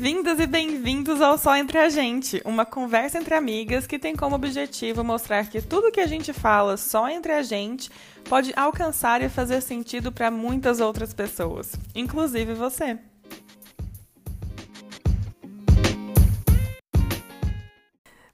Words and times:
Bem-vindas 0.00 0.40
e 0.40 0.46
bem-vindos 0.46 1.20
ao 1.20 1.36
Só 1.36 1.54
Entre 1.54 1.76
a 1.76 1.90
Gente, 1.90 2.40
uma 2.46 2.64
conversa 2.64 3.18
entre 3.18 3.34
amigas 3.34 3.86
que 3.86 3.98
tem 3.98 4.16
como 4.16 4.34
objetivo 4.34 5.04
mostrar 5.04 5.46
que 5.50 5.60
tudo 5.60 5.92
que 5.92 6.00
a 6.00 6.06
gente 6.06 6.32
fala 6.32 6.78
só 6.78 7.06
entre 7.10 7.32
a 7.32 7.42
gente 7.42 7.90
pode 8.26 8.50
alcançar 8.56 9.20
e 9.20 9.28
fazer 9.28 9.60
sentido 9.60 10.10
para 10.10 10.30
muitas 10.30 10.80
outras 10.80 11.12
pessoas, 11.12 11.74
inclusive 11.94 12.54
você. 12.54 12.98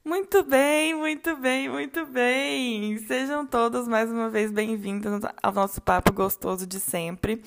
Muito 0.05 0.41
bem, 0.45 0.95
muito 0.95 1.35
bem, 1.35 1.67
muito 1.67 2.05
bem! 2.05 2.97
Sejam 2.99 3.45
todos 3.45 3.89
mais 3.89 4.09
uma 4.09 4.29
vez 4.29 4.53
bem-vindos 4.53 5.21
ao 5.43 5.51
nosso 5.51 5.81
papo 5.81 6.13
gostoso 6.13 6.65
de 6.65 6.79
sempre. 6.79 7.41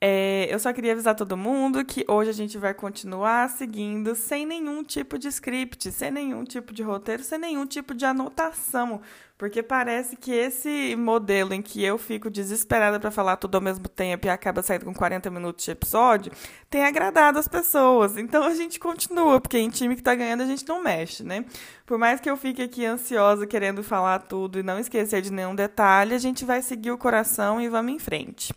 É, 0.00 0.46
eu 0.48 0.60
só 0.60 0.72
queria 0.72 0.92
avisar 0.92 1.16
todo 1.16 1.36
mundo 1.36 1.84
que 1.84 2.04
hoje 2.06 2.30
a 2.30 2.32
gente 2.32 2.56
vai 2.56 2.72
continuar 2.72 3.50
seguindo 3.50 4.14
sem 4.14 4.46
nenhum 4.46 4.84
tipo 4.84 5.18
de 5.18 5.26
script, 5.26 5.90
sem 5.90 6.12
nenhum 6.12 6.44
tipo 6.44 6.72
de 6.72 6.84
roteiro, 6.84 7.24
sem 7.24 7.36
nenhum 7.36 7.66
tipo 7.66 7.92
de 7.92 8.04
anotação, 8.06 9.00
porque 9.36 9.60
parece 9.60 10.16
que 10.16 10.30
esse 10.30 10.94
modelo 10.94 11.52
em 11.52 11.60
que 11.60 11.82
eu 11.82 11.98
fico 11.98 12.30
desesperada 12.30 13.00
para 13.00 13.10
falar 13.10 13.38
tudo 13.38 13.56
ao 13.56 13.60
mesmo 13.60 13.88
tempo 13.88 14.28
e 14.28 14.30
acaba 14.30 14.62
saindo 14.62 14.84
com 14.84 14.94
40 14.94 15.30
minutos 15.30 15.64
de 15.64 15.72
episódio, 15.72 16.30
tem 16.70 16.84
agradado 16.84 17.36
as 17.36 17.48
pessoas. 17.48 18.16
Então 18.16 18.44
a 18.44 18.54
gente 18.54 18.78
continua, 18.78 19.40
porque 19.40 19.58
em 19.58 19.68
time 19.68 19.96
que 19.96 20.00
está 20.00 20.14
ganhando 20.14 20.44
a 20.44 20.46
gente 20.46 20.66
não 20.68 20.80
mexe, 20.80 21.24
né? 21.24 21.44
Por 21.84 21.98
mais 21.98 22.20
que 22.20 22.30
eu 22.30 22.36
fique 22.36 22.62
aqui 22.62 22.86
ansiosa 22.86 23.48
querendo 23.48 23.82
falar 23.82 24.20
tudo 24.20 24.60
e 24.60 24.62
não 24.62 24.78
esquecer 24.78 25.22
de 25.22 25.32
nenhum 25.32 25.56
detalhe, 25.56 26.14
a 26.14 26.18
gente 26.18 26.44
vai 26.44 26.62
seguir 26.62 26.92
o 26.92 26.98
coração 26.98 27.60
e 27.60 27.68
vamos 27.68 27.92
em 27.92 27.98
frente. 27.98 28.54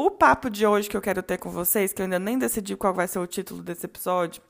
O 0.00 0.12
papo 0.12 0.48
de 0.48 0.64
hoje 0.64 0.88
que 0.88 0.96
eu 0.96 1.00
quero 1.00 1.24
ter 1.24 1.38
com 1.38 1.50
vocês, 1.50 1.92
que 1.92 2.00
eu 2.00 2.04
ainda 2.04 2.20
nem 2.20 2.38
decidi 2.38 2.76
qual 2.76 2.94
vai 2.94 3.08
ser 3.08 3.18
o 3.18 3.26
título 3.26 3.64
desse 3.64 3.84
episódio, 3.84 4.40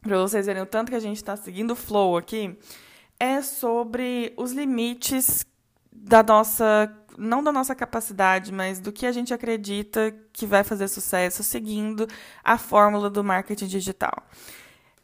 para 0.00 0.16
vocês 0.18 0.46
verem 0.46 0.62
o 0.62 0.66
tanto 0.66 0.90
que 0.90 0.94
a 0.94 1.00
gente 1.00 1.16
está 1.16 1.36
seguindo 1.36 1.72
o 1.72 1.74
flow 1.74 2.16
aqui, 2.16 2.56
é 3.18 3.42
sobre 3.42 4.32
os 4.36 4.52
limites 4.52 5.44
da 5.92 6.22
nossa, 6.22 6.96
não 7.18 7.42
da 7.42 7.50
nossa 7.50 7.74
capacidade, 7.74 8.52
mas 8.52 8.78
do 8.78 8.92
que 8.92 9.04
a 9.04 9.10
gente 9.10 9.34
acredita 9.34 10.14
que 10.32 10.46
vai 10.46 10.62
fazer 10.62 10.86
sucesso 10.86 11.42
seguindo 11.42 12.06
a 12.44 12.56
fórmula 12.56 13.10
do 13.10 13.24
marketing 13.24 13.66
digital 13.66 14.22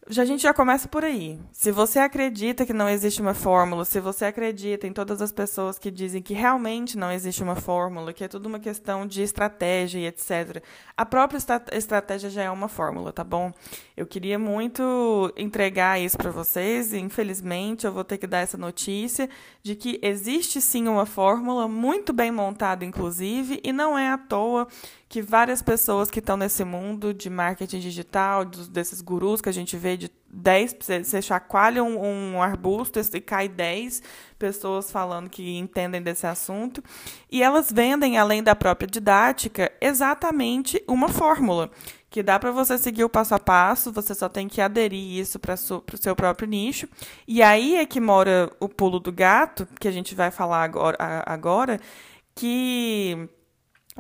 já, 0.08 0.22
a 0.22 0.24
gente 0.24 0.42
já 0.42 0.54
começa 0.54 0.88
por 0.88 1.04
aí. 1.04 1.38
Se 1.52 1.70
você 1.70 1.98
acredita 1.98 2.64
que 2.64 2.72
não 2.72 2.88
existe 2.88 3.20
uma 3.20 3.34
fórmula, 3.34 3.84
se 3.84 4.00
você 4.00 4.24
acredita 4.24 4.86
em 4.86 4.92
todas 4.92 5.20
as 5.20 5.30
pessoas 5.30 5.78
que 5.78 5.90
dizem 5.90 6.22
que 6.22 6.32
realmente 6.32 6.96
não 6.96 7.12
existe 7.12 7.42
uma 7.42 7.54
fórmula, 7.54 8.12
que 8.12 8.24
é 8.24 8.28
tudo 8.28 8.46
uma 8.46 8.58
questão 8.58 9.06
de 9.06 9.22
estratégia 9.22 9.98
e 9.98 10.06
etc., 10.06 10.62
a 10.96 11.04
própria 11.04 11.38
estratégia 11.72 12.30
já 12.30 12.42
é 12.42 12.50
uma 12.50 12.68
fórmula, 12.68 13.12
tá 13.12 13.22
bom? 13.22 13.52
Eu 13.96 14.06
queria 14.06 14.38
muito 14.38 15.32
entregar 15.36 16.00
isso 16.00 16.16
para 16.16 16.30
vocês 16.30 16.92
e, 16.92 16.98
infelizmente, 16.98 17.86
eu 17.86 17.92
vou 17.92 18.04
ter 18.04 18.18
que 18.18 18.26
dar 18.26 18.38
essa 18.38 18.56
notícia 18.56 19.28
de 19.62 19.74
que 19.74 20.00
existe 20.02 20.60
sim 20.60 20.88
uma 20.88 21.04
fórmula, 21.04 21.68
muito 21.68 22.12
bem 22.12 22.32
montada, 22.32 22.84
inclusive, 22.84 23.60
e 23.62 23.72
não 23.72 23.98
é 23.98 24.08
à 24.08 24.18
toa 24.18 24.66
que 25.10 25.20
várias 25.20 25.60
pessoas 25.60 26.08
que 26.08 26.20
estão 26.20 26.36
nesse 26.36 26.62
mundo 26.64 27.12
de 27.12 27.28
marketing 27.28 27.80
digital, 27.80 28.44
dos, 28.44 28.68
desses 28.68 29.00
gurus 29.00 29.40
que 29.40 29.48
a 29.48 29.52
gente 29.52 29.76
vê 29.76 29.96
de 29.96 30.08
10, 30.32 30.76
você 30.80 31.20
chacoalha 31.20 31.82
um, 31.82 32.34
um 32.34 32.40
arbusto 32.40 33.00
e 33.00 33.20
cai 33.20 33.48
10 33.48 34.04
pessoas 34.38 34.92
falando 34.92 35.28
que 35.28 35.58
entendem 35.58 36.00
desse 36.00 36.28
assunto, 36.28 36.80
e 37.28 37.42
elas 37.42 37.72
vendem, 37.72 38.18
além 38.18 38.40
da 38.40 38.54
própria 38.54 38.86
didática, 38.86 39.72
exatamente 39.80 40.80
uma 40.86 41.08
fórmula 41.08 41.72
que 42.08 42.22
dá 42.22 42.38
para 42.38 42.52
você 42.52 42.78
seguir 42.78 43.02
o 43.02 43.08
passo 43.08 43.34
a 43.34 43.38
passo, 43.40 43.92
você 43.92 44.14
só 44.14 44.28
tem 44.28 44.46
que 44.46 44.60
aderir 44.60 45.18
isso 45.18 45.40
para 45.40 45.54
o 45.54 45.96
seu 45.96 46.14
próprio 46.14 46.46
nicho. 46.46 46.88
E 47.26 47.42
aí 47.42 47.74
é 47.74 47.84
que 47.84 48.00
mora 48.00 48.48
o 48.60 48.68
pulo 48.68 49.00
do 49.00 49.10
gato, 49.10 49.66
que 49.80 49.88
a 49.88 49.92
gente 49.92 50.14
vai 50.14 50.30
falar 50.30 50.62
agora, 50.62 50.96
agora 51.26 51.80
que 52.32 53.28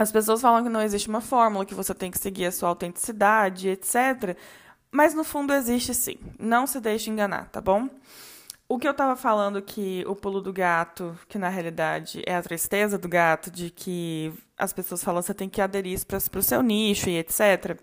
as 0.00 0.10
pessoas 0.10 0.40
falam 0.40 0.62
que 0.62 0.70
não 0.70 0.80
existe 0.80 1.10
uma 1.10 1.20
fórmula, 1.20 1.66
que 1.66 1.74
você 1.74 1.94
tem 1.94 2.10
que 2.10 2.18
seguir 2.18 2.46
a 2.46 2.52
sua 2.52 2.70
autenticidade, 2.70 3.68
etc. 3.68 4.34
Mas 4.90 5.12
no 5.12 5.22
fundo 5.22 5.52
existe 5.52 5.92
sim. 5.92 6.16
Não 6.38 6.66
se 6.66 6.80
deixe 6.80 7.10
enganar, 7.10 7.50
tá 7.50 7.60
bom? 7.60 7.86
O 8.66 8.78
que 8.78 8.88
eu 8.88 8.92
estava 8.92 9.14
falando 9.14 9.60
que 9.60 10.02
o 10.06 10.16
pulo 10.16 10.40
do 10.40 10.54
gato, 10.54 11.14
que 11.28 11.36
na 11.36 11.50
realidade 11.50 12.22
é 12.24 12.34
a 12.34 12.40
tristeza 12.40 12.96
do 12.96 13.10
gato, 13.10 13.50
de 13.50 13.68
que 13.68 14.32
as 14.56 14.72
pessoas 14.72 15.04
falam 15.04 15.20
que 15.20 15.26
você 15.26 15.34
tem 15.34 15.50
que 15.50 15.60
aderir 15.60 16.00
para 16.06 16.38
o 16.38 16.42
seu 16.42 16.62
nicho 16.62 17.10
e 17.10 17.18
etc. 17.18 17.78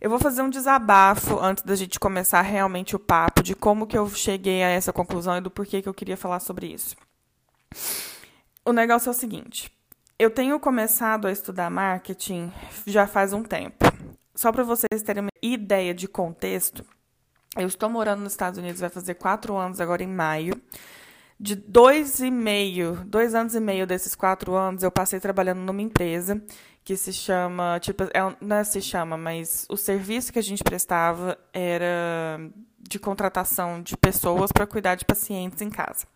Eu 0.00 0.08
vou 0.08 0.18
fazer 0.18 0.40
um 0.40 0.48
desabafo 0.48 1.38
antes 1.38 1.64
da 1.64 1.76
gente 1.76 2.00
começar 2.00 2.40
realmente 2.40 2.96
o 2.96 2.98
papo 2.98 3.42
de 3.42 3.54
como 3.54 3.86
que 3.86 3.98
eu 3.98 4.08
cheguei 4.08 4.62
a 4.62 4.70
essa 4.70 4.90
conclusão 4.90 5.36
e 5.36 5.42
do 5.42 5.50
porquê 5.50 5.82
que 5.82 5.88
eu 5.88 5.94
queria 5.94 6.16
falar 6.16 6.40
sobre 6.40 6.68
isso. 6.68 6.96
O 8.64 8.72
negócio 8.72 9.10
é 9.10 9.12
o 9.12 9.14
seguinte: 9.14 9.70
eu 10.22 10.30
tenho 10.30 10.60
começado 10.60 11.26
a 11.26 11.32
estudar 11.32 11.68
marketing 11.68 12.52
já 12.86 13.08
faz 13.08 13.32
um 13.32 13.42
tempo. 13.42 13.84
Só 14.36 14.52
para 14.52 14.62
vocês 14.62 15.02
terem 15.04 15.22
uma 15.24 15.30
ideia 15.42 15.92
de 15.92 16.06
contexto, 16.06 16.84
eu 17.56 17.66
estou 17.66 17.90
morando 17.90 18.22
nos 18.22 18.32
Estados 18.32 18.56
Unidos, 18.56 18.80
vai 18.80 18.88
fazer 18.88 19.14
quatro 19.14 19.56
anos 19.56 19.80
agora 19.80 20.00
em 20.00 20.06
maio. 20.06 20.54
De 21.40 21.56
dois 21.56 22.20
e 22.20 22.30
meio, 22.30 23.02
dois 23.04 23.34
anos 23.34 23.56
e 23.56 23.60
meio 23.60 23.84
desses 23.84 24.14
quatro 24.14 24.54
anos, 24.54 24.84
eu 24.84 24.92
passei 24.92 25.18
trabalhando 25.18 25.58
numa 25.58 25.82
empresa 25.82 26.40
que 26.84 26.96
se 26.96 27.12
chama, 27.12 27.80
tipo, 27.80 28.04
é, 28.04 28.36
não 28.40 28.56
é 28.56 28.62
se 28.62 28.80
chama, 28.80 29.16
mas 29.16 29.66
o 29.68 29.76
serviço 29.76 30.32
que 30.32 30.38
a 30.38 30.42
gente 30.42 30.62
prestava 30.62 31.36
era 31.52 32.38
de 32.78 32.96
contratação 33.00 33.82
de 33.82 33.96
pessoas 33.96 34.52
para 34.52 34.68
cuidar 34.68 34.94
de 34.94 35.04
pacientes 35.04 35.60
em 35.60 35.68
casa. 35.68 36.06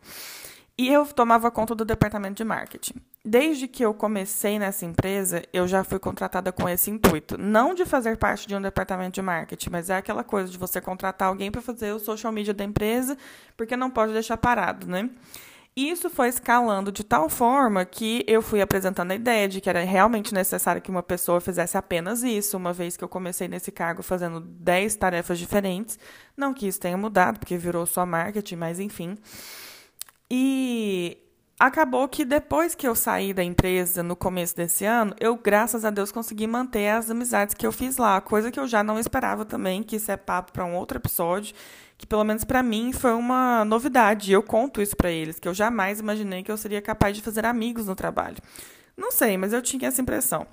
E 0.79 0.93
eu 0.93 1.07
tomava 1.07 1.51
conta 1.51 1.75
do 1.75 1.87
departamento 1.87 2.35
de 2.35 2.45
marketing. 2.45 2.95
Desde 3.25 3.67
que 3.67 3.83
eu 3.83 3.95
comecei 3.95 4.59
nessa 4.59 4.85
empresa, 4.85 5.43
eu 5.51 5.67
já 5.67 5.83
fui 5.83 5.99
contratada 5.99 6.53
com 6.53 6.69
esse 6.69 6.91
intuito. 6.91 7.39
Não 7.39 7.75
de 7.75 7.87
fazer 7.87 8.19
parte 8.19 8.47
de 8.47 8.55
um 8.55 8.61
departamento 8.61 9.15
de 9.15 9.23
marketing, 9.23 9.71
mas 9.71 9.89
é 9.89 9.97
aquela 9.97 10.23
coisa 10.23 10.51
de 10.51 10.59
você 10.59 10.81
contratar 10.81 11.29
alguém 11.29 11.51
para 11.51 11.63
fazer 11.63 11.93
o 11.93 11.99
social 11.99 12.31
media 12.31 12.53
da 12.53 12.63
empresa, 12.63 13.17
porque 13.57 13.75
não 13.75 13.91
pode 13.91 14.13
deixar 14.13 14.37
parado, 14.37 14.87
né? 14.87 15.09
Isso 15.75 16.09
foi 16.09 16.29
escalando 16.29 16.91
de 16.91 17.05
tal 17.05 17.29
forma 17.29 17.85
que 17.85 18.25
eu 18.27 18.41
fui 18.41 18.63
apresentando 18.63 19.11
a 19.11 19.15
ideia 19.15 19.47
de 19.47 19.61
que 19.61 19.69
era 19.69 19.85
realmente 19.85 20.33
necessário 20.33 20.81
que 20.81 20.91
uma 20.91 21.03
pessoa 21.03 21.39
fizesse 21.39 21.77
apenas 21.77 22.23
isso, 22.23 22.57
uma 22.57 22.73
vez 22.73 22.97
que 22.97 23.05
eu 23.05 23.09
comecei 23.09 23.47
nesse 23.47 23.71
cargo 23.71 24.03
fazendo 24.03 24.41
10 24.41 24.97
tarefas 24.97 25.39
diferentes. 25.39 25.99
Não 26.35 26.55
que 26.55 26.67
isso 26.67 26.81
tenha 26.81 26.97
mudado, 26.97 27.39
porque 27.39 27.59
virou 27.59 27.85
só 27.85 28.07
marketing, 28.07 28.57
mas 28.57 28.81
enfim. 28.81 29.19
E 30.31 31.19
acabou 31.59 32.09
que 32.09 32.25
depois 32.25 32.75
que 32.75 32.87
eu 32.87 32.95
saí 32.95 33.33
da 33.33 33.43
empresa 33.43 34.03
no 34.03 34.15
começo 34.15 34.55
desse 34.57 34.85
ano, 34.85 35.15
eu, 35.19 35.37
graças 35.37 35.85
a 35.85 35.91
Deus, 35.91 36.13
consegui 36.13 36.47
manter 36.47 36.89
as 36.89 37.11
amizades 37.11 37.55
que 37.55 37.67
eu 37.67 37.73
fiz 37.73 37.97
lá, 37.97 38.21
coisa 38.21 38.51
que 38.51 38.61
eu 38.61 38.67
já 38.67 38.83
não 38.83 38.99
esperava 38.99 39.45
também, 39.45 39.83
que 39.83 39.97
isso 39.97 40.11
é 40.11 40.17
papo 40.17 40.53
para 40.53 40.65
um 40.65 40.75
outro 40.75 40.99
episódio, 40.99 41.55
que 41.97 42.07
pelo 42.07 42.25
menos 42.25 42.45
para 42.45 42.63
mim 42.63 42.93
foi 42.93 43.15
uma 43.15 43.65
novidade. 43.65 44.33
Eu 44.33 44.43
conto 44.43 44.83
isso 44.83 44.97
para 44.97 45.11
eles, 45.11 45.39
que 45.39 45.49
eu 45.49 45.55
jamais 45.55 46.01
imaginei 46.01 46.43
que 46.43 46.53
eu 46.53 46.57
seria 46.57 46.83
capaz 46.83 47.17
de 47.17 47.23
fazer 47.23 47.47
amigos 47.47 47.87
no 47.87 47.95
trabalho. 47.95 48.37
Não 48.97 49.11
sei, 49.11 49.37
mas 49.37 49.53
eu 49.53 49.63
tinha 49.63 49.89
essa 49.89 50.01
impressão. 50.01 50.47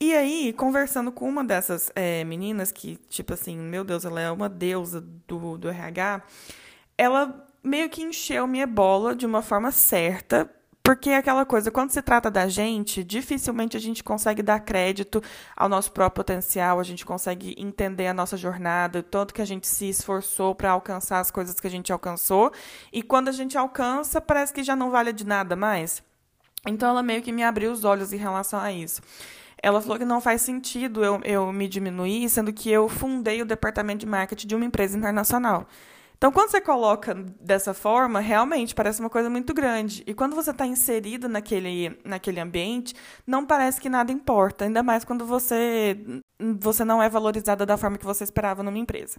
E 0.00 0.12
aí, 0.14 0.52
conversando 0.52 1.12
com 1.12 1.28
uma 1.28 1.44
dessas 1.44 1.90
é, 1.94 2.24
meninas, 2.24 2.72
que, 2.72 2.96
tipo 3.08 3.34
assim, 3.34 3.56
meu 3.56 3.84
Deus, 3.84 4.04
ela 4.04 4.20
é 4.20 4.30
uma 4.30 4.48
deusa 4.48 5.00
do, 5.28 5.56
do 5.56 5.68
RH, 5.68 6.22
ela 6.98 7.51
meio 7.62 7.88
que 7.88 8.02
encheu 8.02 8.46
minha 8.46 8.66
bola 8.66 9.14
de 9.14 9.24
uma 9.24 9.42
forma 9.42 9.70
certa, 9.70 10.50
porque 10.82 11.10
é 11.10 11.16
aquela 11.16 11.46
coisa, 11.46 11.70
quando 11.70 11.92
se 11.92 12.02
trata 12.02 12.28
da 12.28 12.48
gente, 12.48 13.04
dificilmente 13.04 13.76
a 13.76 13.80
gente 13.80 14.02
consegue 14.02 14.42
dar 14.42 14.58
crédito 14.58 15.22
ao 15.56 15.68
nosso 15.68 15.92
próprio 15.92 16.24
potencial, 16.24 16.80
a 16.80 16.82
gente 16.82 17.06
consegue 17.06 17.54
entender 17.56 18.08
a 18.08 18.14
nossa 18.14 18.36
jornada, 18.36 18.98
o 18.98 19.02
tanto 19.02 19.32
que 19.32 19.40
a 19.40 19.44
gente 19.44 19.68
se 19.68 19.88
esforçou 19.88 20.56
para 20.56 20.72
alcançar 20.72 21.20
as 21.20 21.30
coisas 21.30 21.60
que 21.60 21.68
a 21.68 21.70
gente 21.70 21.92
alcançou, 21.92 22.52
e 22.92 23.00
quando 23.00 23.28
a 23.28 23.32
gente 23.32 23.56
alcança, 23.56 24.20
parece 24.20 24.52
que 24.52 24.64
já 24.64 24.74
não 24.74 24.90
vale 24.90 25.12
de 25.12 25.24
nada 25.24 25.54
mais. 25.54 26.02
Então 26.66 26.88
ela 26.88 27.02
meio 27.02 27.22
que 27.22 27.30
me 27.30 27.44
abriu 27.44 27.70
os 27.70 27.84
olhos 27.84 28.12
em 28.12 28.16
relação 28.16 28.58
a 28.58 28.72
isso. 28.72 29.00
Ela 29.62 29.80
falou 29.80 29.96
que 29.96 30.04
não 30.04 30.20
faz 30.20 30.42
sentido 30.42 31.04
eu, 31.04 31.20
eu 31.22 31.52
me 31.52 31.68
diminuir, 31.68 32.28
sendo 32.28 32.52
que 32.52 32.68
eu 32.68 32.88
fundei 32.88 33.40
o 33.40 33.46
departamento 33.46 34.00
de 34.00 34.06
marketing 34.06 34.48
de 34.48 34.56
uma 34.56 34.64
empresa 34.64 34.98
internacional. 34.98 35.68
Então, 36.22 36.30
quando 36.30 36.52
você 36.52 36.60
coloca 36.60 37.14
dessa 37.40 37.74
forma, 37.74 38.20
realmente 38.20 38.76
parece 38.76 39.00
uma 39.00 39.10
coisa 39.10 39.28
muito 39.28 39.52
grande. 39.52 40.04
E 40.06 40.14
quando 40.14 40.36
você 40.36 40.52
está 40.52 40.64
inserido 40.64 41.28
naquele, 41.28 41.98
naquele 42.04 42.38
ambiente, 42.38 42.94
não 43.26 43.44
parece 43.44 43.80
que 43.80 43.88
nada 43.88 44.12
importa, 44.12 44.64
ainda 44.64 44.84
mais 44.84 45.04
quando 45.04 45.26
você, 45.26 45.98
você 46.60 46.84
não 46.84 47.02
é 47.02 47.08
valorizada 47.08 47.66
da 47.66 47.76
forma 47.76 47.98
que 47.98 48.04
você 48.04 48.22
esperava 48.22 48.62
numa 48.62 48.78
empresa. 48.78 49.18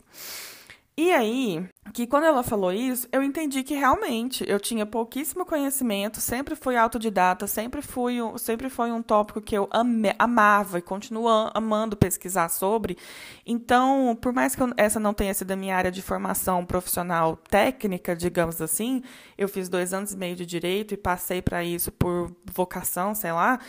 E 0.95 1.11
aí, 1.11 1.67
que 1.91 2.05
quando 2.05 2.25
ela 2.25 2.43
falou 2.43 2.71
isso, 2.71 3.07
eu 3.11 3.23
entendi 3.23 3.63
que 3.63 3.73
realmente 3.73 4.45
eu 4.47 4.59
tinha 4.59 4.85
pouquíssimo 4.85 5.43
conhecimento, 5.43 6.21
sempre 6.21 6.55
fui 6.55 6.77
autodidata, 6.77 7.47
sempre 7.47 7.81
fui 7.81 8.17
sempre 8.37 8.69
foi 8.69 8.91
um 8.91 9.01
tópico 9.01 9.41
que 9.41 9.57
eu 9.57 9.67
ame, 9.73 10.13
amava 10.19 10.77
e 10.77 10.83
continuo 10.83 11.27
amando 11.55 11.97
pesquisar 11.97 12.47
sobre. 12.49 12.95
Então, 13.43 14.15
por 14.21 14.31
mais 14.31 14.55
que 14.55 14.61
eu, 14.61 14.71
essa 14.77 14.99
não 14.99 15.15
tenha 15.15 15.33
sido 15.33 15.49
a 15.49 15.55
minha 15.55 15.75
área 15.75 15.91
de 15.91 16.01
formação 16.03 16.63
profissional 16.63 17.37
técnica, 17.49 18.15
digamos 18.15 18.61
assim, 18.61 19.01
eu 19.35 19.49
fiz 19.49 19.67
dois 19.67 19.93
anos 19.95 20.13
e 20.13 20.17
meio 20.17 20.35
de 20.35 20.45
direito 20.45 20.93
e 20.93 20.97
passei 20.97 21.41
para 21.41 21.63
isso 21.63 21.91
por 21.91 22.31
vocação, 22.45 23.15
sei 23.15 23.31
lá 23.31 23.59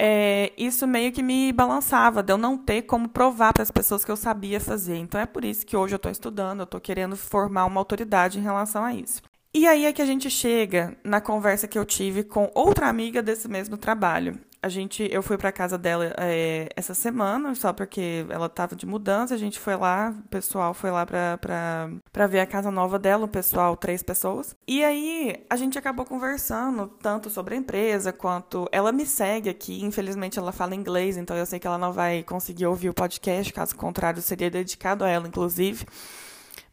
é, 0.00 0.52
isso 0.58 0.86
meio 0.86 1.12
que 1.12 1.22
me 1.22 1.52
balançava, 1.52 2.22
de 2.22 2.32
eu 2.32 2.38
não 2.38 2.58
ter 2.58 2.82
como 2.82 3.08
provar 3.08 3.52
para 3.52 3.62
as 3.62 3.70
pessoas 3.70 4.04
que 4.04 4.10
eu 4.10 4.16
sabia 4.16 4.60
fazer. 4.60 4.96
Então 4.96 5.20
é 5.20 5.26
por 5.26 5.44
isso 5.44 5.64
que 5.64 5.76
hoje 5.76 5.94
eu 5.94 5.98
estou 5.98 6.10
estudando, 6.10 6.60
eu 6.60 6.64
estou 6.64 6.80
querendo 6.80 7.16
formar 7.16 7.64
uma 7.66 7.80
autoridade 7.80 8.38
em 8.38 8.42
relação 8.42 8.84
a 8.84 8.92
isso. 8.92 9.22
E 9.52 9.68
aí 9.68 9.84
é 9.84 9.92
que 9.92 10.02
a 10.02 10.06
gente 10.06 10.28
chega 10.28 10.96
na 11.04 11.20
conversa 11.20 11.68
que 11.68 11.78
eu 11.78 11.84
tive 11.84 12.24
com 12.24 12.50
outra 12.54 12.88
amiga 12.88 13.22
desse 13.22 13.48
mesmo 13.48 13.76
trabalho 13.76 14.40
a 14.64 14.68
gente, 14.70 15.06
eu 15.12 15.22
fui 15.22 15.36
para 15.36 15.52
casa 15.52 15.76
dela 15.76 16.14
é, 16.16 16.70
essa 16.74 16.94
semana, 16.94 17.54
só 17.54 17.70
porque 17.70 18.24
ela 18.30 18.46
estava 18.46 18.74
de 18.74 18.86
mudança. 18.86 19.34
A 19.34 19.36
gente 19.36 19.60
foi 19.60 19.76
lá, 19.76 20.14
o 20.24 20.28
pessoal 20.30 20.72
foi 20.72 20.90
lá 20.90 21.04
para 21.04 22.26
ver 22.26 22.40
a 22.40 22.46
casa 22.46 22.70
nova 22.70 22.98
dela, 22.98 23.26
o 23.26 23.28
pessoal, 23.28 23.76
três 23.76 24.02
pessoas. 24.02 24.56
E 24.66 24.82
aí 24.82 25.44
a 25.50 25.56
gente 25.56 25.76
acabou 25.76 26.06
conversando 26.06 26.86
tanto 26.86 27.28
sobre 27.28 27.54
a 27.54 27.58
empresa 27.58 28.10
quanto. 28.10 28.66
Ela 28.72 28.90
me 28.90 29.04
segue 29.04 29.50
aqui, 29.50 29.84
infelizmente 29.84 30.38
ela 30.38 30.50
fala 30.50 30.74
inglês, 30.74 31.18
então 31.18 31.36
eu 31.36 31.44
sei 31.44 31.58
que 31.58 31.66
ela 31.66 31.76
não 31.76 31.92
vai 31.92 32.22
conseguir 32.22 32.64
ouvir 32.64 32.88
o 32.88 32.94
podcast, 32.94 33.52
caso 33.52 33.76
contrário, 33.76 34.22
seria 34.22 34.50
dedicado 34.50 35.04
a 35.04 35.10
ela, 35.10 35.28
inclusive. 35.28 35.84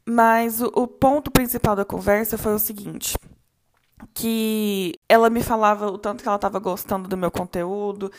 Mas 0.05 0.61
o, 0.61 0.71
o 0.73 0.87
ponto 0.87 1.29
principal 1.29 1.75
da 1.75 1.83
conversa 1.83 2.37
foi 2.37 2.53
o 2.53 2.59
seguinte 2.59 3.17
que 4.13 4.93
ela 5.07 5.29
me 5.29 5.43
falava 5.43 5.87
o 5.87 5.97
tanto 5.97 6.21
que 6.21 6.27
ela 6.27 6.35
estava 6.35 6.59
gostando 6.59 7.07
do 7.07 7.17
meu 7.17 7.31
conteúdo, 7.31 8.11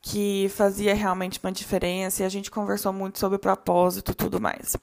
que 0.00 0.48
fazia 0.50 0.94
realmente 0.94 1.38
uma 1.42 1.52
diferença, 1.52 2.22
e 2.22 2.26
a 2.26 2.28
gente 2.28 2.50
conversou 2.50 2.92
muito 2.92 3.18
sobre 3.18 3.38
propósito 3.38 4.12
e 4.12 4.14
tudo 4.14 4.40
mais. 4.40 4.76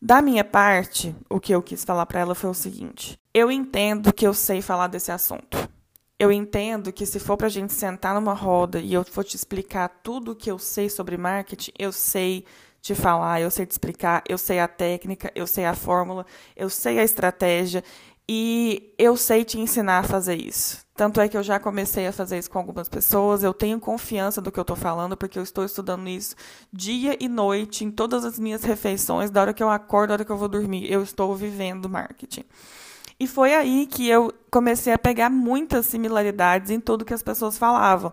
Da 0.00 0.20
minha 0.20 0.44
parte, 0.44 1.14
o 1.30 1.40
que 1.40 1.54
eu 1.54 1.62
quis 1.62 1.82
falar 1.82 2.06
para 2.06 2.20
ela 2.20 2.34
foi 2.34 2.50
o 2.50 2.54
seguinte: 2.54 3.18
eu 3.32 3.50
entendo 3.50 4.12
que 4.12 4.26
eu 4.26 4.34
sei 4.34 4.60
falar 4.60 4.86
desse 4.88 5.10
assunto. 5.10 5.68
Eu 6.18 6.30
entendo 6.30 6.92
que 6.92 7.04
se 7.04 7.18
for 7.18 7.36
para 7.36 7.48
a 7.48 7.50
gente 7.50 7.72
sentar 7.72 8.14
numa 8.14 8.34
roda 8.34 8.78
e 8.78 8.94
eu 8.94 9.02
for 9.04 9.24
te 9.24 9.34
explicar 9.34 9.88
tudo 10.02 10.30
o 10.32 10.36
que 10.36 10.50
eu 10.50 10.58
sei 10.58 10.88
sobre 10.88 11.16
marketing, 11.16 11.72
eu 11.78 11.90
sei 11.90 12.44
te 12.80 12.94
falar, 12.94 13.40
eu 13.40 13.50
sei 13.50 13.64
te 13.64 13.72
explicar, 13.72 14.22
eu 14.28 14.36
sei 14.36 14.60
a 14.60 14.68
técnica, 14.68 15.32
eu 15.34 15.46
sei 15.46 15.64
a 15.64 15.74
fórmula, 15.74 16.26
eu 16.54 16.68
sei 16.68 16.98
a 16.98 17.02
estratégia, 17.02 17.82
e 18.28 18.94
eu 18.98 19.16
sei 19.16 19.44
te 19.44 19.58
ensinar 19.58 19.98
a 19.98 20.02
fazer 20.02 20.36
isso. 20.36 20.84
Tanto 20.96 21.20
é 21.20 21.28
que 21.28 21.36
eu 21.36 21.42
já 21.42 21.58
comecei 21.58 22.06
a 22.06 22.12
fazer 22.12 22.38
isso 22.38 22.50
com 22.50 22.58
algumas 22.58 22.88
pessoas. 22.88 23.42
Eu 23.42 23.52
tenho 23.52 23.80
confiança 23.80 24.40
do 24.40 24.52
que 24.52 24.58
eu 24.58 24.62
estou 24.62 24.76
falando, 24.76 25.16
porque 25.16 25.38
eu 25.38 25.42
estou 25.42 25.64
estudando 25.64 26.08
isso 26.08 26.36
dia 26.72 27.16
e 27.20 27.28
noite, 27.28 27.84
em 27.84 27.90
todas 27.90 28.24
as 28.24 28.38
minhas 28.38 28.62
refeições, 28.62 29.30
da 29.30 29.40
hora 29.40 29.52
que 29.52 29.62
eu 29.62 29.68
acordo, 29.68 30.08
da 30.08 30.14
hora 30.14 30.24
que 30.24 30.32
eu 30.32 30.38
vou 30.38 30.48
dormir. 30.48 30.90
Eu 30.90 31.02
estou 31.02 31.34
vivendo 31.34 31.88
marketing. 31.88 32.44
E 33.18 33.26
foi 33.26 33.54
aí 33.54 33.86
que 33.86 34.08
eu 34.08 34.32
comecei 34.50 34.92
a 34.92 34.98
pegar 34.98 35.30
muitas 35.30 35.86
similaridades 35.86 36.70
em 36.70 36.80
tudo 36.80 37.04
que 37.04 37.14
as 37.14 37.22
pessoas 37.22 37.58
falavam. 37.58 38.12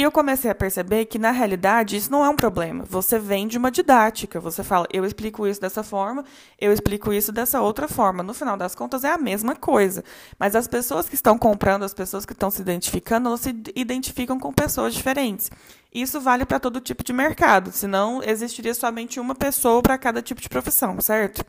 E 0.00 0.02
eu 0.02 0.10
comecei 0.10 0.50
a 0.50 0.54
perceber 0.54 1.04
que, 1.04 1.18
na 1.18 1.30
realidade, 1.30 1.94
isso 1.94 2.10
não 2.10 2.24
é 2.24 2.28
um 2.30 2.34
problema. 2.34 2.86
Você 2.88 3.18
vende 3.18 3.58
uma 3.58 3.70
didática. 3.70 4.40
Você 4.40 4.64
fala, 4.64 4.86
eu 4.90 5.04
explico 5.04 5.46
isso 5.46 5.60
dessa 5.60 5.82
forma, 5.82 6.24
eu 6.58 6.72
explico 6.72 7.12
isso 7.12 7.30
dessa 7.30 7.60
outra 7.60 7.86
forma. 7.86 8.22
No 8.22 8.32
final 8.32 8.56
das 8.56 8.74
contas, 8.74 9.04
é 9.04 9.12
a 9.12 9.18
mesma 9.18 9.54
coisa. 9.54 10.02
Mas 10.38 10.56
as 10.56 10.66
pessoas 10.66 11.06
que 11.06 11.14
estão 11.14 11.36
comprando, 11.36 11.82
as 11.82 11.92
pessoas 11.92 12.24
que 12.24 12.32
estão 12.32 12.50
se 12.50 12.62
identificando, 12.62 13.28
elas 13.28 13.40
se 13.40 13.50
identificam 13.76 14.40
com 14.40 14.50
pessoas 14.54 14.94
diferentes. 14.94 15.50
Isso 15.92 16.18
vale 16.18 16.46
para 16.46 16.58
todo 16.58 16.80
tipo 16.80 17.04
de 17.04 17.12
mercado, 17.12 17.70
senão 17.70 18.22
existiria 18.22 18.72
somente 18.72 19.20
uma 19.20 19.34
pessoa 19.34 19.82
para 19.82 19.98
cada 19.98 20.22
tipo 20.22 20.40
de 20.40 20.48
profissão, 20.48 20.98
certo? 20.98 21.44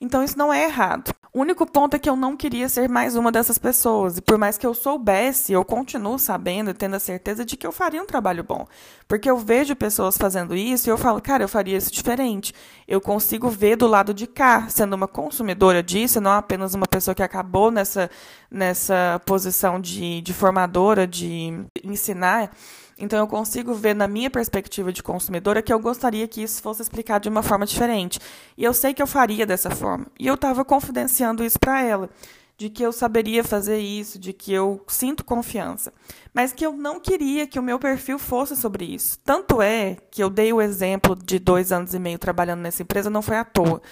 Então 0.00 0.22
isso 0.22 0.38
não 0.38 0.52
é 0.52 0.62
errado. 0.62 1.12
O 1.36 1.40
único 1.40 1.66
ponto 1.66 1.94
é 1.94 1.98
que 1.98 2.08
eu 2.08 2.16
não 2.16 2.34
queria 2.34 2.66
ser 2.66 2.88
mais 2.88 3.14
uma 3.14 3.30
dessas 3.30 3.58
pessoas, 3.58 4.16
e 4.16 4.22
por 4.22 4.38
mais 4.38 4.56
que 4.56 4.66
eu 4.66 4.72
soubesse, 4.72 5.52
eu 5.52 5.62
continuo 5.66 6.18
sabendo 6.18 6.70
e 6.70 6.72
tendo 6.72 6.96
a 6.96 6.98
certeza 6.98 7.44
de 7.44 7.58
que 7.58 7.66
eu 7.66 7.72
faria 7.72 8.02
um 8.02 8.06
trabalho 8.06 8.42
bom. 8.42 8.66
Porque 9.06 9.28
eu 9.28 9.36
vejo 9.36 9.76
pessoas 9.76 10.16
fazendo 10.16 10.56
isso 10.56 10.88
e 10.88 10.90
eu 10.90 10.96
falo, 10.96 11.20
cara, 11.20 11.44
eu 11.44 11.48
faria 11.48 11.76
isso 11.76 11.92
diferente. 11.92 12.54
Eu 12.88 13.02
consigo 13.02 13.50
ver 13.50 13.76
do 13.76 13.86
lado 13.86 14.14
de 14.14 14.26
cá, 14.26 14.66
sendo 14.70 14.96
uma 14.96 15.06
consumidora 15.06 15.82
disso, 15.82 16.22
não 16.22 16.30
apenas 16.30 16.72
uma 16.72 16.86
pessoa 16.86 17.14
que 17.14 17.22
acabou 17.22 17.70
nessa, 17.70 18.10
nessa 18.50 19.20
posição 19.26 19.78
de, 19.78 20.22
de 20.22 20.32
formadora, 20.32 21.06
de 21.06 21.52
ensinar. 21.84 22.50
Então 22.98 23.18
eu 23.18 23.26
consigo 23.26 23.74
ver 23.74 23.94
na 23.94 24.08
minha 24.08 24.30
perspectiva 24.30 24.90
de 24.90 25.02
consumidora 25.02 25.60
que 25.60 25.72
eu 25.72 25.78
gostaria 25.78 26.26
que 26.26 26.42
isso 26.42 26.62
fosse 26.62 26.80
explicado 26.80 27.24
de 27.24 27.28
uma 27.28 27.42
forma 27.42 27.66
diferente. 27.66 28.18
E 28.56 28.64
eu 28.64 28.72
sei 28.72 28.94
que 28.94 29.02
eu 29.02 29.06
faria 29.06 29.44
dessa 29.44 29.70
forma. 29.70 30.06
E 30.18 30.26
eu 30.26 30.34
estava 30.34 30.64
confidenciando 30.64 31.44
isso 31.44 31.58
para 31.58 31.82
ela, 31.82 32.08
de 32.56 32.70
que 32.70 32.82
eu 32.82 32.90
saberia 32.90 33.44
fazer 33.44 33.78
isso, 33.78 34.18
de 34.18 34.32
que 34.32 34.50
eu 34.50 34.82
sinto 34.88 35.24
confiança, 35.24 35.92
mas 36.32 36.54
que 36.54 36.64
eu 36.64 36.72
não 36.72 36.98
queria 36.98 37.46
que 37.46 37.58
o 37.58 37.62
meu 37.62 37.78
perfil 37.78 38.18
fosse 38.18 38.56
sobre 38.56 38.86
isso. 38.86 39.18
Tanto 39.22 39.60
é 39.60 39.98
que 40.10 40.22
eu 40.22 40.30
dei 40.30 40.52
o 40.54 40.62
exemplo 40.62 41.14
de 41.14 41.38
dois 41.38 41.72
anos 41.72 41.92
e 41.92 41.98
meio 41.98 42.18
trabalhando 42.18 42.60
nessa 42.60 42.82
empresa, 42.82 43.10
não 43.10 43.20
foi 43.20 43.36
à 43.36 43.44
toa. 43.44 43.82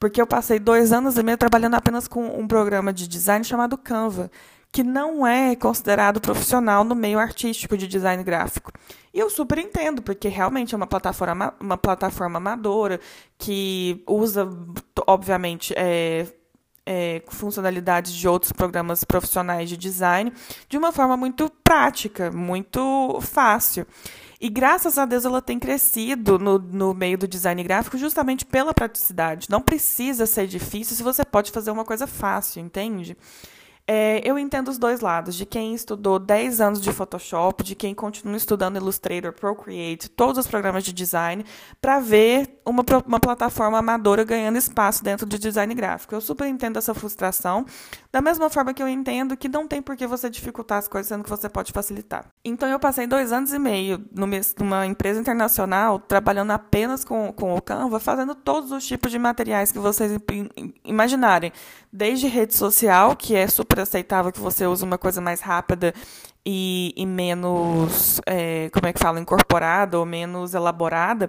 Porque 0.00 0.20
eu 0.20 0.26
passei 0.26 0.58
dois 0.58 0.90
anos 0.90 1.16
e 1.18 1.22
meio 1.22 1.36
trabalhando 1.36 1.74
apenas 1.74 2.08
com 2.08 2.24
um 2.38 2.48
programa 2.48 2.92
de 2.92 3.06
design 3.06 3.44
chamado 3.44 3.76
Canva 3.76 4.30
que 4.74 4.82
não 4.82 5.24
é 5.24 5.54
considerado 5.54 6.20
profissional 6.20 6.82
no 6.82 6.96
meio 6.96 7.16
artístico 7.16 7.78
de 7.78 7.86
design 7.86 8.24
gráfico. 8.24 8.72
E 9.14 9.20
eu 9.20 9.30
super 9.30 9.56
entendo, 9.58 10.02
porque 10.02 10.26
realmente 10.26 10.74
é 10.74 10.76
uma 10.76 10.86
plataforma, 10.88 11.54
uma 11.60 11.78
plataforma 11.78 12.38
amadora 12.38 12.98
que 13.38 14.02
usa, 14.04 14.48
obviamente, 15.06 15.72
é, 15.76 16.26
é, 16.84 17.22
funcionalidades 17.28 18.12
de 18.12 18.26
outros 18.26 18.50
programas 18.50 19.04
profissionais 19.04 19.68
de 19.68 19.76
design 19.76 20.32
de 20.68 20.76
uma 20.76 20.90
forma 20.90 21.16
muito 21.16 21.48
prática, 21.62 22.32
muito 22.32 23.20
fácil. 23.20 23.86
E 24.40 24.48
graças 24.48 24.98
a 24.98 25.06
Deus 25.06 25.24
ela 25.24 25.40
tem 25.40 25.56
crescido 25.56 26.36
no, 26.36 26.58
no 26.58 26.92
meio 26.92 27.16
do 27.16 27.28
design 27.28 27.62
gráfico 27.62 27.96
justamente 27.96 28.44
pela 28.44 28.74
praticidade. 28.74 29.46
Não 29.48 29.62
precisa 29.62 30.26
ser 30.26 30.48
difícil 30.48 30.96
se 30.96 31.02
você 31.04 31.24
pode 31.24 31.52
fazer 31.52 31.70
uma 31.70 31.84
coisa 31.84 32.08
fácil, 32.08 32.60
entende? 32.60 33.16
É, 33.86 34.22
eu 34.24 34.38
entendo 34.38 34.68
os 34.68 34.78
dois 34.78 35.00
lados, 35.00 35.34
de 35.34 35.44
quem 35.44 35.74
estudou 35.74 36.18
10 36.18 36.58
anos 36.58 36.80
de 36.80 36.90
Photoshop, 36.90 37.62
de 37.62 37.74
quem 37.74 37.94
continua 37.94 38.34
estudando 38.34 38.76
Illustrator, 38.76 39.30
Procreate, 39.30 40.08
todos 40.08 40.38
os 40.38 40.46
programas 40.46 40.84
de 40.84 40.92
design, 40.92 41.44
para 41.82 42.00
ver 42.00 42.58
uma, 42.64 42.82
uma 43.06 43.20
plataforma 43.20 43.76
amadora 43.76 44.24
ganhando 44.24 44.56
espaço 44.56 45.04
dentro 45.04 45.26
de 45.26 45.38
design 45.38 45.74
gráfico. 45.74 46.14
Eu 46.14 46.22
super 46.22 46.46
entendo 46.46 46.78
essa 46.78 46.94
frustração, 46.94 47.66
da 48.10 48.22
mesma 48.22 48.48
forma 48.48 48.72
que 48.72 48.82
eu 48.82 48.88
entendo 48.88 49.36
que 49.36 49.48
não 49.48 49.68
tem 49.68 49.82
por 49.82 49.96
que 49.96 50.06
você 50.06 50.30
dificultar 50.30 50.78
as 50.78 50.88
coisas, 50.88 51.08
sendo 51.08 51.22
que 51.22 51.28
você 51.28 51.48
pode 51.50 51.70
facilitar. 51.70 52.26
Então, 52.42 52.66
eu 52.66 52.80
passei 52.80 53.06
dois 53.06 53.32
anos 53.32 53.52
e 53.52 53.58
meio 53.58 54.02
numa 54.12 54.86
empresa 54.86 55.20
internacional, 55.20 55.98
trabalhando 55.98 56.52
apenas 56.52 57.04
com, 57.04 57.30
com 57.34 57.54
o 57.54 57.60
Canva, 57.60 58.00
fazendo 58.00 58.34
todos 58.34 58.72
os 58.72 58.86
tipos 58.86 59.12
de 59.12 59.18
materiais 59.18 59.70
que 59.70 59.78
vocês 59.78 60.18
imaginarem. 60.82 61.52
Desde 61.92 62.26
rede 62.26 62.54
social, 62.54 63.14
que 63.14 63.36
é 63.36 63.46
super 63.46 63.73
super 63.74 63.80
aceitável 63.80 64.32
que 64.32 64.40
você 64.40 64.66
use 64.66 64.84
uma 64.84 64.96
coisa 64.96 65.20
mais 65.20 65.40
rápida 65.40 65.92
e, 66.46 66.94
e 66.96 67.04
menos, 67.04 68.20
é, 68.26 68.70
como 68.70 68.86
é 68.86 68.92
que 68.92 69.00
fala, 69.00 69.18
incorporada 69.18 69.98
ou 69.98 70.06
menos 70.06 70.54
elaborada, 70.54 71.28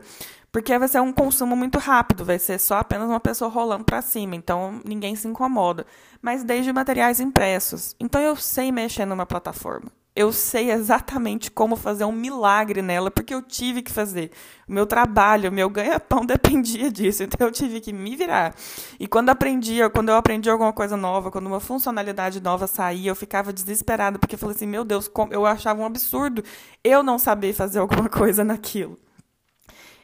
porque 0.52 0.78
vai 0.78 0.88
ser 0.88 1.02
um 1.02 1.12
consumo 1.12 1.56
muito 1.56 1.80
rápido, 1.80 2.24
vai 2.24 2.38
ser 2.38 2.60
só 2.60 2.78
apenas 2.78 3.10
uma 3.10 3.20
pessoa 3.20 3.50
rolando 3.50 3.84
para 3.84 4.02
cima, 4.02 4.36
então 4.36 4.80
ninguém 4.86 5.16
se 5.16 5.28
incomoda. 5.28 5.86
Mas 6.22 6.44
desde 6.44 6.72
materiais 6.72 7.20
impressos. 7.20 7.96
Então 8.00 8.22
eu 8.22 8.36
sei 8.36 8.72
mexer 8.72 9.06
numa 9.06 9.26
plataforma 9.26 9.92
eu 10.16 10.32
sei 10.32 10.72
exatamente 10.72 11.52
como 11.52 11.76
fazer 11.76 12.06
um 12.06 12.12
milagre 12.12 12.82
nela, 12.82 13.12
porque 13.12 13.34
eu 13.34 13.42
tive 13.42 13.82
que 13.82 13.92
fazer. 13.92 14.32
O 14.68 14.72
meu 14.72 14.86
trabalho, 14.86 15.50
o 15.50 15.54
meu 15.54 15.70
ganha-pão 15.70 16.24
dependia 16.26 16.90
disso, 16.90 17.24
então 17.24 17.48
eu 17.48 17.52
tive 17.52 17.82
que 17.82 17.92
me 17.92 18.16
virar. 18.16 18.56
E 18.98 19.08
quando 19.08 19.30
aprendia, 19.30 19.90
quando 19.90 20.10
eu 20.10 20.16
aprendi 20.16 20.50
alguma 20.50 20.72
coisa 20.72 20.96
nova, 20.96 21.30
quando 21.30 21.48
uma 21.48 21.60
funcionalidade 21.60 22.42
nova 22.42 22.66
saía, 22.66 23.12
eu 23.12 23.16
ficava 23.16 23.52
desesperada, 23.52 24.18
porque 24.18 24.36
eu 24.36 24.40
falei 24.40 24.56
assim, 24.56 24.68
meu 24.68 24.86
Deus, 24.86 25.12
eu 25.32 25.46
achava 25.46 25.82
um 25.82 25.86
absurdo 25.86 26.44
eu 26.84 27.04
não 27.04 27.20
saber 27.20 27.54
fazer 27.54 27.80
alguma 27.80 28.08
coisa 28.10 28.44
naquilo. 28.44 28.98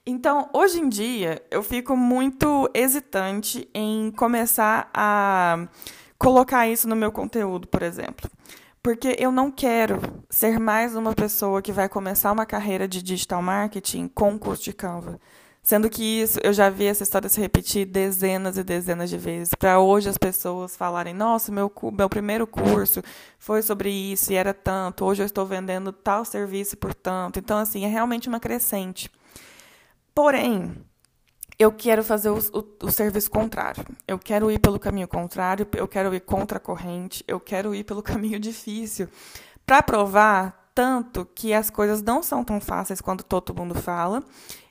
Então, 0.06 0.50
hoje 0.52 0.80
em 0.80 0.90
dia, 0.90 1.42
eu 1.50 1.62
fico 1.62 1.96
muito 1.96 2.70
hesitante 2.74 3.70
em 3.74 4.12
começar 4.12 4.90
a 4.94 5.68
colocar 6.18 6.68
isso 6.68 6.88
no 6.88 6.96
meu 6.96 7.12
conteúdo, 7.12 7.68
por 7.68 7.82
exemplo. 7.82 8.30
Porque 8.84 9.16
eu 9.20 9.32
não 9.32 9.52
quero 9.52 10.02
ser 10.28 10.60
mais 10.60 10.96
uma 10.96 11.14
pessoa 11.14 11.62
que 11.62 11.72
vai 11.72 11.88
começar 11.88 12.32
uma 12.32 12.48
carreira 12.48 12.88
de 12.88 13.02
digital 13.04 13.40
marketing 13.40 14.08
com 14.08 14.40
curso 14.40 14.64
de 14.64 14.74
Canva. 14.74 15.20
Sendo 15.62 15.88
que 15.88 16.04
isso, 16.04 16.40
eu 16.44 16.52
já 16.52 16.68
vi 16.72 16.86
essa 16.86 17.04
história 17.04 17.30
se 17.30 17.40
repetir 17.40 17.86
dezenas 17.86 18.58
e 18.58 18.64
dezenas 18.64 19.12
de 19.12 19.18
vezes. 19.20 19.54
Para 19.54 19.80
hoje 19.80 20.10
as 20.10 20.18
pessoas 20.18 20.76
falarem: 20.76 21.14
nossa, 21.14 21.52
meu, 21.52 21.72
meu 21.94 22.10
primeiro 22.10 22.48
curso 22.48 23.04
foi 23.38 23.62
sobre 23.62 23.92
isso 23.92 24.34
e 24.34 24.36
era 24.36 24.52
tanto, 24.54 25.06
hoje 25.06 25.22
eu 25.22 25.28
estou 25.28 25.46
vendendo 25.46 25.92
tal 25.92 26.26
serviço 26.26 26.76
por 26.76 26.96
tanto. 26.96 27.38
Então, 27.38 27.60
assim, 27.60 27.86
é 27.86 27.88
realmente 27.88 28.28
uma 28.28 28.40
crescente. 28.40 29.12
Porém, 30.16 30.76
eu 31.62 31.72
quero 31.72 32.04
fazer 32.04 32.30
o, 32.30 32.38
o, 32.38 32.86
o, 32.88 32.92
serviço 32.92 33.30
contrário. 33.30 33.86
Eu 34.08 34.18
quero 34.18 34.50
ir 34.50 34.58
pelo 34.58 34.80
caminho 34.80 35.08
contrário, 35.08 35.68
eu 35.74 35.88
quero 35.88 36.14
ir 36.16 36.22
contra 36.22 36.58
a 36.58 36.60
corrente, 36.60 37.24
eu 37.28 37.40
quero 37.40 37.76
ir 37.76 37.84
pelo 37.84 38.02
caminho 38.04 38.40
difícil. 38.40 39.08
Para 39.64 39.84
provar 39.84 40.72
tanto 40.74 41.28
que 41.36 41.54
as 41.54 41.70
coisas 41.70 42.02
não 42.02 42.24
são 42.24 42.44
tão 42.44 42.60
fáceis 42.60 43.00
quanto 43.00 43.24
todo 43.24 43.54
mundo 43.54 43.76
fala 43.76 44.24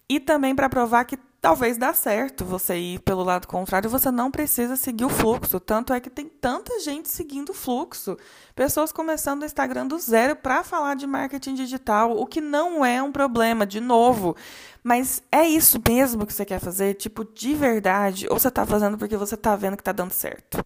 e 0.08 0.18
também 0.18 0.52
para 0.54 0.68
provar 0.68 1.04
que 1.04 1.16
talvez 1.40 1.78
dá 1.78 1.92
certo 1.94 2.44
você 2.44 2.76
ir 2.76 2.98
pelo 3.00 3.24
lado 3.24 3.48
contrário, 3.48 3.88
você 3.88 4.10
não 4.10 4.30
precisa 4.30 4.76
seguir 4.76 5.04
o 5.04 5.08
fluxo. 5.08 5.58
Tanto 5.58 5.92
é 5.92 6.00
que 6.00 6.10
tem 6.10 6.28
tanta 6.28 6.78
gente 6.80 7.08
seguindo 7.08 7.50
o 7.50 7.54
fluxo. 7.54 8.16
Pessoas 8.54 8.92
começando 8.92 9.42
o 9.42 9.46
Instagram 9.46 9.86
do 9.86 9.98
zero 9.98 10.36
para 10.36 10.62
falar 10.62 10.94
de 10.94 11.06
marketing 11.06 11.54
digital, 11.54 12.16
o 12.16 12.26
que 12.26 12.40
não 12.40 12.84
é 12.84 13.02
um 13.02 13.10
problema, 13.10 13.66
de 13.66 13.80
novo. 13.80 14.36
Mas 14.82 15.22
é 15.32 15.48
isso 15.48 15.80
mesmo 15.86 16.26
que 16.26 16.32
você 16.32 16.44
quer 16.44 16.60
fazer, 16.60 16.94
tipo, 16.94 17.24
de 17.24 17.54
verdade, 17.54 18.26
ou 18.28 18.38
você 18.38 18.48
está 18.48 18.66
fazendo 18.66 18.98
porque 18.98 19.16
você 19.16 19.34
está 19.34 19.56
vendo 19.56 19.76
que 19.76 19.82
está 19.82 19.92
dando 19.92 20.12
certo. 20.12 20.64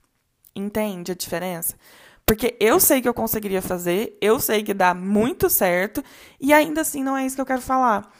Entende 0.54 1.12
a 1.12 1.14
diferença? 1.14 1.76
Porque 2.26 2.56
eu 2.58 2.80
sei 2.80 3.02
que 3.02 3.08
eu 3.08 3.14
conseguiria 3.14 3.60
fazer, 3.60 4.16
eu 4.20 4.40
sei 4.40 4.62
que 4.62 4.72
dá 4.72 4.94
muito 4.94 5.50
certo, 5.50 6.02
e 6.40 6.52
ainda 6.52 6.80
assim 6.80 7.02
não 7.02 7.16
é 7.16 7.26
isso 7.26 7.36
que 7.36 7.42
eu 7.42 7.46
quero 7.46 7.60
falar. 7.60 8.10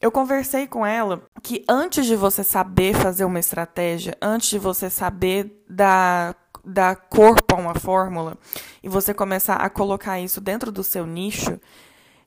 Eu 0.00 0.12
conversei 0.12 0.66
com 0.66 0.86
ela 0.86 1.22
que 1.42 1.64
antes 1.68 2.06
de 2.06 2.16
você 2.16 2.42
saber 2.42 2.94
fazer 2.94 3.24
uma 3.24 3.38
estratégia, 3.38 4.16
antes 4.20 4.50
de 4.50 4.58
você 4.58 4.90
saber 4.90 5.62
dar, 5.68 6.36
dar 6.64 6.96
corpo 6.96 7.54
a 7.54 7.58
uma 7.58 7.74
fórmula 7.74 8.36
e 8.82 8.88
você 8.88 9.14
começar 9.14 9.56
a 9.56 9.70
colocar 9.70 10.20
isso 10.20 10.40
dentro 10.40 10.72
do 10.72 10.82
seu 10.82 11.06
nicho, 11.06 11.60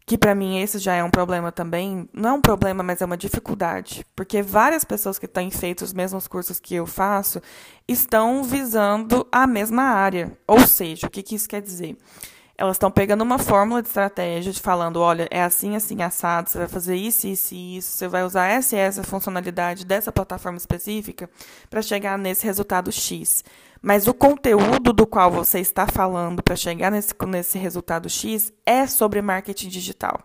que 0.06 0.18
para 0.18 0.36
mim 0.36 0.60
esse 0.60 0.80
já 0.80 0.94
é 0.96 1.04
um 1.04 1.10
problema 1.10 1.52
também, 1.52 2.10
não 2.14 2.30
é 2.30 2.34
um 2.34 2.42
problema, 2.42 2.84
mas 2.84 3.02
é 3.02 3.06
uma 3.06 3.18
dificuldade, 3.18 4.06
porque 4.16 4.42
várias 4.42 4.84
pessoas 4.84 5.18
que 5.18 5.28
têm 5.28 5.50
feito 5.50 5.84
os 5.84 5.94
mesmos 5.94 6.28
cursos 6.28 6.60
que 6.60 6.76
eu 6.76 6.86
faço 6.86 7.42
estão 7.88 8.44
visando 8.44 9.28
a 9.32 9.46
mesma 9.48 9.84
área. 9.84 10.38
Ou 10.48 10.68
seja, 10.68 11.08
o 11.08 11.10
que, 11.10 11.24
que 11.24 11.36
isso 11.36 11.48
quer 11.48 11.62
dizer? 11.62 11.98
Elas 12.62 12.76
estão 12.76 12.92
pegando 12.92 13.24
uma 13.24 13.40
fórmula 13.40 13.82
de 13.82 13.88
estratégia, 13.88 14.54
de 14.54 14.60
falando, 14.60 15.02
olha, 15.02 15.28
é 15.32 15.42
assim, 15.42 15.76
assim, 15.76 16.04
assado, 16.04 16.48
você 16.48 16.60
vai 16.60 16.68
fazer 16.68 16.96
isso, 16.96 17.26
isso 17.26 17.56
e 17.56 17.78
isso, 17.78 17.90
você 17.98 18.08
vai 18.08 18.24
usar 18.24 18.46
essa 18.46 18.76
e 18.76 18.80
essa 18.80 19.02
funcionalidade 19.02 19.84
dessa 19.84 20.12
plataforma 20.12 20.60
específica 20.60 21.28
para 21.72 21.82
chegar 21.82 22.20
nesse 22.20 22.46
resultado 22.46 22.92
X. 22.92 23.44
Mas 23.82 24.08
o 24.08 24.14
conteúdo 24.14 24.94
do 24.94 25.08
qual 25.08 25.32
você 25.32 25.60
está 25.60 25.88
falando 25.88 26.44
para 26.44 26.56
chegar 26.56 26.92
nesse, 26.92 27.16
nesse 27.28 27.58
resultado 27.58 28.08
X 28.08 28.54
é 28.64 28.86
sobre 28.86 29.24
marketing 29.24 29.68
digital. 29.68 30.20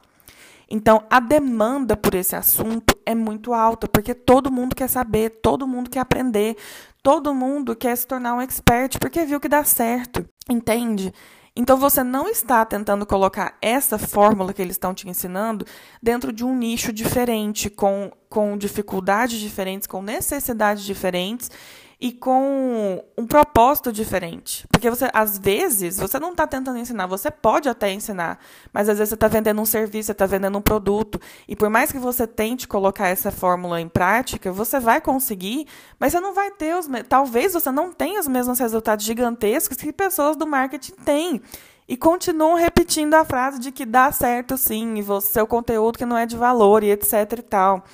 Então, 0.68 1.04
a 1.08 1.20
demanda 1.20 1.96
por 1.96 2.14
esse 2.14 2.36
assunto 2.36 2.94
é 3.06 3.14
muito 3.14 3.54
alta, 3.54 3.88
porque 3.88 4.12
todo 4.12 4.52
mundo 4.52 4.76
quer 4.76 4.90
saber, 4.90 5.40
todo 5.40 5.66
mundo 5.66 5.88
quer 5.88 6.00
aprender, 6.00 6.54
todo 7.02 7.32
mundo 7.32 7.74
quer 7.74 7.96
se 7.96 8.06
tornar 8.06 8.34
um 8.34 8.42
expert, 8.42 8.98
porque 8.98 9.24
viu 9.24 9.40
que 9.40 9.48
dá 9.48 9.64
certo, 9.64 10.28
entende? 10.50 11.14
Então 11.58 11.78
você 11.78 12.04
não 12.04 12.28
está 12.28 12.62
tentando 12.66 13.06
colocar 13.06 13.56
essa 13.62 13.96
fórmula 13.96 14.52
que 14.52 14.60
eles 14.60 14.74
estão 14.74 14.92
te 14.92 15.08
ensinando 15.08 15.64
dentro 16.02 16.30
de 16.30 16.44
um 16.44 16.54
nicho 16.54 16.92
diferente, 16.92 17.70
com, 17.70 18.12
com 18.28 18.58
dificuldades 18.58 19.40
diferentes, 19.40 19.86
com 19.86 20.02
necessidades 20.02 20.84
diferentes 20.84 21.50
e 21.98 22.12
com 22.12 23.02
um 23.16 23.26
propósito 23.26 23.90
diferente. 23.90 24.66
Porque 24.70 24.90
você, 24.90 25.08
às 25.14 25.38
vezes, 25.38 25.98
você 25.98 26.18
não 26.18 26.32
está 26.32 26.46
tentando 26.46 26.78
ensinar, 26.78 27.06
você 27.06 27.30
pode 27.30 27.68
até 27.68 27.90
ensinar, 27.90 28.38
mas 28.72 28.88
às 28.88 28.98
vezes 28.98 29.10
você 29.10 29.14
está 29.14 29.28
vendendo 29.28 29.60
um 29.60 29.64
serviço, 29.64 30.06
você 30.06 30.12
está 30.12 30.26
vendendo 30.26 30.58
um 30.58 30.62
produto. 30.62 31.18
E 31.48 31.56
por 31.56 31.70
mais 31.70 31.90
que 31.90 31.98
você 31.98 32.26
tente 32.26 32.68
colocar 32.68 33.08
essa 33.08 33.30
fórmula 33.30 33.80
em 33.80 33.88
prática, 33.88 34.52
você 34.52 34.78
vai 34.78 35.00
conseguir, 35.00 35.66
mas 35.98 36.12
você 36.12 36.20
não 36.20 36.34
vai 36.34 36.50
ter 36.50 36.76
os. 36.76 36.86
Talvez 37.08 37.54
você 37.54 37.70
não 37.70 37.90
tenha 37.92 38.20
os 38.20 38.28
mesmos 38.28 38.58
resultados 38.58 39.04
gigantescos 39.04 39.78
que 39.78 39.92
pessoas 39.92 40.36
do 40.36 40.46
marketing 40.46 40.92
têm. 41.04 41.42
E 41.88 41.96
continuam 41.96 42.56
repetindo 42.56 43.14
a 43.14 43.24
frase 43.24 43.60
de 43.60 43.70
que 43.70 43.86
dá 43.86 44.10
certo 44.10 44.56
sim, 44.56 44.96
e 44.96 45.02
você, 45.02 45.34
seu 45.34 45.46
conteúdo 45.46 45.96
que 45.96 46.04
não 46.04 46.18
é 46.18 46.26
de 46.26 46.36
valor 46.36 46.82
e 46.82 46.90
etc 46.90 47.12
e 47.38 47.42
tal. 47.42 47.84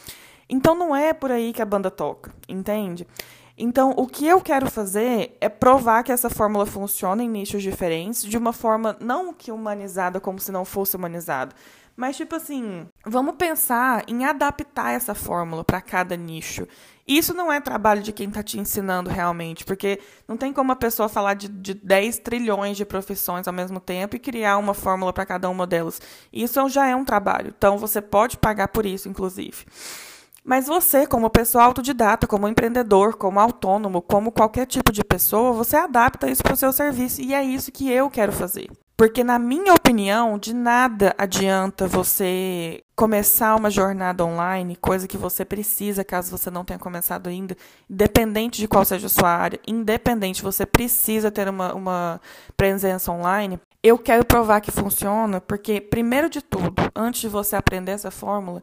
Então 0.48 0.74
não 0.74 0.96
é 0.96 1.12
por 1.12 1.30
aí 1.30 1.52
que 1.52 1.60
a 1.60 1.66
banda 1.66 1.90
toca, 1.90 2.34
entende? 2.48 3.06
Então, 3.56 3.94
o 3.96 4.06
que 4.06 4.26
eu 4.26 4.40
quero 4.40 4.70
fazer 4.70 5.36
é 5.40 5.48
provar 5.48 6.02
que 6.02 6.12
essa 6.12 6.30
fórmula 6.30 6.64
funciona 6.66 7.22
em 7.22 7.28
nichos 7.28 7.62
diferentes, 7.62 8.22
de 8.24 8.36
uma 8.38 8.52
forma 8.52 8.96
não 9.00 9.32
que 9.32 9.52
humanizada, 9.52 10.20
como 10.20 10.38
se 10.38 10.50
não 10.50 10.64
fosse 10.64 10.96
humanizada, 10.96 11.54
mas 11.94 12.16
tipo 12.16 12.34
assim, 12.34 12.88
vamos 13.04 13.34
pensar 13.36 14.04
em 14.08 14.24
adaptar 14.24 14.92
essa 14.92 15.14
fórmula 15.14 15.62
para 15.62 15.80
cada 15.80 16.16
nicho. 16.16 16.66
Isso 17.06 17.34
não 17.34 17.52
é 17.52 17.60
trabalho 17.60 18.02
de 18.02 18.12
quem 18.12 18.28
está 18.28 18.42
te 18.42 18.58
ensinando 18.58 19.10
realmente, 19.10 19.64
porque 19.64 20.00
não 20.26 20.36
tem 20.36 20.52
como 20.52 20.72
a 20.72 20.76
pessoa 20.76 21.08
falar 21.08 21.34
de, 21.34 21.48
de 21.48 21.74
10 21.74 22.18
trilhões 22.18 22.76
de 22.76 22.84
profissões 22.84 23.46
ao 23.46 23.52
mesmo 23.52 23.80
tempo 23.80 24.16
e 24.16 24.20
criar 24.20 24.56
uma 24.56 24.72
fórmula 24.72 25.12
para 25.12 25.26
cada 25.26 25.50
uma 25.50 25.66
delas. 25.66 26.00
Isso 26.32 26.66
já 26.68 26.86
é 26.86 26.96
um 26.96 27.04
trabalho, 27.04 27.52
então 27.56 27.76
você 27.76 28.00
pode 28.00 28.38
pagar 28.38 28.68
por 28.68 28.86
isso, 28.86 29.08
inclusive. 29.08 29.66
Mas 30.44 30.66
você, 30.66 31.06
como 31.06 31.30
pessoa 31.30 31.64
autodidata, 31.64 32.26
como 32.26 32.48
empreendedor, 32.48 33.14
como 33.16 33.38
autônomo, 33.38 34.02
como 34.02 34.32
qualquer 34.32 34.66
tipo 34.66 34.90
de 34.90 35.04
pessoa, 35.04 35.52
você 35.52 35.76
adapta 35.76 36.28
isso 36.28 36.42
para 36.42 36.54
o 36.54 36.56
seu 36.56 36.72
serviço 36.72 37.22
e 37.22 37.32
é 37.32 37.42
isso 37.44 37.70
que 37.70 37.90
eu 37.90 38.10
quero 38.10 38.32
fazer. 38.32 38.68
Porque, 38.96 39.24
na 39.24 39.38
minha 39.38 39.72
opinião, 39.72 40.38
de 40.38 40.54
nada 40.54 41.14
adianta 41.16 41.88
você 41.88 42.82
começar 42.94 43.56
uma 43.56 43.70
jornada 43.70 44.24
online, 44.24 44.76
coisa 44.76 45.08
que 45.08 45.16
você 45.16 45.44
precisa 45.44 46.04
caso 46.04 46.30
você 46.30 46.50
não 46.50 46.64
tenha 46.64 46.78
começado 46.78 47.28
ainda, 47.28 47.56
independente 47.90 48.60
de 48.60 48.68
qual 48.68 48.84
seja 48.84 49.06
a 49.06 49.10
sua 49.10 49.28
área, 49.28 49.58
independente, 49.66 50.42
você 50.42 50.66
precisa 50.66 51.30
ter 51.30 51.48
uma, 51.48 51.74
uma 51.74 52.20
presença 52.56 53.10
online. 53.10 53.58
Eu 53.82 53.98
quero 53.98 54.24
provar 54.24 54.60
que 54.60 54.70
funciona, 54.70 55.40
porque, 55.40 55.80
primeiro 55.80 56.28
de 56.28 56.40
tudo, 56.40 56.74
antes 56.94 57.22
de 57.22 57.28
você 57.28 57.56
aprender 57.56 57.92
essa 57.92 58.10
fórmula, 58.10 58.62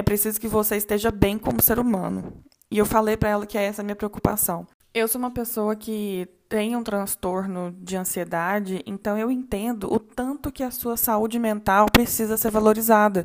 é 0.00 0.02
preciso 0.02 0.40
que 0.40 0.48
você 0.48 0.76
esteja 0.76 1.10
bem 1.10 1.38
como 1.38 1.62
ser 1.62 1.78
humano. 1.78 2.32
E 2.70 2.78
eu 2.78 2.86
falei 2.86 3.16
para 3.16 3.28
ela 3.28 3.46
que 3.46 3.58
é 3.58 3.64
essa 3.64 3.82
a 3.82 3.84
minha 3.84 3.96
preocupação. 3.96 4.66
Eu 4.92 5.06
sou 5.06 5.20
uma 5.20 5.30
pessoa 5.30 5.76
que 5.76 6.26
tem 6.48 6.74
um 6.74 6.82
transtorno 6.82 7.72
de 7.78 7.96
ansiedade, 7.96 8.82
então 8.84 9.16
eu 9.16 9.30
entendo 9.30 9.92
o 9.92 10.00
tanto 10.00 10.50
que 10.50 10.64
a 10.64 10.70
sua 10.70 10.96
saúde 10.96 11.38
mental 11.38 11.86
precisa 11.92 12.36
ser 12.36 12.50
valorizada. 12.50 13.24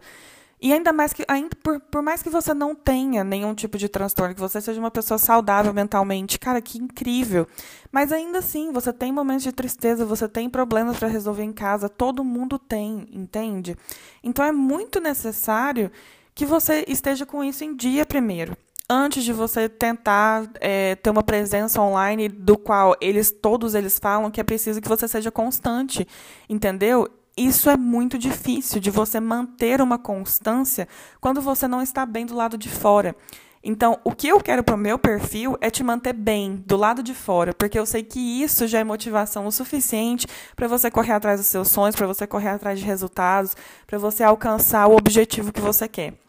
E 0.61 0.71
ainda 0.73 0.93
mais 0.93 1.13
que, 1.13 1.23
ainda 1.27 1.55
por, 1.63 1.79
por 1.79 2.01
mais 2.01 2.21
que 2.21 2.29
você 2.29 2.53
não 2.53 2.75
tenha 2.75 3.23
nenhum 3.23 3.53
tipo 3.53 3.77
de 3.77 3.89
transtorno, 3.89 4.33
que 4.33 4.39
você 4.39 4.59
seja 4.61 4.79
uma 4.79 4.91
pessoa 4.91 5.17
saudável 5.17 5.73
mentalmente, 5.73 6.39
cara, 6.39 6.61
que 6.61 6.77
incrível. 6.77 7.47
Mas 7.91 8.11
ainda 8.11 8.39
assim, 8.39 8.71
você 8.71 8.91
tem 8.91 9.11
momentos 9.11 9.43
de 9.43 9.51
tristeza, 9.51 10.05
você 10.05 10.27
tem 10.27 10.49
problemas 10.49 10.97
para 10.97 11.07
resolver 11.07 11.43
em 11.43 11.53
casa, 11.53 11.89
todo 11.89 12.23
mundo 12.23 12.59
tem, 12.59 13.07
entende? 13.11 13.75
Então 14.23 14.43
é 14.43 14.51
muito 14.51 14.99
necessário 14.99 15.91
que 16.35 16.45
você 16.45 16.83
esteja 16.87 17.25
com 17.25 17.41
isso 17.41 17.63
em 17.63 17.73
dia 17.73 18.05
primeiro. 18.05 18.57
Antes 18.87 19.23
de 19.23 19.33
você 19.33 19.67
tentar 19.67 20.47
é, 20.59 20.95
ter 20.95 21.09
uma 21.09 21.23
presença 21.23 21.81
online 21.81 22.27
do 22.27 22.57
qual 22.57 22.95
eles 23.01 23.31
todos 23.31 23.73
eles 23.73 23.97
falam 23.97 24.29
que 24.29 24.39
é 24.39 24.43
preciso 24.43 24.81
que 24.81 24.87
você 24.87 25.07
seja 25.07 25.31
constante, 25.31 26.05
entendeu? 26.47 27.07
Isso 27.35 27.69
é 27.69 27.75
muito 27.75 28.17
difícil 28.17 28.79
de 28.79 28.91
você 28.91 29.19
manter 29.19 29.81
uma 29.81 29.97
constância 29.97 30.87
quando 31.19 31.41
você 31.41 31.67
não 31.67 31.81
está 31.81 32.05
bem 32.05 32.25
do 32.25 32.35
lado 32.35 32.57
de 32.57 32.69
fora. 32.69 33.15
Então, 33.63 33.99
o 34.03 34.11
que 34.11 34.27
eu 34.27 34.39
quero 34.39 34.63
para 34.63 34.75
o 34.75 34.77
meu 34.77 34.99
perfil 34.99 35.57
é 35.59 35.71
te 35.71 35.83
manter 35.83 36.13
bem 36.13 36.63
do 36.67 36.77
lado 36.77 37.01
de 37.01 37.15
fora, 37.15 37.51
porque 37.51 37.79
eu 37.79 37.85
sei 37.85 38.03
que 38.03 38.19
isso 38.19 38.67
já 38.67 38.79
é 38.79 38.83
motivação 38.83 39.47
o 39.47 39.51
suficiente 39.51 40.27
para 40.55 40.67
você 40.67 40.91
correr 40.91 41.13
atrás 41.13 41.39
dos 41.39 41.47
seus 41.47 41.69
sonhos, 41.69 41.95
para 41.95 42.05
você 42.05 42.27
correr 42.27 42.49
atrás 42.49 42.79
de 42.79 42.85
resultados, 42.85 43.55
para 43.87 43.97
você 43.97 44.23
alcançar 44.23 44.85
o 44.85 44.95
objetivo 44.95 45.51
que 45.51 45.59
você 45.59 45.87
quer. 45.87 46.24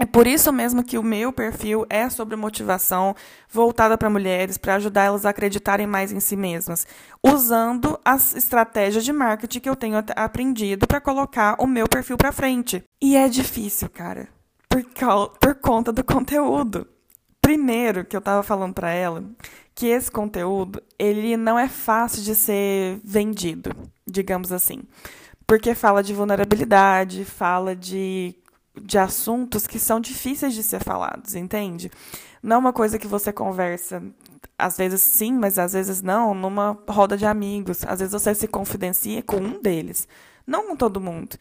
É 0.00 0.06
por 0.06 0.26
isso 0.26 0.50
mesmo 0.50 0.82
que 0.82 0.96
o 0.96 1.02
meu 1.02 1.30
perfil 1.30 1.84
é 1.90 2.08
sobre 2.08 2.34
motivação 2.34 3.14
voltada 3.50 3.98
para 3.98 4.08
mulheres, 4.08 4.56
para 4.56 4.76
ajudar 4.76 5.04
elas 5.04 5.26
a 5.26 5.28
acreditarem 5.28 5.86
mais 5.86 6.10
em 6.10 6.18
si 6.18 6.36
mesmas, 6.36 6.86
usando 7.22 8.00
as 8.02 8.34
estratégias 8.34 9.04
de 9.04 9.12
marketing 9.12 9.60
que 9.60 9.68
eu 9.68 9.76
tenho 9.76 10.02
aprendido 10.16 10.86
para 10.86 11.02
colocar 11.02 11.54
o 11.58 11.66
meu 11.66 11.86
perfil 11.86 12.16
para 12.16 12.32
frente. 12.32 12.82
E 12.98 13.14
é 13.14 13.28
difícil, 13.28 13.90
cara, 13.90 14.26
por, 14.70 14.82
por 15.38 15.54
conta 15.56 15.92
do 15.92 16.02
conteúdo. 16.02 16.86
Primeiro, 17.42 18.02
que 18.02 18.16
eu 18.16 18.20
estava 18.20 18.42
falando 18.42 18.72
para 18.72 18.90
ela, 18.90 19.22
que 19.74 19.86
esse 19.86 20.10
conteúdo, 20.10 20.82
ele 20.98 21.36
não 21.36 21.58
é 21.58 21.68
fácil 21.68 22.22
de 22.22 22.34
ser 22.34 22.98
vendido, 23.04 23.70
digamos 24.06 24.50
assim. 24.50 24.80
Porque 25.46 25.74
fala 25.74 26.02
de 26.02 26.14
vulnerabilidade, 26.14 27.22
fala 27.22 27.76
de 27.76 28.34
de 28.82 28.98
assuntos 28.98 29.66
que 29.66 29.78
são 29.78 30.00
difíceis 30.00 30.54
de 30.54 30.62
ser 30.62 30.82
falados, 30.82 31.34
entende? 31.34 31.90
Não 32.42 32.56
é 32.56 32.58
uma 32.58 32.72
coisa 32.72 32.98
que 32.98 33.06
você 33.06 33.32
conversa, 33.32 34.02
às 34.58 34.76
vezes 34.76 35.00
sim, 35.00 35.32
mas 35.32 35.58
às 35.58 35.72
vezes 35.72 36.02
não, 36.02 36.34
numa 36.34 36.78
roda 36.88 37.16
de 37.16 37.26
amigos. 37.26 37.84
Às 37.86 38.00
vezes 38.00 38.12
você 38.12 38.34
se 38.34 38.48
confidencia 38.48 39.22
com 39.22 39.36
um 39.36 39.60
deles, 39.60 40.08
não 40.46 40.68
com 40.68 40.76
todo 40.76 41.00
mundo. 41.00 41.36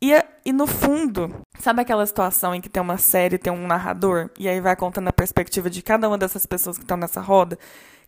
E, 0.00 0.12
e 0.44 0.52
no 0.52 0.66
fundo, 0.66 1.32
sabe 1.60 1.80
aquela 1.80 2.04
situação 2.04 2.54
em 2.54 2.60
que 2.60 2.68
tem 2.68 2.82
uma 2.82 2.98
série, 2.98 3.38
tem 3.38 3.52
um 3.52 3.66
narrador, 3.68 4.30
e 4.36 4.48
aí 4.48 4.60
vai 4.60 4.74
contando 4.74 5.06
a 5.08 5.12
perspectiva 5.12 5.70
de 5.70 5.80
cada 5.80 6.08
uma 6.08 6.18
dessas 6.18 6.44
pessoas 6.44 6.76
que 6.76 6.82
estão 6.82 6.96
nessa 6.96 7.20
roda? 7.20 7.56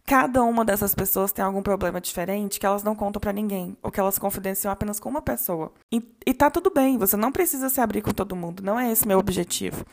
Cada 0.06 0.42
uma 0.42 0.66
dessas 0.66 0.94
pessoas 0.94 1.32
tem 1.32 1.42
algum 1.42 1.62
problema 1.62 1.98
diferente 1.98 2.60
que 2.60 2.66
elas 2.66 2.82
não 2.82 2.94
contam 2.94 3.18
para 3.18 3.32
ninguém, 3.32 3.74
ou 3.82 3.90
que 3.90 3.98
elas 3.98 4.18
confidenciam 4.18 4.70
apenas 4.70 5.00
com 5.00 5.08
uma 5.08 5.22
pessoa. 5.22 5.72
E, 5.90 6.02
e 6.26 6.34
tá 6.34 6.50
tudo 6.50 6.70
bem, 6.70 6.98
você 6.98 7.16
não 7.16 7.32
precisa 7.32 7.70
se 7.70 7.80
abrir 7.80 8.02
com 8.02 8.10
todo 8.10 8.36
mundo, 8.36 8.62
não 8.62 8.78
é 8.78 8.92
esse 8.92 9.08
meu 9.08 9.18
objetivo. 9.18 9.84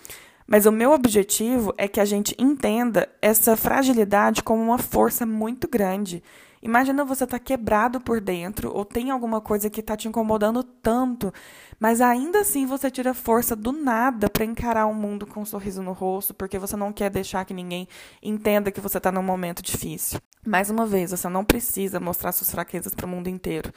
Mas 0.45 0.65
o 0.65 0.71
meu 0.71 0.91
objetivo 0.91 1.73
é 1.77 1.87
que 1.87 2.01
a 2.01 2.03
gente 2.03 2.35
entenda 2.37 3.07
essa 3.21 3.55
fragilidade 3.55 4.43
como 4.43 4.61
uma 4.61 4.77
força 4.77 5.25
muito 5.25 5.65
grande. 5.65 6.21
Imagina 6.61 7.03
você 7.03 7.25
tá 7.25 7.39
quebrado 7.39 7.99
por 7.99 8.21
dentro 8.21 8.71
ou 8.71 8.85
tem 8.85 9.09
alguma 9.09 9.41
coisa 9.41 9.69
que 9.69 9.79
está 9.79 9.97
te 9.97 10.07
incomodando 10.07 10.63
tanto, 10.63 11.33
mas 11.79 12.01
ainda 12.01 12.41
assim 12.41 12.67
você 12.67 12.91
tira 12.91 13.13
força 13.15 13.55
do 13.55 13.71
nada 13.71 14.29
para 14.29 14.45
encarar 14.45 14.85
o 14.85 14.93
mundo 14.93 15.25
com 15.25 15.41
um 15.41 15.45
sorriso 15.45 15.81
no 15.81 15.91
rosto, 15.91 16.33
porque 16.33 16.59
você 16.59 16.75
não 16.75 16.93
quer 16.93 17.09
deixar 17.09 17.45
que 17.45 17.53
ninguém 17.53 17.87
entenda 18.21 18.71
que 18.71 18.79
você 18.79 18.99
está 18.99 19.11
num 19.11 19.23
momento 19.23 19.63
difícil. 19.63 20.19
Mais 20.45 20.69
uma 20.69 20.85
vez, 20.85 21.11
você 21.11 21.27
não 21.29 21.43
precisa 21.43 21.99
mostrar 21.99 22.31
suas 22.31 22.51
fraquezas 22.51 22.93
para 22.93 23.05
o 23.05 23.09
mundo 23.09 23.27
inteiro. 23.27 23.71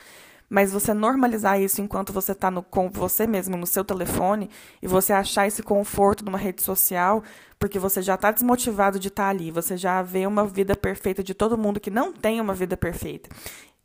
Mas 0.49 0.73
você 0.73 0.93
normalizar 0.93 1.61
isso 1.61 1.81
enquanto 1.81 2.13
você 2.13 2.33
está 2.33 2.51
com 2.63 2.91
você 2.91 3.27
mesmo 3.27 3.57
no 3.57 3.67
seu 3.67 3.85
telefone 3.85 4.51
e 4.83 4.87
você 4.87 5.13
achar 5.13 5.47
esse 5.47 5.63
conforto 5.63 6.25
numa 6.25 6.39
rede 6.39 6.63
social, 6.63 7.23
porque 7.59 7.79
você 7.79 8.03
já 8.03 8.15
está 8.15 8.31
desmotivado 8.31 8.99
de 8.99 9.09
estar 9.09 9.25
tá 9.25 9.29
ali, 9.31 9.51
você 9.51 9.77
já 9.77 10.03
vê 10.03 10.27
uma 10.27 10.47
vida 10.47 10.77
perfeita 10.77 11.23
de 11.23 11.35
todo 11.35 11.59
mundo 11.59 11.81
que 11.81 11.91
não 11.91 12.13
tem 12.13 12.41
uma 12.41 12.55
vida 12.55 12.77
perfeita. 12.77 13.29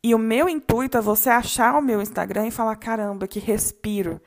E 0.04 0.14
o 0.14 0.20
meu 0.20 0.48
intuito 0.48 0.98
é 0.98 1.02
você 1.02 1.30
achar 1.30 1.78
o 1.78 1.82
meu 1.82 2.02
Instagram 2.02 2.48
e 2.48 2.52
falar: 2.52 2.76
caramba, 2.76 3.28
que 3.28 3.40
respiro 3.40 4.22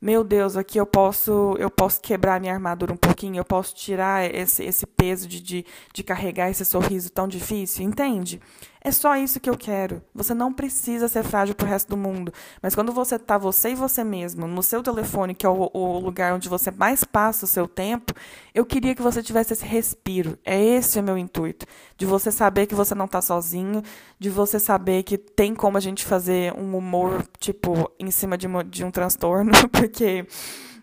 meu 0.00 0.24
Deus, 0.24 0.56
aqui 0.56 0.78
eu 0.78 0.86
posso 0.86 1.54
eu 1.58 1.70
posso 1.70 2.00
quebrar 2.00 2.40
minha 2.40 2.54
armadura 2.54 2.90
um 2.92 2.96
pouquinho, 2.96 3.36
eu 3.36 3.44
posso 3.44 3.74
tirar 3.74 4.34
esse, 4.34 4.64
esse 4.64 4.86
peso 4.86 5.28
de, 5.28 5.42
de, 5.42 5.66
de 5.92 6.02
carregar 6.02 6.48
esse 6.48 6.64
sorriso 6.64 7.10
tão 7.10 7.28
difícil, 7.28 7.84
entende? 7.84 8.40
É 8.82 8.90
só 8.90 9.14
isso 9.16 9.38
que 9.38 9.50
eu 9.50 9.56
quero. 9.56 10.02
Você 10.14 10.32
não 10.32 10.52
precisa 10.52 11.06
ser 11.06 11.22
frágil 11.22 11.54
pro 11.54 11.66
resto 11.66 11.90
do 11.90 11.96
mundo. 11.96 12.32
Mas 12.62 12.74
quando 12.74 12.92
você 12.92 13.18
tá 13.18 13.36
você 13.36 13.70
e 13.70 13.74
você 13.74 14.02
mesmo 14.02 14.46
no 14.46 14.62
seu 14.62 14.82
telefone, 14.82 15.34
que 15.34 15.44
é 15.44 15.48
o, 15.48 15.70
o 15.72 15.98
lugar 15.98 16.32
onde 16.32 16.48
você 16.48 16.70
mais 16.70 17.04
passa 17.04 17.44
o 17.44 17.48
seu 17.48 17.68
tempo, 17.68 18.14
eu 18.54 18.64
queria 18.64 18.94
que 18.94 19.02
você 19.02 19.22
tivesse 19.22 19.52
esse 19.52 19.66
respiro. 19.66 20.38
É 20.44 20.58
esse 20.58 20.98
o 20.98 21.02
meu 21.02 21.18
intuito. 21.18 21.66
De 21.98 22.06
você 22.06 22.32
saber 22.32 22.66
que 22.66 22.74
você 22.74 22.94
não 22.94 23.06
tá 23.06 23.20
sozinho, 23.20 23.82
de 24.18 24.30
você 24.30 24.58
saber 24.58 25.02
que 25.02 25.18
tem 25.18 25.54
como 25.54 25.76
a 25.76 25.80
gente 25.80 26.04
fazer 26.04 26.54
um 26.54 26.74
humor, 26.76 27.26
tipo, 27.38 27.90
em 27.98 28.10
cima 28.10 28.38
de, 28.38 28.46
uma, 28.46 28.64
de 28.64 28.82
um 28.82 28.90
transtorno, 28.90 29.52
porque 29.70 30.26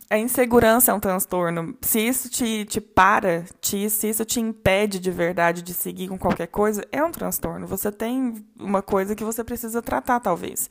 a 0.10 0.18
insegurança 0.18 0.92
é 0.92 0.94
um 0.94 1.00
transtorno. 1.00 1.76
Se 1.82 2.00
isso 2.00 2.30
te, 2.30 2.66
te 2.66 2.80
para, 2.80 3.44
te, 3.60 3.90
se 3.90 4.10
isso 4.10 4.24
te 4.24 4.40
impede 4.40 5.00
de 5.00 5.12
verdade 5.12 5.62
de 5.62 5.74
seguir 5.74 6.08
com 6.08 6.18
qualquer 6.18 6.48
coisa, 6.48 6.86
é 6.92 7.04
um 7.04 7.12
transtorno. 7.12 7.68
Você 7.68 7.92
tem 7.92 8.46
uma 8.58 8.82
coisa 8.82 9.16
que 9.16 9.24
você 9.24 9.44
precisa 9.44 9.82
tratar, 9.82 10.20
talvez. 10.20 10.70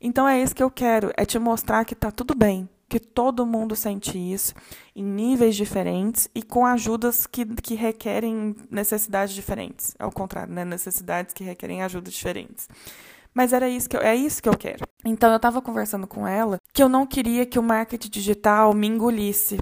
Então 0.00 0.26
é 0.26 0.40
isso 0.40 0.54
que 0.54 0.62
eu 0.62 0.70
quero, 0.70 1.12
é 1.16 1.24
te 1.24 1.38
mostrar 1.38 1.84
que 1.84 1.94
tá 1.94 2.10
tudo 2.10 2.34
bem, 2.34 2.68
que 2.88 2.98
todo 3.00 3.44
mundo 3.44 3.76
sente 3.76 4.16
isso, 4.16 4.54
em 4.96 5.04
níveis 5.04 5.54
diferentes 5.54 6.30
e 6.34 6.42
com 6.42 6.64
ajudas 6.64 7.26
que, 7.26 7.44
que 7.44 7.74
requerem 7.74 8.56
necessidades 8.70 9.34
diferentes. 9.34 9.94
Ao 9.98 10.10
contrário, 10.10 10.52
né? 10.52 10.64
necessidades 10.64 11.34
que 11.34 11.44
requerem 11.44 11.82
ajudas 11.82 12.14
diferentes. 12.14 12.68
Mas 13.34 13.52
era 13.52 13.68
isso 13.68 13.88
que 13.88 13.96
eu, 13.96 14.00
é 14.00 14.14
isso 14.14 14.42
que 14.42 14.48
eu 14.48 14.56
quero. 14.56 14.84
Então 15.04 15.30
eu 15.30 15.36
estava 15.36 15.62
conversando 15.62 16.06
com 16.06 16.26
ela 16.26 16.58
que 16.72 16.82
eu 16.82 16.88
não 16.88 17.06
queria 17.06 17.46
que 17.46 17.58
o 17.58 17.62
marketing 17.62 18.10
digital 18.10 18.74
me 18.74 18.86
engolisse. 18.86 19.58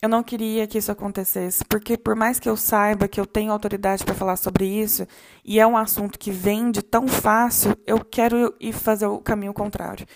Eu 0.00 0.08
não 0.08 0.22
queria 0.22 0.66
que 0.66 0.78
isso 0.78 0.92
acontecesse, 0.92 1.64
porque 1.64 1.98
por 1.98 2.14
mais 2.14 2.38
que 2.38 2.48
eu 2.48 2.56
saiba 2.56 3.08
que 3.08 3.18
eu 3.18 3.26
tenho 3.26 3.50
autoridade 3.50 4.04
para 4.04 4.14
falar 4.14 4.36
sobre 4.36 4.64
isso, 4.64 5.04
e 5.44 5.58
é 5.58 5.66
um 5.66 5.76
assunto 5.76 6.18
que 6.18 6.30
vende 6.30 6.82
tão 6.82 7.08
fácil, 7.08 7.76
eu 7.84 8.04
quero 8.04 8.54
ir 8.60 8.72
fazer 8.72 9.06
o 9.06 9.18
caminho 9.18 9.52
contrário. 9.52 10.06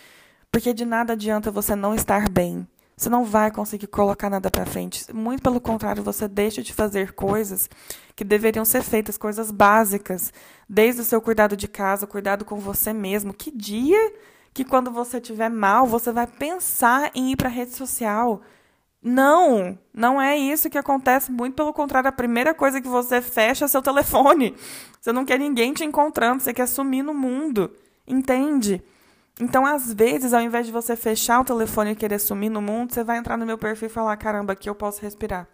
Porque 0.53 0.72
de 0.72 0.85
nada 0.85 1.14
adianta 1.14 1.50
você 1.50 1.74
não 1.74 1.94
estar 1.94 2.29
bem. 2.29 2.66
Você 2.96 3.09
não 3.09 3.24
vai 3.24 3.50
conseguir 3.50 3.87
colocar 3.87 4.31
nada 4.31 4.50
para 4.50 4.66
frente. 4.66 5.12
Muito 5.12 5.42
pelo 5.42 5.61
contrário, 5.61 6.02
você 6.02 6.28
deixa 6.28 6.62
de 6.62 6.72
fazer 6.72 7.12
coisas 7.14 7.68
que 8.14 8.24
deveriam 8.24 8.64
ser 8.64 8.83
feitas, 8.83 9.16
coisas 9.16 9.50
básicas, 9.50 10.33
desde 10.68 11.00
o 11.00 11.05
seu 11.05 11.20
cuidado 11.20 11.57
de 11.57 11.66
casa, 11.66 12.07
cuidado 12.07 12.44
com 12.44 12.57
você 12.57 12.92
mesmo. 12.92 13.33
Que 13.33 13.50
dia 13.50 14.12
que 14.55 14.64
quando 14.64 14.90
você 14.90 15.16
estiver 15.16 15.48
mal, 15.48 15.87
você 15.87 16.12
vai 16.12 16.26
pensar 16.26 17.11
em 17.14 17.33
ir 17.33 17.37
para 17.37 17.48
a 17.48 17.52
rede 17.52 17.74
social? 17.74 18.42
Não, 19.02 19.76
não 19.92 20.20
é 20.20 20.37
isso 20.37 20.70
que 20.70 20.78
acontece. 20.78 21.33
Muito 21.33 21.55
pelo 21.55 21.72
contrário, 21.72 22.09
a 22.09 22.12
primeira 22.12 22.55
coisa 22.55 22.81
que 22.81 22.87
você 22.87 23.20
fecha 23.20 23.64
é 23.64 23.68
seu 23.68 23.83
telefone. 23.83 24.55
Você 25.00 25.12
não 25.12 25.24
quer 25.24 25.38
ninguém 25.38 25.72
te 25.72 25.85
encontrando, 25.85 26.42
você 26.42 26.55
quer 26.55 26.68
sumir 26.68 27.02
no 27.02 27.12
mundo. 27.12 27.72
Entende? 28.07 28.83
Então, 29.42 29.66
às 29.66 29.92
vezes, 29.92 30.33
ao 30.33 30.40
invés 30.40 30.66
de 30.66 30.72
você 30.72 30.94
fechar 30.94 31.40
o 31.40 31.44
telefone 31.44 31.90
e 31.90 31.96
querer 31.96 32.20
sumir 32.20 32.48
no 32.48 32.62
mundo, 32.62 32.94
você 32.94 33.02
vai 33.02 33.18
entrar 33.18 33.37
no 33.37 33.44
meu 33.44 33.59
perfil 33.59 33.87
e 33.87 33.90
falar: 33.90 34.16
caramba, 34.16 34.52
aqui 34.52 34.70
eu 34.70 34.74
posso 34.74 35.02
respirar. 35.02 35.48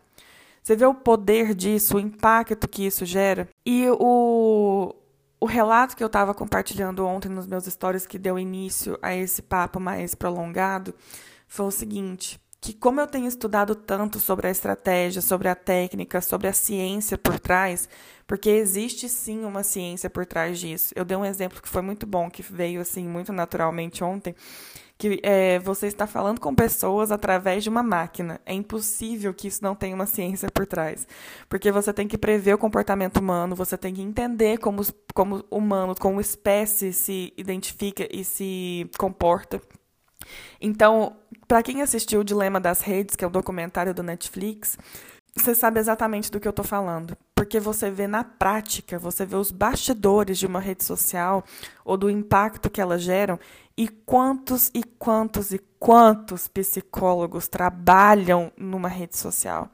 Você 0.63 0.77
vê 0.77 0.85
o 0.85 0.93
poder 0.93 1.55
disso, 1.55 1.97
o 1.97 2.01
impacto 2.01 2.69
que 2.69 2.85
isso 2.85 3.07
gera. 3.07 3.49
E 3.65 3.87
o, 3.89 4.95
o 5.41 5.47
relato 5.47 5.97
que 5.97 6.05
eu 6.05 6.07
estava 6.07 6.35
compartilhando 6.35 7.07
ontem 7.07 7.31
nos 7.31 7.47
meus 7.47 7.65
stories, 7.65 8.07
que 8.07 8.19
deu 8.19 8.39
início 8.39 8.99
a 9.01 9.17
esse 9.17 9.41
papo 9.41 9.81
mais 9.81 10.15
prolongado, 10.15 10.95
foi 11.47 11.65
o 11.65 11.71
seguinte: 11.71 12.39
que 12.61 12.73
como 12.73 13.01
eu 13.01 13.07
tenho 13.07 13.27
estudado 13.27 13.75
tanto 13.75 14.19
sobre 14.19 14.49
a 14.49 14.51
estratégia, 14.51 15.23
sobre 15.23 15.49
a 15.49 15.55
técnica, 15.55 16.21
sobre 16.21 16.49
a 16.49 16.53
ciência 16.53 17.17
por 17.17 17.39
trás, 17.39 17.89
porque 18.27 18.51
existe 18.51 19.09
sim 19.09 19.45
uma 19.45 19.63
ciência 19.63 20.11
por 20.11 20.27
trás 20.27 20.59
disso. 20.59 20.93
Eu 20.97 21.05
dei 21.05 21.17
um 21.17 21.25
exemplo 21.25 21.63
que 21.63 21.69
foi 21.69 21.83
muito 21.83 22.07
bom, 22.07 22.29
que 22.29 22.43
veio 22.43 22.81
assim 22.81 23.07
muito 23.07 23.33
naturalmente 23.33 24.03
ontem, 24.03 24.35
que 24.99 25.21
é, 25.23 25.61
você 25.61 25.87
está 25.87 26.09
falando 26.09 26.41
com 26.41 26.53
pessoas 26.53 27.13
através 27.13 27.63
de 27.63 27.71
uma 27.71 27.83
máquina. 27.85 28.41
É 28.45 28.53
impossível 28.53 29.33
que 29.33 29.47
isso 29.47 29.63
não 29.63 29.77
tenha 29.77 29.95
uma 29.95 30.07
ciência 30.07 30.51
por 30.51 30.67
trás, 30.67 31.07
porque 31.49 31.71
você 31.71 31.93
tem 31.93 32.09
que 32.09 32.19
prever 32.19 32.55
o 32.55 32.59
comportamento 32.59 33.19
humano, 33.19 33.55
você 33.55 33.79
tem 33.79 33.95
que 33.95 34.03
entender 34.03 34.59
como, 34.59 34.83
como 35.15 35.45
humano, 35.49 35.95
como 35.95 36.21
espécie 36.21 36.93
se 36.93 37.33
identifica 37.37 38.09
e 38.11 38.25
se 38.25 38.91
comporta. 38.99 39.63
Então, 40.61 41.17
para 41.49 41.63
quem 41.63 41.81
assistiu 41.81 42.21
o 42.21 42.25
Dilema 42.25 42.61
das 42.61 42.83
Redes, 42.83 43.17
que 43.17 43.25
é 43.25 43.27
o 43.27 43.31
documentário 43.31 43.95
do 43.95 44.03
Netflix, 44.03 44.79
você 45.35 45.55
sabe 45.55 45.81
exatamente 45.81 46.31
do 46.31 46.39
que 46.39 46.47
eu 46.47 46.51
estou 46.51 46.65
falando. 46.65 47.17
Porque 47.35 47.59
você 47.59 47.91
vê 47.91 48.07
na 48.07 48.23
prática, 48.23 48.99
você 48.99 49.25
vê 49.25 49.35
os 49.35 49.51
bastidores 49.51 50.39
de 50.39 50.47
uma 50.47 50.61
rede 50.61 50.85
social 50.85 51.43
ou 51.85 51.97
do 51.97 52.11
impacto 52.11 52.69
que 52.69 52.81
elas 52.81 53.01
geram 53.01 53.39
e 53.77 53.89
quantos 53.89 54.71
e 54.75 54.83
quantos 54.83 55.53
e 55.53 55.59
quantos 55.79 56.49
psicólogos 56.49 57.49
trabalham 57.49 58.53
numa 58.57 58.89
rede 58.89 59.17
social. 59.17 59.71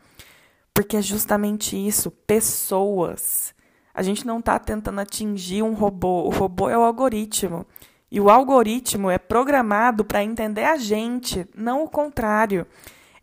Porque 0.73 0.99
é 0.99 1.03
justamente 1.03 1.77
isso, 1.77 2.11
pessoas. 2.11 3.55
A 3.93 4.03
gente 4.03 4.27
não 4.27 4.39
está 4.39 4.59
tentando 4.59 5.01
atingir 5.01 5.63
um 5.63 5.73
robô, 5.73 6.25
o 6.25 6.29
robô 6.29 6.69
é 6.69 6.77
o 6.77 6.83
algoritmo. 6.83 7.67
E 8.15 8.21
o 8.21 8.31
algoritmo 8.31 9.11
é 9.11 9.19
programado 9.19 10.05
para 10.05 10.23
entender 10.23 10.63
a 10.63 10.77
gente, 10.77 11.49
não 11.53 11.83
o 11.83 11.89
contrário. 11.89 12.65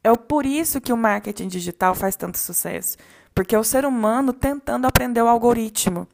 É 0.03 0.13
por 0.13 0.45
isso 0.45 0.81
que 0.81 0.91
o 0.91 0.97
marketing 0.97 1.47
digital 1.47 1.95
faz 1.95 2.17
tanto 2.17 2.37
sucesso, 2.37 2.97
porque 3.33 3.55
é 3.55 3.57
o 3.57 3.63
ser 3.63 3.85
humano 3.85 4.33
tentando 4.33 4.85
aprender 4.85 5.21
o 5.21 5.29
algoritmo. 5.29 6.05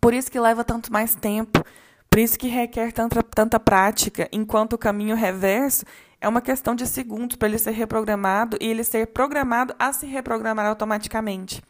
Por 0.00 0.14
isso 0.14 0.30
que 0.30 0.40
leva 0.40 0.64
tanto 0.64 0.90
mais 0.90 1.14
tempo, 1.14 1.62
por 2.08 2.18
isso 2.18 2.38
que 2.38 2.48
requer 2.48 2.92
tanta, 2.92 3.22
tanta 3.22 3.60
prática, 3.60 4.26
enquanto 4.32 4.72
o 4.72 4.78
caminho 4.78 5.14
reverso 5.14 5.84
é 6.18 6.26
uma 6.26 6.40
questão 6.40 6.74
de 6.74 6.86
segundos 6.86 7.36
para 7.36 7.48
ele 7.48 7.58
ser 7.58 7.72
reprogramado 7.72 8.56
e 8.58 8.68
ele 8.68 8.84
ser 8.84 9.08
programado 9.08 9.74
a 9.78 9.92
se 9.92 10.06
reprogramar 10.06 10.64
automaticamente. 10.64 11.62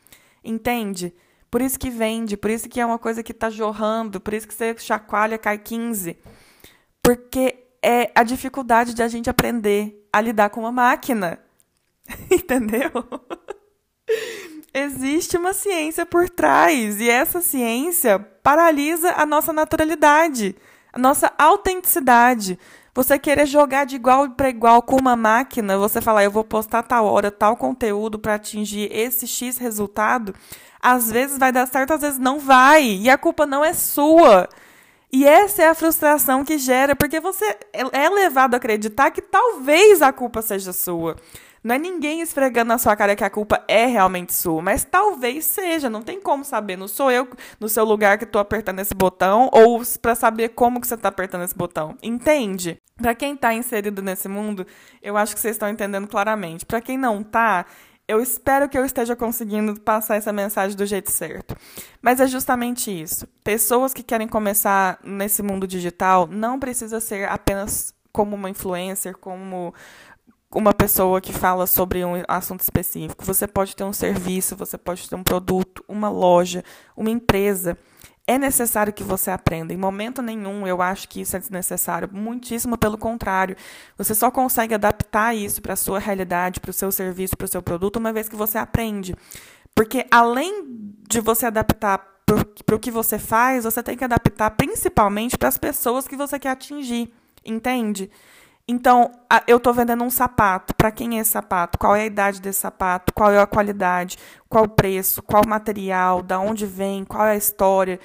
Entende? 0.44 1.12
Por 1.52 1.60
isso 1.60 1.78
que 1.78 1.90
vende, 1.90 2.34
por 2.34 2.50
isso 2.50 2.66
que 2.66 2.80
é 2.80 2.86
uma 2.86 2.98
coisa 2.98 3.22
que 3.22 3.32
está 3.32 3.50
jorrando, 3.50 4.18
por 4.18 4.32
isso 4.32 4.48
que 4.48 4.54
você 4.54 4.74
chacoalha, 4.78 5.36
cai 5.36 5.58
15. 5.58 6.16
Porque 7.02 7.66
é 7.82 8.10
a 8.14 8.22
dificuldade 8.22 8.94
de 8.94 9.02
a 9.02 9.08
gente 9.08 9.28
aprender 9.28 10.08
a 10.10 10.18
lidar 10.18 10.48
com 10.48 10.60
uma 10.60 10.72
máquina. 10.72 11.38
Entendeu? 12.32 12.90
Existe 14.72 15.36
uma 15.36 15.52
ciência 15.52 16.06
por 16.06 16.30
trás 16.30 16.98
e 17.02 17.10
essa 17.10 17.42
ciência 17.42 18.18
paralisa 18.18 19.12
a 19.14 19.26
nossa 19.26 19.52
naturalidade, 19.52 20.56
a 20.90 20.98
nossa 20.98 21.30
autenticidade. 21.36 22.58
Você 22.94 23.18
querer 23.18 23.46
jogar 23.46 23.86
de 23.86 23.96
igual 23.96 24.28
para 24.30 24.50
igual 24.50 24.82
com 24.82 24.96
uma 24.96 25.16
máquina, 25.16 25.78
você 25.78 25.98
falar, 26.00 26.24
eu 26.24 26.30
vou 26.30 26.44
postar 26.44 26.82
tal 26.82 27.06
hora, 27.06 27.30
tal 27.30 27.56
conteúdo 27.56 28.18
para 28.18 28.34
atingir 28.34 28.90
esse 28.92 29.26
X 29.26 29.56
resultado, 29.56 30.34
às 30.80 31.10
vezes 31.10 31.38
vai 31.38 31.50
dar 31.50 31.66
certo, 31.66 31.94
às 31.94 32.02
vezes 32.02 32.18
não 32.18 32.38
vai. 32.38 32.84
E 32.84 33.08
a 33.08 33.16
culpa 33.16 33.46
não 33.46 33.64
é 33.64 33.72
sua. 33.72 34.46
E 35.10 35.26
essa 35.26 35.62
é 35.62 35.68
a 35.68 35.74
frustração 35.74 36.44
que 36.44 36.58
gera, 36.58 36.94
porque 36.94 37.18
você 37.18 37.56
é 37.72 38.08
levado 38.10 38.54
a 38.54 38.56
acreditar 38.58 39.10
que 39.10 39.22
talvez 39.22 40.02
a 40.02 40.12
culpa 40.12 40.42
seja 40.42 40.72
sua. 40.72 41.16
Não 41.62 41.76
é 41.76 41.78
ninguém 41.78 42.20
esfregando 42.20 42.68
na 42.68 42.78
sua 42.78 42.96
cara 42.96 43.14
que 43.14 43.22
a 43.22 43.30
culpa 43.30 43.62
é 43.68 43.86
realmente 43.86 44.32
sua, 44.32 44.60
mas 44.60 44.84
talvez 44.84 45.44
seja. 45.44 45.88
Não 45.88 46.02
tem 46.02 46.20
como 46.20 46.44
saber. 46.44 46.76
Não 46.76 46.88
sou 46.88 47.10
eu 47.10 47.28
no 47.60 47.68
seu 47.68 47.84
lugar 47.84 48.18
que 48.18 48.24
estou 48.24 48.40
apertando 48.40 48.80
esse 48.80 48.94
botão 48.94 49.48
ou 49.52 49.80
para 50.00 50.14
saber 50.14 50.50
como 50.50 50.80
que 50.80 50.86
você 50.86 50.94
está 50.94 51.08
apertando 51.08 51.44
esse 51.44 51.56
botão. 51.56 51.96
Entende? 52.02 52.78
Para 52.96 53.14
quem 53.14 53.34
está 53.34 53.54
inserido 53.54 54.02
nesse 54.02 54.28
mundo, 54.28 54.66
eu 55.00 55.16
acho 55.16 55.34
que 55.34 55.40
vocês 55.40 55.54
estão 55.54 55.68
entendendo 55.68 56.08
claramente. 56.08 56.66
Para 56.66 56.80
quem 56.80 56.98
não 56.98 57.20
está, 57.20 57.64
eu 58.08 58.20
espero 58.20 58.68
que 58.68 58.76
eu 58.76 58.84
esteja 58.84 59.14
conseguindo 59.14 59.78
passar 59.80 60.16
essa 60.16 60.32
mensagem 60.32 60.76
do 60.76 60.84
jeito 60.84 61.10
certo. 61.10 61.56
Mas 62.00 62.20
é 62.20 62.26
justamente 62.26 62.90
isso. 62.90 63.26
Pessoas 63.44 63.94
que 63.94 64.02
querem 64.02 64.26
começar 64.26 64.98
nesse 65.04 65.42
mundo 65.42 65.66
digital 65.66 66.26
não 66.26 66.58
precisa 66.58 67.00
ser 67.00 67.28
apenas 67.28 67.94
como 68.12 68.36
uma 68.36 68.50
influencer, 68.50 69.16
como 69.16 69.72
uma 70.54 70.74
pessoa 70.74 71.20
que 71.20 71.32
fala 71.32 71.66
sobre 71.66 72.04
um 72.04 72.22
assunto 72.28 72.60
específico. 72.60 73.24
Você 73.24 73.46
pode 73.46 73.74
ter 73.74 73.84
um 73.84 73.92
serviço, 73.92 74.56
você 74.56 74.76
pode 74.76 75.08
ter 75.08 75.14
um 75.14 75.22
produto, 75.22 75.84
uma 75.88 76.08
loja, 76.08 76.62
uma 76.96 77.10
empresa. 77.10 77.76
É 78.26 78.38
necessário 78.38 78.92
que 78.92 79.02
você 79.02 79.30
aprenda. 79.30 79.72
Em 79.72 79.76
momento 79.76 80.22
nenhum 80.22 80.66
eu 80.66 80.80
acho 80.80 81.08
que 81.08 81.20
isso 81.20 81.36
é 81.36 81.38
desnecessário. 81.38 82.08
Muitíssimo 82.12 82.78
pelo 82.78 82.96
contrário. 82.96 83.56
Você 83.98 84.14
só 84.14 84.30
consegue 84.30 84.74
adaptar 84.74 85.34
isso 85.34 85.60
para 85.60 85.72
a 85.72 85.76
sua 85.76 85.98
realidade, 85.98 86.60
para 86.60 86.70
o 86.70 86.74
seu 86.74 86.92
serviço, 86.92 87.36
para 87.36 87.46
o 87.46 87.48
seu 87.48 87.62
produto, 87.62 87.96
uma 87.96 88.12
vez 88.12 88.28
que 88.28 88.36
você 88.36 88.58
aprende. 88.58 89.16
Porque 89.74 90.06
além 90.10 90.64
de 91.08 91.20
você 91.20 91.46
adaptar 91.46 91.98
para 92.64 92.76
o 92.76 92.78
que 92.78 92.90
você 92.90 93.18
faz, 93.18 93.64
você 93.64 93.82
tem 93.82 93.96
que 93.96 94.04
adaptar 94.04 94.50
principalmente 94.50 95.36
para 95.36 95.48
as 95.48 95.58
pessoas 95.58 96.06
que 96.06 96.16
você 96.16 96.38
quer 96.38 96.50
atingir. 96.50 97.12
Entende? 97.44 98.08
Então, 98.66 99.10
eu 99.46 99.56
estou 99.56 99.74
vendendo 99.74 100.04
um 100.04 100.10
sapato. 100.10 100.74
Para 100.74 100.92
quem 100.92 101.18
é 101.18 101.20
esse 101.20 101.30
sapato? 101.30 101.78
Qual 101.78 101.96
é 101.96 102.02
a 102.02 102.06
idade 102.06 102.40
desse 102.40 102.60
sapato? 102.60 103.12
Qual 103.12 103.30
é 103.30 103.38
a 103.38 103.46
qualidade? 103.46 104.16
Qual 104.48 104.64
o 104.64 104.68
preço? 104.68 105.22
Qual 105.22 105.42
o 105.44 105.48
material? 105.48 106.22
Da 106.22 106.38
onde 106.38 106.64
vem? 106.64 107.04
Qual 107.04 107.24
é 107.26 107.32
a 107.32 107.36
história? 107.36 107.98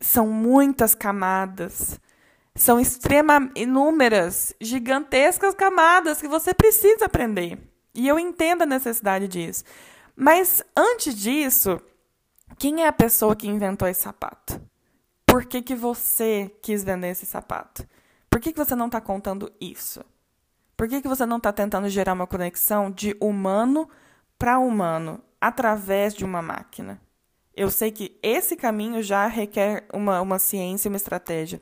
São 0.00 0.28
muitas 0.28 0.94
camadas. 0.94 2.00
São 2.54 2.78
extrema, 2.78 3.50
inúmeras, 3.56 4.54
gigantescas 4.60 5.54
camadas 5.54 6.20
que 6.20 6.28
você 6.28 6.54
precisa 6.54 7.06
aprender. 7.06 7.58
E 7.92 8.06
eu 8.06 8.18
entendo 8.18 8.62
a 8.62 8.66
necessidade 8.66 9.26
disso. 9.26 9.64
Mas 10.14 10.62
antes 10.76 11.16
disso, 11.16 11.80
quem 12.56 12.84
é 12.84 12.86
a 12.86 12.92
pessoa 12.92 13.34
que 13.34 13.48
inventou 13.48 13.88
esse 13.88 14.02
sapato? 14.02 14.60
Por 15.26 15.44
que, 15.44 15.60
que 15.62 15.74
você 15.74 16.54
quis 16.62 16.84
vender 16.84 17.08
esse 17.08 17.26
sapato? 17.26 17.84
Por 18.34 18.40
que, 18.40 18.52
que 18.52 18.58
você 18.58 18.74
não 18.74 18.86
está 18.86 19.00
contando 19.00 19.48
isso? 19.60 20.04
Por 20.76 20.88
que, 20.88 21.00
que 21.00 21.06
você 21.06 21.24
não 21.24 21.36
está 21.36 21.52
tentando 21.52 21.88
gerar 21.88 22.14
uma 22.14 22.26
conexão 22.26 22.90
de 22.90 23.16
humano 23.20 23.88
para 24.36 24.58
humano 24.58 25.22
através 25.40 26.12
de 26.12 26.24
uma 26.24 26.42
máquina? 26.42 27.00
Eu 27.54 27.70
sei 27.70 27.92
que 27.92 28.18
esse 28.20 28.56
caminho 28.56 29.00
já 29.04 29.28
requer 29.28 29.86
uma, 29.92 30.20
uma 30.20 30.40
ciência, 30.40 30.88
uma 30.88 30.96
estratégia. 30.96 31.60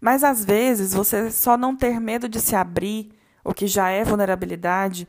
Mas 0.00 0.24
às 0.24 0.44
vezes 0.44 0.92
você 0.92 1.30
só 1.30 1.56
não 1.56 1.76
ter 1.76 2.00
medo 2.00 2.28
de 2.28 2.40
se 2.40 2.56
abrir, 2.56 3.12
o 3.44 3.54
que 3.54 3.68
já 3.68 3.88
é 3.88 4.02
vulnerabilidade, 4.02 5.06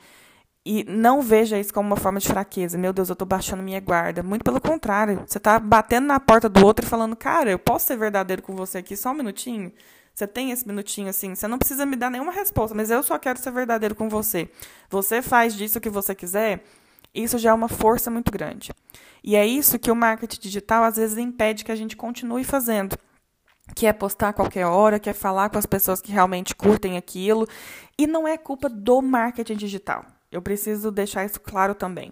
e 0.64 0.84
não 0.84 1.24
veja 1.24 1.58
isso 1.58 1.74
como 1.74 1.88
uma 1.90 1.98
forma 1.98 2.20
de 2.20 2.28
fraqueza. 2.28 2.78
Meu 2.78 2.94
Deus, 2.94 3.10
eu 3.10 3.14
estou 3.14 3.28
baixando 3.28 3.64
minha 3.64 3.80
guarda. 3.80 4.22
Muito 4.22 4.44
pelo 4.44 4.62
contrário. 4.62 5.24
Você 5.26 5.40
está 5.40 5.58
batendo 5.60 6.06
na 6.06 6.20
porta 6.20 6.48
do 6.48 6.64
outro 6.64 6.86
e 6.86 6.88
falando, 6.88 7.16
cara, 7.16 7.50
eu 7.50 7.58
posso 7.58 7.88
ser 7.88 7.98
verdadeiro 7.98 8.44
com 8.44 8.56
você 8.56 8.78
aqui 8.78 8.96
só 8.96 9.10
um 9.10 9.16
minutinho? 9.16 9.74
Você 10.20 10.28
tem 10.28 10.52
esse 10.52 10.68
minutinho 10.68 11.08
assim, 11.08 11.34
você 11.34 11.48
não 11.48 11.58
precisa 11.58 11.86
me 11.86 11.96
dar 11.96 12.12
nenhuma 12.12 12.34
resposta, 12.34 12.76
mas 12.76 12.92
eu 12.92 13.02
só 13.02 13.18
quero 13.18 13.40
ser 13.40 13.52
verdadeiro 13.52 13.96
com 13.96 14.10
você. 14.10 14.50
Você 14.90 15.22
faz 15.22 15.56
disso 15.56 15.78
o 15.78 15.82
que 15.82 15.90
você 15.90 16.14
quiser, 16.14 16.62
isso 17.16 17.38
já 17.38 17.52
é 17.52 17.54
uma 17.54 17.70
força 17.70 18.12
muito 18.12 18.30
grande. 18.30 18.74
E 19.24 19.38
é 19.38 19.48
isso 19.48 19.80
que 19.80 19.90
o 19.90 19.96
marketing 19.96 20.42
digital 20.42 20.84
às 20.84 20.98
vezes 20.98 21.18
impede 21.18 21.64
que 21.64 21.72
a 21.72 21.76
gente 21.76 21.96
continue 21.96 22.44
fazendo. 22.44 22.98
Que 23.74 23.88
é 23.88 23.94
postar 23.94 24.30
a 24.30 24.34
qualquer 24.34 24.66
hora, 24.66 25.00
que 25.00 25.10
é 25.10 25.14
falar 25.14 25.50
com 25.50 25.58
as 25.58 25.66
pessoas 25.66 26.02
que 26.02 26.12
realmente 26.12 26.54
curtem 26.54 26.98
aquilo. 26.98 27.48
E 27.98 28.06
não 28.06 28.28
é 28.28 28.38
culpa 28.38 28.68
do 28.68 29.02
marketing 29.02 29.56
digital. 29.56 30.06
Eu 30.30 30.42
preciso 30.42 30.92
deixar 30.92 31.24
isso 31.24 31.40
claro 31.40 31.74
também 31.74 32.12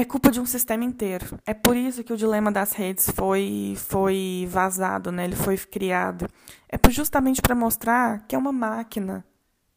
é 0.00 0.04
culpa 0.04 0.30
de 0.30 0.40
um 0.40 0.46
sistema 0.46 0.84
inteiro. 0.84 1.40
É 1.44 1.52
por 1.52 1.76
isso 1.76 2.04
que 2.04 2.12
o 2.12 2.16
dilema 2.16 2.52
das 2.52 2.72
redes 2.72 3.10
foi, 3.10 3.74
foi 3.76 4.46
vazado, 4.48 5.10
né? 5.10 5.24
ele 5.24 5.34
foi 5.34 5.56
criado. 5.58 6.28
É 6.68 6.78
justamente 6.90 7.42
para 7.42 7.54
mostrar 7.54 8.24
que 8.28 8.36
é 8.36 8.38
uma 8.38 8.52
máquina, 8.52 9.24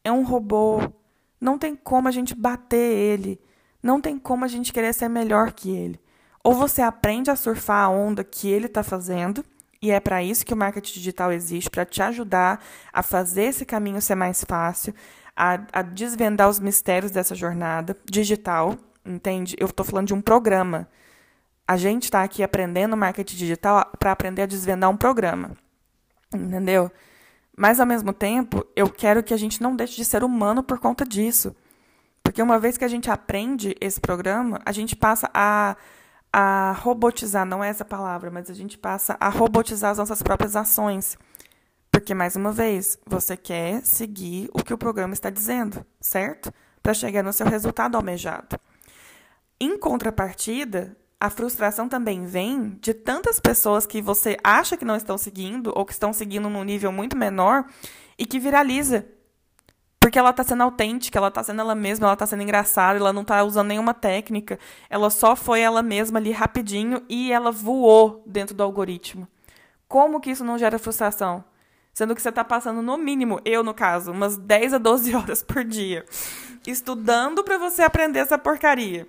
é 0.04 0.12
um 0.12 0.22
robô. 0.22 0.80
Não 1.40 1.58
tem 1.58 1.74
como 1.74 2.06
a 2.06 2.12
gente 2.12 2.36
bater 2.36 2.76
ele. 2.76 3.40
Não 3.82 4.00
tem 4.00 4.16
como 4.16 4.44
a 4.44 4.48
gente 4.48 4.72
querer 4.72 4.92
ser 4.92 5.08
melhor 5.08 5.50
que 5.50 5.74
ele. 5.74 6.00
Ou 6.44 6.54
você 6.54 6.82
aprende 6.82 7.28
a 7.28 7.36
surfar 7.36 7.86
a 7.86 7.88
onda 7.88 8.22
que 8.22 8.48
ele 8.48 8.66
está 8.66 8.84
fazendo, 8.84 9.44
e 9.80 9.90
é 9.90 9.98
para 9.98 10.22
isso 10.22 10.46
que 10.46 10.54
o 10.54 10.56
marketing 10.56 10.94
digital 10.94 11.32
existe 11.32 11.68
para 11.68 11.84
te 11.84 12.00
ajudar 12.00 12.64
a 12.92 13.02
fazer 13.02 13.44
esse 13.44 13.64
caminho 13.64 14.00
ser 14.00 14.14
mais 14.14 14.44
fácil, 14.44 14.94
a, 15.34 15.54
a 15.72 15.82
desvendar 15.82 16.48
os 16.48 16.60
mistérios 16.60 17.10
dessa 17.10 17.34
jornada 17.34 17.96
digital 18.08 18.78
entende? 19.04 19.56
Eu 19.58 19.66
estou 19.66 19.84
falando 19.84 20.08
de 20.08 20.14
um 20.14 20.20
programa. 20.20 20.88
A 21.66 21.76
gente 21.76 22.04
está 22.04 22.22
aqui 22.22 22.42
aprendendo 22.42 22.96
marketing 22.96 23.36
digital 23.36 23.90
para 23.98 24.12
aprender 24.12 24.42
a 24.42 24.46
desvendar 24.46 24.90
um 24.90 24.96
programa, 24.96 25.56
entendeu? 26.34 26.90
Mas, 27.56 27.78
ao 27.78 27.86
mesmo 27.86 28.12
tempo, 28.12 28.66
eu 28.74 28.88
quero 28.90 29.22
que 29.22 29.34
a 29.34 29.36
gente 29.36 29.62
não 29.62 29.76
deixe 29.76 29.96
de 29.96 30.04
ser 30.04 30.24
humano 30.24 30.62
por 30.62 30.78
conta 30.78 31.04
disso. 31.04 31.54
Porque 32.22 32.42
uma 32.42 32.58
vez 32.58 32.78
que 32.78 32.84
a 32.84 32.88
gente 32.88 33.10
aprende 33.10 33.76
esse 33.80 34.00
programa, 34.00 34.60
a 34.64 34.72
gente 34.72 34.96
passa 34.96 35.30
a, 35.34 35.76
a 36.32 36.72
robotizar 36.80 37.44
não 37.44 37.62
é 37.62 37.68
essa 37.68 37.84
palavra, 37.84 38.30
mas 38.30 38.48
a 38.48 38.54
gente 38.54 38.78
passa 38.78 39.16
a 39.20 39.28
robotizar 39.28 39.90
as 39.90 39.98
nossas 39.98 40.22
próprias 40.22 40.56
ações. 40.56 41.18
Porque, 41.90 42.14
mais 42.14 42.36
uma 42.36 42.52
vez, 42.52 42.98
você 43.06 43.36
quer 43.36 43.84
seguir 43.84 44.48
o 44.54 44.62
que 44.62 44.72
o 44.72 44.78
programa 44.78 45.12
está 45.12 45.28
dizendo, 45.28 45.84
certo? 46.00 46.52
Para 46.82 46.94
chegar 46.94 47.22
no 47.22 47.34
seu 47.34 47.46
resultado 47.46 47.96
almejado. 47.96 48.58
Em 49.64 49.78
contrapartida, 49.78 50.96
a 51.20 51.30
frustração 51.30 51.88
também 51.88 52.24
vem 52.24 52.76
de 52.80 52.92
tantas 52.92 53.38
pessoas 53.38 53.86
que 53.86 54.02
você 54.02 54.36
acha 54.42 54.76
que 54.76 54.84
não 54.84 54.96
estão 54.96 55.16
seguindo 55.16 55.72
ou 55.76 55.86
que 55.86 55.92
estão 55.92 56.12
seguindo 56.12 56.50
num 56.50 56.64
nível 56.64 56.90
muito 56.90 57.16
menor 57.16 57.64
e 58.18 58.26
que 58.26 58.40
viraliza. 58.40 59.06
Porque 60.00 60.18
ela 60.18 60.30
está 60.30 60.42
sendo 60.42 60.64
autêntica, 60.64 61.16
ela 61.16 61.28
está 61.28 61.44
sendo 61.44 61.60
ela 61.60 61.76
mesma, 61.76 62.06
ela 62.06 62.14
está 62.14 62.26
sendo 62.26 62.42
engraçada, 62.42 62.98
ela 62.98 63.12
não 63.12 63.22
está 63.22 63.44
usando 63.44 63.68
nenhuma 63.68 63.94
técnica. 63.94 64.58
Ela 64.90 65.10
só 65.10 65.36
foi 65.36 65.60
ela 65.60 65.80
mesma 65.80 66.18
ali 66.18 66.32
rapidinho 66.32 67.00
e 67.08 67.30
ela 67.30 67.52
voou 67.52 68.20
dentro 68.26 68.56
do 68.56 68.64
algoritmo. 68.64 69.28
Como 69.86 70.20
que 70.20 70.32
isso 70.32 70.42
não 70.42 70.58
gera 70.58 70.76
frustração? 70.76 71.44
Sendo 71.94 72.16
que 72.16 72.20
você 72.20 72.30
está 72.30 72.42
passando, 72.42 72.82
no 72.82 72.98
mínimo, 72.98 73.40
eu 73.44 73.62
no 73.62 73.72
caso, 73.72 74.10
umas 74.10 74.36
10 74.36 74.74
a 74.74 74.78
12 74.78 75.14
horas 75.14 75.40
por 75.40 75.62
dia, 75.62 76.04
estudando 76.66 77.44
para 77.44 77.58
você 77.58 77.82
aprender 77.82 78.18
essa 78.18 78.36
porcaria. 78.36 79.06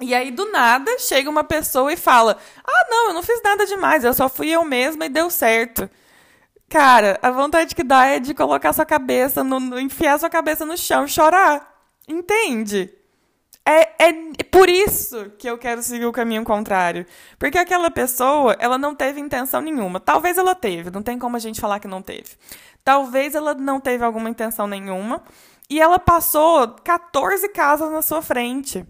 E 0.00 0.14
aí, 0.14 0.30
do 0.30 0.50
nada, 0.52 0.98
chega 0.98 1.28
uma 1.28 1.42
pessoa 1.42 1.92
e 1.92 1.96
fala: 1.96 2.38
Ah, 2.64 2.86
não, 2.88 3.08
eu 3.08 3.14
não 3.14 3.22
fiz 3.22 3.40
nada 3.42 3.66
demais, 3.66 4.04
eu 4.04 4.14
só 4.14 4.28
fui 4.28 4.48
eu 4.48 4.64
mesma 4.64 5.06
e 5.06 5.08
deu 5.08 5.28
certo. 5.28 5.88
Cara, 6.68 7.18
a 7.22 7.30
vontade 7.30 7.74
que 7.74 7.82
dá 7.82 8.06
é 8.06 8.20
de 8.20 8.34
colocar 8.34 8.72
sua 8.72 8.84
cabeça, 8.84 9.42
no, 9.42 9.58
no 9.58 9.80
enfiar 9.80 10.18
sua 10.18 10.30
cabeça 10.30 10.66
no 10.66 10.76
chão 10.76 11.04
e 11.04 11.08
chorar. 11.08 11.74
Entende? 12.06 12.92
É, 13.64 14.08
é 14.08 14.12
por 14.50 14.68
isso 14.68 15.30
que 15.38 15.48
eu 15.48 15.58
quero 15.58 15.82
seguir 15.82 16.06
o 16.06 16.12
caminho 16.12 16.44
contrário. 16.44 17.06
Porque 17.38 17.58
aquela 17.58 17.90
pessoa, 17.90 18.56
ela 18.58 18.78
não 18.78 18.94
teve 18.94 19.20
intenção 19.20 19.60
nenhuma. 19.60 19.98
Talvez 19.98 20.38
ela 20.38 20.54
teve, 20.54 20.90
não 20.90 21.02
tem 21.02 21.18
como 21.18 21.36
a 21.36 21.38
gente 21.38 21.60
falar 21.60 21.80
que 21.80 21.88
não 21.88 22.02
teve. 22.02 22.36
Talvez 22.84 23.34
ela 23.34 23.54
não 23.54 23.80
teve 23.80 24.04
alguma 24.04 24.30
intenção 24.30 24.66
nenhuma. 24.66 25.22
E 25.70 25.80
ela 25.80 25.98
passou 25.98 26.68
14 26.84 27.48
casas 27.50 27.90
na 27.90 28.00
sua 28.00 28.22
frente 28.22 28.86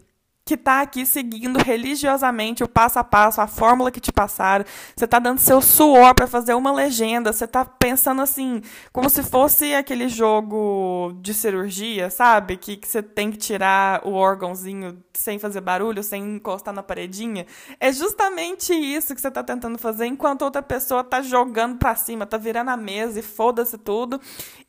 que 0.49 0.55
está 0.55 0.81
aqui 0.81 1.05
seguindo 1.05 1.59
religiosamente 1.59 2.65
o 2.65 2.69
passo 2.69 2.99
a 2.99 3.05
passo, 3.05 3.39
a 3.39 3.47
fórmula 3.47 3.91
que 3.91 4.01
te 4.01 4.11
passaram. 4.11 4.65
Você 4.97 5.05
está 5.05 5.19
dando 5.19 5.39
seu 5.41 5.61
suor 5.61 6.15
para 6.15 6.27
fazer 6.27 6.55
uma 6.55 6.73
legenda. 6.73 7.35
Você 7.35 7.45
está 7.45 7.67
pensando 7.67 8.23
assim, 8.23 8.63
como 8.91 9.11
se 9.11 9.23
fosse 9.23 9.75
aquele 9.75 10.09
jogo 10.09 11.13
de 11.21 11.35
cirurgia, 11.35 12.09
sabe? 12.09 12.57
Que, 12.57 12.79
que 12.79 12.89
você 12.89 13.03
tem 13.03 13.31
que 13.31 13.37
tirar 13.37 14.01
o 14.07 14.15
órgãozinho 14.15 15.05
sem 15.13 15.39
fazer 15.39 15.61
barulho, 15.61 16.03
sem 16.03 16.37
encostar 16.37 16.73
na 16.73 16.83
paredinha. 16.83 17.45
É 17.79 17.93
justamente 17.93 18.73
isso 18.73 19.15
que 19.15 19.21
você 19.21 19.29
está 19.29 19.45
tentando 19.45 19.77
fazer, 19.77 20.07
enquanto 20.07 20.43
outra 20.43 20.63
pessoa 20.63 21.03
está 21.03 21.21
jogando 21.21 21.77
para 21.77 21.95
cima, 21.95 22.25
está 22.25 22.39
virando 22.39 22.71
a 22.71 22.77
mesa 22.77 23.21
e 23.21 23.23
foda-se 23.23 23.77
tudo, 23.77 24.19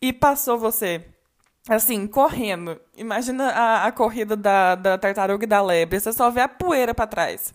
e 0.01 0.11
passou 0.11 0.57
você 0.57 1.05
assim, 1.69 2.07
correndo. 2.07 2.79
Imagina 2.97 3.49
a, 3.49 3.85
a 3.85 3.91
corrida 3.91 4.35
da, 4.35 4.75
da 4.75 4.97
tartaruga 4.97 5.45
e 5.45 5.47
da 5.47 5.61
lebre. 5.61 5.99
Você 5.99 6.11
só 6.11 6.29
vê 6.29 6.41
a 6.41 6.47
poeira 6.47 6.93
para 6.93 7.07
trás. 7.07 7.53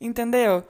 Entendeu? 0.00 0.64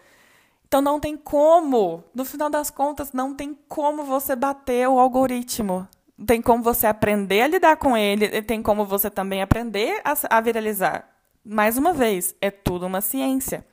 Então 0.67 0.83
não 0.83 0.99
tem 0.99 1.17
como, 1.17 2.03
no 2.13 2.25
final 2.25 2.51
das 2.51 2.71
contas, 2.71 3.13
não 3.13 3.35
tem 3.35 3.57
como 3.69 4.03
você 4.05 4.35
bater 4.35 4.89
o 4.89 4.99
algoritmo. 4.99 5.87
Tem 6.27 6.43
como 6.43 6.63
você 6.63 6.87
aprender 6.87 7.43
a 7.43 7.49
lidar 7.49 7.77
com 7.77 7.97
ele, 7.97 8.43
tem 8.43 8.63
como 8.63 8.85
você 8.85 9.09
também 9.11 9.41
aprender 9.43 10.01
a, 10.05 10.15
a 10.37 10.41
viralizar. 10.41 11.09
Mais 11.45 11.77
uma 11.77 11.93
vez, 11.93 12.35
é 12.41 12.51
tudo 12.51 12.87
uma 12.87 13.01
ciência. 13.01 13.65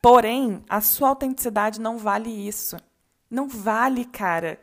Porém, 0.00 0.62
a 0.68 0.80
sua 0.80 1.08
autenticidade 1.08 1.80
não 1.80 1.98
vale 1.98 2.30
isso. 2.30 2.76
Não 3.30 3.48
vale, 3.48 4.04
cara. 4.04 4.58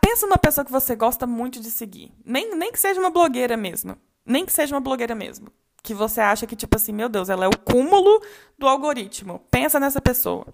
Pensa 0.00 0.26
numa 0.26 0.38
pessoa 0.38 0.64
que 0.64 0.72
você 0.72 0.94
gosta 0.94 1.26
muito 1.26 1.60
de 1.60 1.70
seguir. 1.70 2.12
Nem, 2.24 2.54
nem 2.54 2.72
que 2.72 2.78
seja 2.78 3.00
uma 3.00 3.10
blogueira 3.10 3.56
mesmo. 3.56 3.96
Nem 4.24 4.44
que 4.44 4.52
seja 4.52 4.74
uma 4.74 4.80
blogueira 4.80 5.14
mesmo. 5.14 5.48
Que 5.82 5.94
você 5.94 6.20
acha 6.20 6.46
que, 6.46 6.56
tipo 6.56 6.76
assim, 6.76 6.92
meu 6.92 7.08
Deus, 7.08 7.28
ela 7.28 7.44
é 7.44 7.48
o 7.48 7.58
cúmulo 7.58 8.22
do 8.58 8.66
algoritmo. 8.66 9.40
Pensa 9.50 9.80
nessa 9.80 10.00
pessoa. 10.00 10.46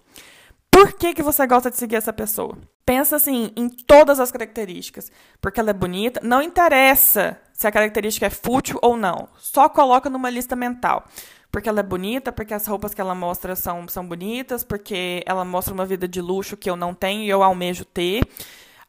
Por 0.71 0.93
que, 0.93 1.13
que 1.13 1.23
você 1.23 1.47
gosta 1.47 1.71
de 1.71 1.77
seguir 1.77 1.95
essa 1.95 2.11
pessoa? 2.11 2.57
Pensa 2.85 3.15
assim, 3.15 3.51
em 3.55 3.69
todas 3.69 4.19
as 4.19 4.31
características. 4.31 5.11
Porque 5.41 5.59
ela 5.59 5.69
é 5.69 5.73
bonita. 5.73 6.19
Não 6.23 6.41
interessa 6.41 7.39
se 7.53 7.65
a 7.65 7.71
característica 7.71 8.25
é 8.25 8.29
fútil 8.29 8.77
ou 8.81 8.97
não. 8.97 9.27
Só 9.37 9.69
coloca 9.69 10.09
numa 10.09 10.29
lista 10.29 10.55
mental. 10.55 11.05
Porque 11.51 11.69
ela 11.69 11.79
é 11.79 11.83
bonita, 11.83 12.33
porque 12.33 12.53
as 12.53 12.67
roupas 12.67 12.93
que 12.93 12.99
ela 12.99 13.15
mostra 13.15 13.55
são, 13.55 13.87
são 13.87 14.05
bonitas, 14.05 14.63
porque 14.63 15.23
ela 15.25 15.45
mostra 15.45 15.73
uma 15.73 15.85
vida 15.85 16.05
de 16.07 16.19
luxo 16.19 16.57
que 16.57 16.69
eu 16.69 16.75
não 16.75 16.93
tenho 16.93 17.23
e 17.23 17.29
eu 17.29 17.41
almejo 17.41 17.85
ter 17.85 18.21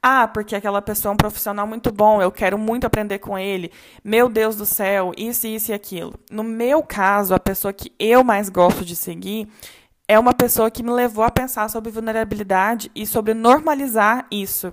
ah, 0.03 0.29
porque 0.29 0.55
aquela 0.55 0.81
pessoa 0.81 1.11
é 1.11 1.15
um 1.15 1.17
profissional 1.17 1.67
muito 1.67 1.93
bom, 1.93 2.23
eu 2.23 2.31
quero 2.31 2.57
muito 2.57 2.87
aprender 2.87 3.19
com 3.19 3.39
ele. 3.39 3.73
Meu 4.05 4.29
Deus 4.29 4.57
do 4.57 4.65
céu, 4.65 5.13
isso, 5.17 5.47
isso 5.47 5.73
e 5.73 5.75
aquilo. 5.75 6.15
No 6.31 6.45
meu 6.45 6.83
caso, 6.83 7.35
a 7.35 7.41
pessoa 7.41 7.73
que 7.73 7.93
eu 7.99 8.23
mais 8.23 8.49
gosto 8.49 8.85
de 8.85 8.95
seguir 8.95 9.49
é 10.09 10.19
uma 10.19 10.33
pessoa 10.33 10.71
que 10.71 10.83
me 10.83 10.93
levou 10.93 11.25
a 11.25 11.31
pensar 11.31 11.69
sobre 11.69 11.91
vulnerabilidade 11.91 12.91
e 12.95 13.05
sobre 13.07 13.35
normalizar 13.35 14.27
isso. 14.31 14.73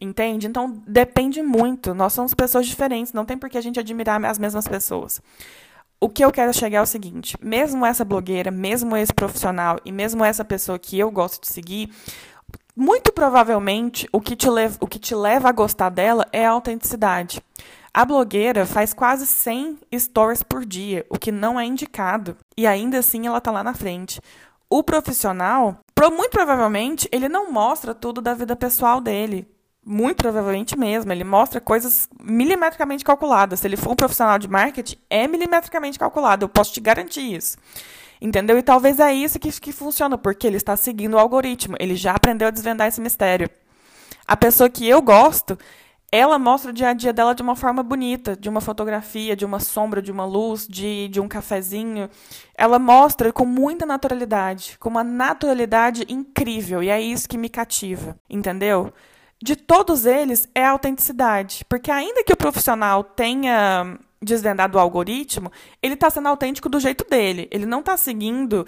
Entende? 0.00 0.46
Então 0.46 0.82
depende 0.86 1.42
muito. 1.42 1.94
Nós 1.94 2.12
somos 2.12 2.34
pessoas 2.34 2.66
diferentes, 2.66 3.12
não 3.12 3.24
tem 3.24 3.38
por 3.38 3.48
que 3.48 3.58
a 3.58 3.60
gente 3.60 3.78
admirar 3.78 4.24
as 4.24 4.38
mesmas 4.38 4.66
pessoas. 4.66 5.20
O 6.00 6.08
que 6.08 6.24
eu 6.24 6.32
quero 6.32 6.52
chegar 6.52 6.78
é 6.78 6.82
o 6.82 6.86
seguinte: 6.86 7.36
mesmo 7.40 7.86
essa 7.86 8.04
blogueira, 8.04 8.50
mesmo 8.50 8.96
esse 8.96 9.14
profissional 9.14 9.78
e 9.84 9.92
mesmo 9.92 10.24
essa 10.24 10.44
pessoa 10.44 10.76
que 10.76 10.98
eu 10.98 11.10
gosto 11.12 11.40
de 11.40 11.46
seguir, 11.46 11.90
muito 12.74 13.12
provavelmente, 13.12 14.08
o 14.12 14.20
que, 14.20 14.34
te 14.34 14.48
leva, 14.48 14.76
o 14.80 14.86
que 14.86 14.98
te 14.98 15.14
leva 15.14 15.48
a 15.48 15.52
gostar 15.52 15.90
dela 15.90 16.26
é 16.32 16.46
a 16.46 16.50
autenticidade. 16.50 17.42
A 17.94 18.04
blogueira 18.06 18.64
faz 18.64 18.94
quase 18.94 19.26
100 19.26 19.78
stories 19.98 20.42
por 20.42 20.64
dia, 20.64 21.04
o 21.10 21.18
que 21.18 21.30
não 21.30 21.60
é 21.60 21.66
indicado. 21.66 22.36
E 22.56 22.66
ainda 22.66 22.98
assim 22.98 23.26
ela 23.26 23.36
está 23.36 23.50
lá 23.50 23.62
na 23.62 23.74
frente. 23.74 24.20
O 24.70 24.82
profissional, 24.82 25.80
muito 26.10 26.30
provavelmente, 26.30 27.06
ele 27.12 27.28
não 27.28 27.52
mostra 27.52 27.94
tudo 27.94 28.22
da 28.22 28.32
vida 28.32 28.56
pessoal 28.56 29.02
dele. 29.02 29.46
Muito 29.84 30.16
provavelmente 30.16 30.78
mesmo. 30.78 31.12
Ele 31.12 31.24
mostra 31.24 31.60
coisas 31.60 32.08
milimetricamente 32.18 33.04
calculadas. 33.04 33.60
Se 33.60 33.66
ele 33.66 33.76
for 33.76 33.90
um 33.92 33.96
profissional 33.96 34.38
de 34.38 34.48
marketing, 34.48 34.96
é 35.10 35.28
milimetricamente 35.28 35.98
calculado. 35.98 36.44
Eu 36.44 36.48
posso 36.48 36.72
te 36.72 36.80
garantir 36.80 37.34
isso. 37.34 37.58
Entendeu? 38.22 38.56
E 38.56 38.62
talvez 38.62 39.00
é 39.00 39.12
isso 39.12 39.36
que, 39.36 39.50
que 39.60 39.72
funciona, 39.72 40.16
porque 40.16 40.46
ele 40.46 40.56
está 40.56 40.76
seguindo 40.76 41.14
o 41.14 41.18
algoritmo, 41.18 41.74
ele 41.80 41.96
já 41.96 42.12
aprendeu 42.12 42.46
a 42.46 42.52
desvendar 42.52 42.86
esse 42.86 43.00
mistério. 43.00 43.50
A 44.24 44.36
pessoa 44.36 44.70
que 44.70 44.88
eu 44.88 45.02
gosto, 45.02 45.58
ela 46.12 46.38
mostra 46.38 46.70
o 46.70 46.72
dia 46.72 46.90
a 46.90 46.92
dia 46.92 47.12
dela 47.12 47.34
de 47.34 47.42
uma 47.42 47.56
forma 47.56 47.82
bonita, 47.82 48.36
de 48.36 48.48
uma 48.48 48.60
fotografia, 48.60 49.34
de 49.34 49.44
uma 49.44 49.58
sombra, 49.58 50.00
de 50.00 50.12
uma 50.12 50.24
luz, 50.24 50.68
de, 50.68 51.08
de 51.08 51.20
um 51.20 51.26
cafezinho. 51.26 52.08
Ela 52.54 52.78
mostra 52.78 53.32
com 53.32 53.44
muita 53.44 53.84
naturalidade, 53.84 54.78
com 54.78 54.88
uma 54.88 55.02
naturalidade 55.02 56.04
incrível, 56.08 56.80
e 56.80 56.90
é 56.90 57.00
isso 57.00 57.28
que 57.28 57.36
me 57.36 57.48
cativa, 57.48 58.16
entendeu? 58.30 58.92
De 59.42 59.56
todos 59.56 60.06
eles 60.06 60.48
é 60.54 60.64
a 60.64 60.70
autenticidade, 60.70 61.64
porque 61.68 61.90
ainda 61.90 62.22
que 62.22 62.32
o 62.32 62.36
profissional 62.36 63.02
tenha 63.02 63.98
desvendado 64.22 64.78
o 64.78 64.80
algoritmo, 64.80 65.50
ele 65.82 65.94
está 65.94 66.08
sendo 66.08 66.28
autêntico 66.28 66.68
do 66.68 66.78
jeito 66.78 67.04
dele. 67.08 67.48
Ele 67.50 67.66
não 67.66 67.80
está 67.80 67.96
seguindo 67.96 68.66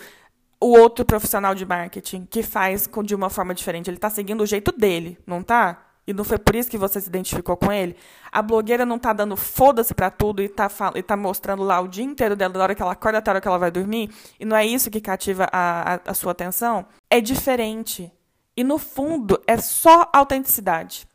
o 0.61 0.79
outro 0.79 1.05
profissional 1.05 1.55
de 1.55 1.64
marketing 1.64 2.27
que 2.29 2.43
faz 2.43 2.88
de 3.05 3.14
uma 3.14 3.31
forma 3.31 3.55
diferente. 3.55 3.88
Ele 3.88 3.97
está 3.97 4.11
seguindo 4.11 4.43
o 4.43 4.47
jeito 4.47 4.73
dele, 4.73 5.19
não 5.27 5.43
tá? 5.43 5.85
E 6.07 6.12
não 6.12 6.25
foi 6.25 6.38
por 6.38 6.55
isso 6.55 6.71
que 6.71 6.77
você 6.77 7.01
se 7.01 7.09
identificou 7.09 7.57
com 7.57 7.73
ele? 7.73 7.97
A 8.31 8.43
blogueira 8.43 8.85
não 8.85 8.97
está 8.97 9.12
dando 9.12 9.37
foda-se 9.37 9.95
para 9.95 10.11
tudo 10.11 10.43
e 10.43 10.47
está 10.47 10.69
e 10.95 11.03
tá 11.03 11.17
mostrando 11.17 11.62
lá 11.62 11.81
o 11.81 11.88
dia 11.88 12.05
inteiro 12.05 12.37
dela, 12.37 12.53
da 12.53 12.62
hora 12.62 12.75
que 12.75 12.83
ela 12.83 12.93
acorda 12.93 13.19
até 13.19 13.31
a 13.31 13.33
hora 13.33 13.40
que 13.40 13.49
ela 13.49 13.59
vai 13.59 13.71
dormir? 13.71 14.11
E 14.38 14.45
não 14.45 14.57
é 14.57 14.67
isso 14.67 14.90
que 14.90 15.01
cativa 15.01 15.49
a, 15.51 15.95
a, 15.95 16.01
a 16.07 16.14
sua 16.14 16.33
atenção? 16.33 16.85
É 17.09 17.21
diferente. 17.21 18.12
E 18.57 18.62
no 18.62 18.79
fundo, 18.79 19.40
é 19.47 19.57
só 19.57 20.09
autenticidade. 20.12 21.07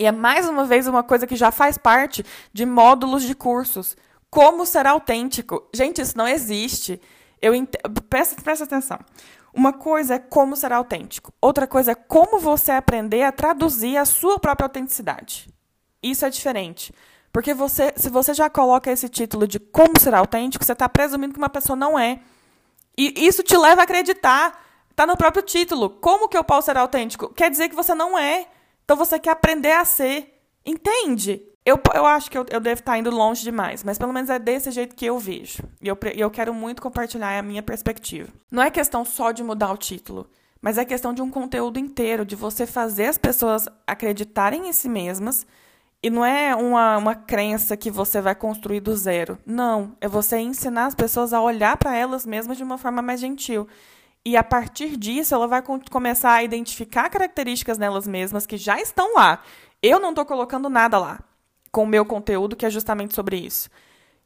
E 0.00 0.06
é 0.06 0.10
mais 0.10 0.48
uma 0.48 0.64
vez 0.64 0.86
uma 0.86 1.02
coisa 1.02 1.26
que 1.26 1.36
já 1.36 1.50
faz 1.50 1.76
parte 1.76 2.24
de 2.54 2.64
módulos 2.64 3.22
de 3.22 3.34
cursos. 3.34 3.94
Como 4.30 4.64
ser 4.64 4.86
autêntico? 4.86 5.68
Gente, 5.74 6.00
isso 6.00 6.16
não 6.16 6.26
existe. 6.26 6.98
Eu 7.42 7.54
ent... 7.54 7.74
presta, 8.08 8.40
presta 8.40 8.64
atenção. 8.64 8.98
Uma 9.52 9.74
coisa 9.74 10.14
é 10.14 10.18
como 10.18 10.56
ser 10.56 10.72
autêntico. 10.72 11.34
Outra 11.38 11.66
coisa 11.66 11.92
é 11.92 11.94
como 11.94 12.38
você 12.38 12.72
aprender 12.72 13.24
a 13.24 13.30
traduzir 13.30 13.98
a 13.98 14.06
sua 14.06 14.38
própria 14.38 14.64
autenticidade. 14.64 15.50
Isso 16.02 16.24
é 16.24 16.30
diferente. 16.30 16.94
Porque 17.30 17.52
você, 17.52 17.92
se 17.94 18.08
você 18.08 18.32
já 18.32 18.48
coloca 18.48 18.90
esse 18.90 19.06
título 19.06 19.46
de 19.46 19.58
como 19.60 20.00
ser 20.00 20.14
autêntico, 20.14 20.64
você 20.64 20.72
está 20.72 20.88
presumindo 20.88 21.34
que 21.34 21.38
uma 21.38 21.50
pessoa 21.50 21.76
não 21.76 21.98
é. 21.98 22.20
E 22.96 23.26
isso 23.26 23.42
te 23.42 23.54
leva 23.54 23.82
a 23.82 23.84
acreditar. 23.84 24.64
Está 24.90 25.06
no 25.06 25.14
próprio 25.14 25.42
título. 25.42 25.90
Como 25.90 26.26
que 26.26 26.38
eu 26.38 26.44
posso 26.44 26.64
ser 26.66 26.78
autêntico? 26.78 27.28
Quer 27.34 27.50
dizer 27.50 27.68
que 27.68 27.76
você 27.76 27.94
não 27.94 28.18
é. 28.18 28.46
Então 28.90 28.98
você 28.98 29.20
quer 29.20 29.30
aprender 29.30 29.70
a 29.70 29.84
ser. 29.84 30.42
Entende? 30.66 31.40
Eu, 31.64 31.78
eu 31.94 32.04
acho 32.04 32.28
que 32.28 32.36
eu, 32.36 32.44
eu 32.50 32.58
devo 32.58 32.80
estar 32.80 32.98
indo 32.98 33.08
longe 33.08 33.40
demais, 33.40 33.84
mas 33.84 33.96
pelo 33.96 34.12
menos 34.12 34.28
é 34.28 34.36
desse 34.36 34.68
jeito 34.72 34.96
que 34.96 35.06
eu 35.06 35.16
vejo. 35.16 35.62
E 35.80 35.86
eu, 35.86 35.96
eu 36.16 36.28
quero 36.28 36.52
muito 36.52 36.82
compartilhar 36.82 37.38
a 37.38 37.40
minha 37.42 37.62
perspectiva. 37.62 38.28
Não 38.50 38.60
é 38.60 38.68
questão 38.68 39.04
só 39.04 39.30
de 39.30 39.44
mudar 39.44 39.70
o 39.70 39.76
título, 39.76 40.28
mas 40.60 40.76
é 40.76 40.84
questão 40.84 41.14
de 41.14 41.22
um 41.22 41.30
conteúdo 41.30 41.78
inteiro, 41.78 42.24
de 42.24 42.34
você 42.34 42.66
fazer 42.66 43.06
as 43.06 43.16
pessoas 43.16 43.68
acreditarem 43.86 44.68
em 44.68 44.72
si 44.72 44.88
mesmas. 44.88 45.46
E 46.02 46.10
não 46.10 46.24
é 46.24 46.56
uma, 46.56 46.96
uma 46.96 47.14
crença 47.14 47.76
que 47.76 47.92
você 47.92 48.20
vai 48.20 48.34
construir 48.34 48.80
do 48.80 48.96
zero. 48.96 49.38
Não. 49.46 49.96
É 50.00 50.08
você 50.08 50.38
ensinar 50.38 50.86
as 50.86 50.96
pessoas 50.96 51.32
a 51.32 51.40
olhar 51.40 51.76
para 51.76 51.94
elas 51.94 52.26
mesmas 52.26 52.56
de 52.56 52.64
uma 52.64 52.76
forma 52.76 53.00
mais 53.00 53.20
gentil. 53.20 53.68
E 54.24 54.36
a 54.36 54.44
partir 54.44 54.96
disso, 54.96 55.34
ela 55.34 55.46
vai 55.46 55.62
começar 55.90 56.32
a 56.32 56.44
identificar 56.44 57.08
características 57.08 57.78
nelas 57.78 58.06
mesmas 58.06 58.46
que 58.46 58.56
já 58.56 58.80
estão 58.80 59.14
lá. 59.14 59.42
Eu 59.82 59.98
não 59.98 60.10
estou 60.10 60.26
colocando 60.26 60.68
nada 60.68 60.98
lá 60.98 61.20
com 61.72 61.84
o 61.84 61.86
meu 61.86 62.04
conteúdo, 62.04 62.56
que 62.56 62.66
é 62.66 62.70
justamente 62.70 63.14
sobre 63.14 63.36
isso. 63.36 63.70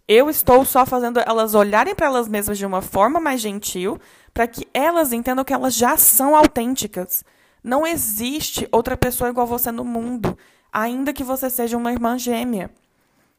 Eu 0.08 0.28
estou 0.28 0.64
só 0.64 0.84
fazendo 0.84 1.20
elas 1.20 1.54
olharem 1.54 1.94
para 1.94 2.06
elas 2.06 2.28
mesmas 2.28 2.58
de 2.58 2.66
uma 2.66 2.82
forma 2.82 3.20
mais 3.20 3.40
gentil, 3.40 3.98
para 4.32 4.46
que 4.46 4.66
elas 4.74 5.12
entendam 5.12 5.44
que 5.44 5.52
elas 5.52 5.74
já 5.74 5.96
são 5.96 6.36
autênticas. 6.36 7.24
Não 7.62 7.86
existe 7.86 8.68
outra 8.72 8.96
pessoa 8.96 9.30
igual 9.30 9.46
você 9.46 9.70
no 9.70 9.84
mundo, 9.84 10.36
ainda 10.72 11.12
que 11.12 11.24
você 11.24 11.48
seja 11.48 11.76
uma 11.76 11.92
irmã 11.92 12.18
gêmea. 12.18 12.70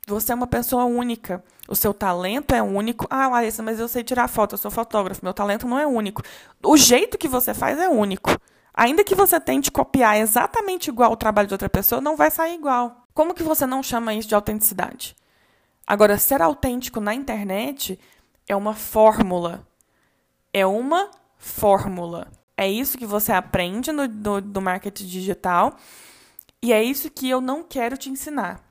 Você 0.08 0.32
é 0.32 0.36
uma 0.36 0.48
pessoa 0.48 0.86
única. 0.86 1.44
O 1.68 1.76
seu 1.76 1.94
talento 1.94 2.54
é 2.54 2.62
único. 2.62 3.08
Ah, 3.10 3.28
Larissa, 3.28 3.64
mas 3.64 3.80
eu 3.80 3.88
sei 3.88 4.04
tirar 4.04 4.28
foto, 4.28 4.54
eu 4.54 4.58
sou 4.58 4.70
fotógrafo. 4.70 5.24
Meu 5.24 5.34
talento 5.34 5.68
não 5.68 5.80
é 5.80 5.88
único. 5.88 6.22
O 6.64 6.78
jeito 6.78 7.18
que 7.18 7.28
você 7.28 7.54
faz 7.54 7.80
é 7.80 7.90
único. 7.90 8.30
Ainda 8.74 9.04
que 9.04 9.16
você 9.16 9.40
tente 9.40 9.72
copiar 9.72 10.18
exatamente 10.18 10.90
igual 10.90 11.12
o 11.12 11.18
trabalho 11.18 11.48
de 11.48 11.54
outra 11.54 11.70
pessoa, 11.70 12.02
não 12.02 12.16
vai 12.16 12.30
sair 12.30 12.56
igual. 12.56 13.08
Como 13.14 13.34
que 13.34 13.42
você 13.42 13.66
não 13.66 13.82
chama 13.82 14.14
isso 14.14 14.28
de 14.28 14.36
autenticidade? 14.36 15.16
Agora, 15.88 16.18
ser 16.18 16.42
autêntico 16.42 17.00
na 17.00 17.14
internet 17.16 18.00
é 18.48 18.56
uma 18.56 18.74
fórmula. 18.74 19.66
É 20.54 20.66
uma 20.66 21.10
fórmula. 21.38 22.28
É 22.58 22.70
isso 22.70 22.98
que 22.98 23.06
você 23.06 23.32
aprende 23.32 23.92
no, 23.92 24.08
no 24.08 24.62
marketing 24.62 25.06
digital. 25.06 25.76
E 26.62 26.74
é 26.74 26.84
isso 26.84 27.10
que 27.10 27.30
eu 27.30 27.40
não 27.40 27.64
quero 27.64 27.98
te 27.98 28.10
ensinar. 28.10 28.65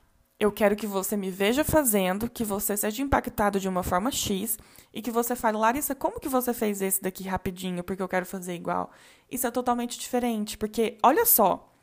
Eu 0.45 0.51
quero 0.51 0.75
que 0.75 0.85
você 0.85 1.17
me 1.17 1.31
veja 1.31 1.63
fazendo, 1.63 2.29
que 2.29 2.43
você 2.43 2.77
seja 2.77 3.01
impactado 3.01 3.59
de 3.59 3.67
uma 3.67 3.81
forma 3.81 4.11
X 4.11 4.59
e 4.93 5.01
que 5.01 5.09
você 5.09 5.35
fale, 5.35 5.57
Larissa, 5.57 5.95
como 5.95 6.19
que 6.19 6.29
você 6.29 6.53
fez 6.53 6.83
esse 6.83 7.01
daqui 7.01 7.23
rapidinho? 7.23 7.83
Porque 7.83 8.03
eu 8.03 8.07
quero 8.07 8.27
fazer 8.27 8.53
igual. 8.53 8.91
Isso 9.27 9.47
é 9.47 9.49
totalmente 9.49 9.97
diferente, 9.97 10.55
porque 10.55 10.99
olha 11.01 11.25
só, 11.25 11.74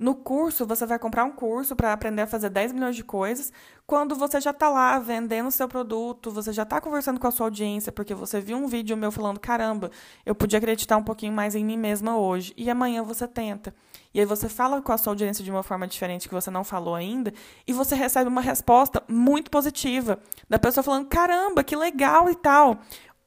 no 0.00 0.14
curso, 0.14 0.64
você 0.64 0.86
vai 0.86 0.98
comprar 0.98 1.24
um 1.26 1.30
curso 1.30 1.76
para 1.76 1.92
aprender 1.92 2.22
a 2.22 2.26
fazer 2.26 2.48
10 2.48 2.72
milhões 2.72 2.96
de 2.96 3.04
coisas, 3.04 3.52
quando 3.86 4.14
você 4.14 4.40
já 4.40 4.50
está 4.50 4.70
lá 4.70 4.98
vendendo 4.98 5.50
seu 5.50 5.68
produto, 5.68 6.30
você 6.30 6.54
já 6.54 6.62
está 6.62 6.80
conversando 6.80 7.20
com 7.20 7.26
a 7.26 7.30
sua 7.30 7.48
audiência, 7.48 7.92
porque 7.92 8.14
você 8.14 8.40
viu 8.40 8.56
um 8.56 8.66
vídeo 8.66 8.96
meu 8.96 9.12
falando: 9.12 9.38
caramba, 9.38 9.90
eu 10.24 10.34
podia 10.34 10.56
acreditar 10.56 10.96
um 10.96 11.02
pouquinho 11.02 11.34
mais 11.34 11.54
em 11.54 11.62
mim 11.62 11.76
mesma 11.76 12.16
hoje. 12.16 12.54
E 12.56 12.70
amanhã 12.70 13.02
você 13.02 13.28
tenta. 13.28 13.74
E 14.14 14.20
aí 14.20 14.24
você 14.24 14.48
fala 14.48 14.80
com 14.80 14.90
a 14.90 14.96
sua 14.96 15.10
audiência 15.10 15.44
de 15.44 15.50
uma 15.50 15.62
forma 15.62 15.86
diferente 15.86 16.28
que 16.28 16.34
você 16.34 16.50
não 16.50 16.64
falou 16.64 16.94
ainda, 16.94 17.30
e 17.66 17.72
você 17.74 17.94
recebe 17.94 18.26
uma 18.26 18.40
resposta 18.40 19.02
muito 19.06 19.50
positiva 19.50 20.18
da 20.48 20.58
pessoa 20.58 20.82
falando: 20.82 21.08
caramba, 21.08 21.62
que 21.62 21.76
legal 21.76 22.30
e 22.30 22.34
tal. 22.34 22.78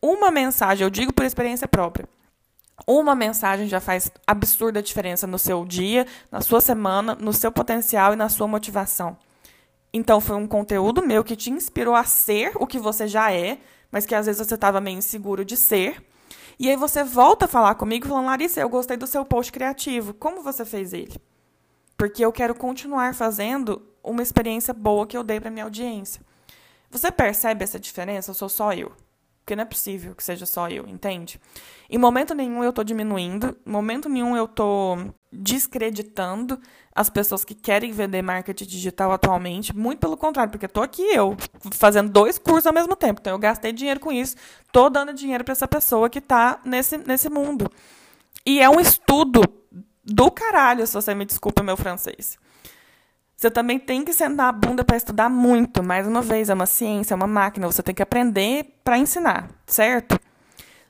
Uma 0.01 0.31
mensagem, 0.31 0.83
eu 0.83 0.89
digo 0.89 1.13
por 1.13 1.23
experiência 1.23 1.67
própria 1.67 2.09
uma 2.87 3.15
mensagem 3.15 3.67
já 3.67 3.79
faz 3.79 4.11
absurda 4.25 4.81
diferença 4.81 5.27
no 5.27 5.37
seu 5.37 5.65
dia, 5.65 6.05
na 6.31 6.41
sua 6.41 6.59
semana, 6.59 7.15
no 7.15 7.31
seu 7.31 7.51
potencial 7.51 8.13
e 8.13 8.15
na 8.15 8.29
sua 8.29 8.47
motivação. 8.47 9.17
Então, 9.93 10.19
foi 10.19 10.35
um 10.35 10.47
conteúdo 10.47 11.05
meu 11.05 11.23
que 11.23 11.35
te 11.35 11.51
inspirou 11.51 11.93
a 11.93 12.03
ser 12.03 12.51
o 12.55 12.65
que 12.65 12.79
você 12.79 13.07
já 13.07 13.31
é, 13.31 13.59
mas 13.91 14.05
que 14.07 14.15
às 14.15 14.25
vezes 14.25 14.45
você 14.45 14.55
estava 14.55 14.81
meio 14.81 14.97
inseguro 14.97 15.45
de 15.45 15.55
ser. 15.55 16.03
E 16.59 16.69
aí 16.69 16.75
você 16.75 17.03
volta 17.03 17.45
a 17.45 17.47
falar 17.47 17.75
comigo 17.75 18.07
falando, 18.07 18.25
Larissa, 18.25 18.59
eu 18.59 18.69
gostei 18.69 18.97
do 18.97 19.05
seu 19.05 19.23
post 19.23 19.51
criativo. 19.51 20.13
Como 20.13 20.41
você 20.41 20.65
fez 20.65 20.93
ele? 20.93 21.15
Porque 21.95 22.25
eu 22.25 22.31
quero 22.31 22.55
continuar 22.55 23.13
fazendo 23.13 23.81
uma 24.03 24.23
experiência 24.23 24.73
boa 24.73 25.05
que 25.05 25.15
eu 25.15 25.23
dei 25.23 25.39
para 25.39 25.51
minha 25.51 25.65
audiência. 25.65 26.21
Você 26.89 27.11
percebe 27.11 27.63
essa 27.63 27.79
diferença? 27.79 28.31
Eu 28.31 28.35
sou 28.35 28.49
só 28.49 28.73
eu. 28.73 28.91
Porque 29.43 29.57
não 29.57 29.63
é 29.63 29.65
possível 29.65 30.15
que 30.15 30.23
seja 30.23 30.45
só 30.45 30.69
eu, 30.69 30.87
entende? 30.87 31.37
Em 31.89 31.97
momento 31.97 32.33
nenhum 32.33 32.63
eu 32.63 32.71
tô 32.71 32.81
diminuindo, 32.81 33.57
em 33.67 33.69
momento 33.69 34.07
nenhum 34.07 34.37
eu 34.37 34.47
tô 34.47 34.97
descreditando 35.29 36.57
as 36.95 37.09
pessoas 37.09 37.43
que 37.43 37.53
querem 37.53 37.91
vender 37.91 38.21
marketing 38.21 38.65
digital 38.65 39.11
atualmente. 39.11 39.75
Muito 39.75 39.99
pelo 39.99 40.15
contrário, 40.15 40.49
porque 40.49 40.67
tô 40.67 40.81
aqui 40.81 41.01
eu, 41.01 41.35
fazendo 41.73 42.09
dois 42.09 42.37
cursos 42.37 42.65
ao 42.65 42.73
mesmo 42.73 42.95
tempo. 42.95 43.19
Então 43.19 43.33
eu 43.33 43.39
gastei 43.39 43.73
dinheiro 43.73 43.99
com 43.99 44.13
isso, 44.13 44.37
tô 44.71 44.89
dando 44.89 45.13
dinheiro 45.13 45.43
para 45.43 45.51
essa 45.51 45.67
pessoa 45.67 46.09
que 46.09 46.21
tá 46.21 46.61
nesse, 46.63 46.97
nesse 46.97 47.29
mundo. 47.29 47.69
E 48.45 48.61
é 48.61 48.69
um 48.69 48.79
estudo 48.79 49.41
do 50.05 50.31
caralho, 50.31 50.87
se 50.87 50.93
você 50.93 51.13
me 51.13 51.25
desculpa 51.25 51.61
meu 51.61 51.75
francês. 51.75 52.37
Você 53.43 53.51
também 53.51 53.77
tem 53.77 54.05
que 54.05 54.13
sentar 54.13 54.47
a 54.47 54.51
bunda 54.53 54.85
para 54.85 54.95
estudar 54.95 55.27
muito. 55.27 55.83
Mais 55.83 56.07
uma 56.07 56.21
vez, 56.21 56.49
é 56.49 56.53
uma 56.53 56.65
ciência, 56.65 57.13
é 57.13 57.15
uma 57.15 57.27
máquina. 57.27 57.67
Você 57.67 57.83
tem 57.83 57.93
que 57.93 58.01
aprender 58.01 58.79
para 58.85 58.97
ensinar, 58.97 59.49
certo? 59.67 60.17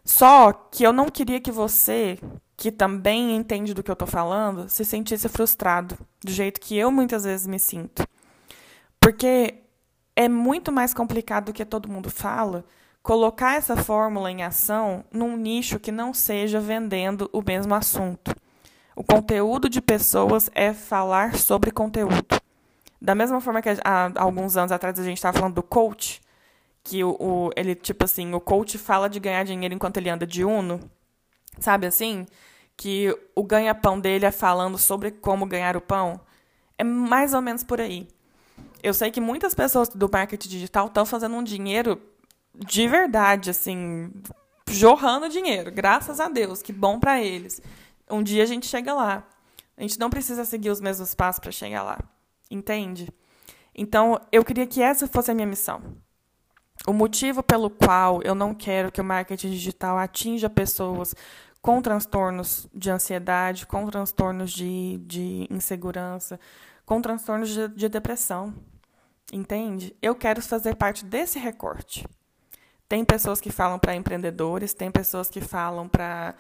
Só 0.06 0.54
que 0.54 0.84
eu 0.84 0.94
não 0.94 1.10
queria 1.10 1.40
que 1.40 1.52
você, 1.52 2.20
que 2.56 2.72
também 2.72 3.36
entende 3.36 3.74
do 3.74 3.82
que 3.82 3.90
eu 3.90 3.94
estou 3.94 4.08
falando, 4.08 4.70
se 4.70 4.86
sentisse 4.86 5.28
frustrado, 5.28 5.98
do 6.24 6.30
jeito 6.30 6.62
que 6.62 6.78
eu 6.78 6.92
muitas 6.92 7.24
vezes 7.24 7.48
me 7.48 7.58
sinto. 7.58 8.08
Porque 9.00 9.56
é 10.16 10.30
muito 10.30 10.72
mais 10.72 10.94
complicado 10.94 11.46
do 11.46 11.54
que 11.54 11.66
todo 11.66 11.90
mundo 11.90 12.12
fala 12.12 12.64
colocar 13.02 13.56
essa 13.56 13.76
fórmula 13.76 14.30
em 14.30 14.44
ação 14.44 15.04
num 15.12 15.36
nicho 15.36 15.80
que 15.80 15.92
não 15.92 16.14
seja 16.14 16.60
vendendo 16.60 17.28
o 17.34 17.42
mesmo 17.42 17.74
assunto. 17.74 18.32
O 18.96 19.04
conteúdo 19.04 19.68
de 19.68 19.82
pessoas 19.82 20.52
é 20.54 20.72
falar 20.72 21.36
sobre 21.36 21.72
conteúdo. 21.72 22.43
Da 23.04 23.14
mesma 23.14 23.42
forma 23.42 23.62
que 23.62 23.68
há 23.84 24.14
alguns 24.16 24.56
anos 24.56 24.72
atrás 24.72 24.98
a 24.98 25.04
gente 25.04 25.18
estava 25.18 25.38
falando 25.38 25.56
do 25.56 25.62
coach, 25.62 26.22
que 26.82 27.04
o, 27.04 27.18
o, 27.20 27.52
ele, 27.54 27.76
tipo 27.76 28.06
assim, 28.06 28.34
o 28.34 28.40
coach 28.40 28.78
fala 28.78 29.10
de 29.10 29.20
ganhar 29.20 29.44
dinheiro 29.44 29.76
enquanto 29.76 29.98
ele 29.98 30.10
anda 30.10 30.26
de 30.26 30.46
Uno, 30.46 30.80
sabe 31.60 31.86
assim? 31.86 32.26
Que 32.78 33.14
o 33.36 33.44
ganha-pão 33.44 34.00
dele 34.00 34.26
é 34.26 34.32
falando 34.32 34.78
sobre 34.78 35.12
como 35.12 35.46
ganhar 35.46 35.76
o 35.76 35.82
pão. 35.82 36.18
É 36.78 36.84
mais 36.86 37.34
ou 37.34 37.42
menos 37.42 37.62
por 37.62 37.82
aí. 37.82 38.08
Eu 38.82 38.94
sei 38.94 39.12
que 39.12 39.20
muitas 39.20 39.54
pessoas 39.54 39.90
do 39.90 40.10
marketing 40.10 40.48
digital 40.48 40.88
estão 40.88 41.06
fazendo 41.06 41.36
um 41.36 41.44
dinheiro 41.44 42.02
de 42.56 42.88
verdade, 42.88 43.50
assim, 43.50 44.14
jorrando 44.70 45.28
dinheiro, 45.28 45.74
graças 45.74 46.22
a 46.22 46.30
Deus, 46.30 46.62
que 46.62 46.72
bom 46.72 47.02
para 47.02 47.22
eles. 47.22 47.62
Um 48.10 48.24
dia 48.24 48.44
a 48.44 48.46
gente 48.46 48.66
chega 48.66 48.94
lá. 48.94 49.28
A 49.76 49.82
gente 49.82 50.00
não 50.00 50.10
precisa 50.10 50.46
seguir 50.46 50.70
os 50.70 50.80
mesmos 50.80 51.14
passos 51.14 51.42
para 51.42 51.52
chegar 51.52 51.84
lá. 51.84 52.00
Entende? 52.54 53.12
Então, 53.74 54.22
eu 54.32 54.46
queria 54.46 54.68
que 54.68 54.80
essa 54.80 55.08
fosse 55.08 55.32
a 55.32 55.34
minha 55.34 55.48
missão. 55.48 55.82
O 56.86 56.94
motivo 56.94 57.42
pelo 57.42 57.68
qual 57.68 58.22
eu 58.22 58.36
não 58.36 58.54
quero 58.54 58.92
que 58.92 59.02
o 59.02 59.04
marketing 59.04 59.50
digital 59.50 59.98
atinja 59.98 60.50
pessoas 60.50 61.16
com 61.62 61.82
transtornos 61.82 62.68
de 62.72 62.92
ansiedade, 62.92 63.66
com 63.66 63.88
transtornos 63.88 64.52
de, 64.52 65.00
de 65.00 65.48
insegurança, 65.50 66.40
com 66.86 67.02
transtornos 67.02 67.50
de, 67.50 67.68
de 67.70 67.90
depressão. 67.90 68.54
Entende? 69.32 69.96
Eu 70.00 70.14
quero 70.14 70.40
fazer 70.40 70.76
parte 70.76 71.04
desse 71.04 71.40
recorte. 71.40 72.06
Tem 72.88 73.04
pessoas 73.04 73.42
que 73.42 73.52
falam 73.52 73.80
para 73.80 73.96
empreendedores, 73.96 74.76
tem 74.76 74.92
pessoas 74.92 75.28
que 75.28 75.42
falam 75.42 75.88
para 75.88 76.36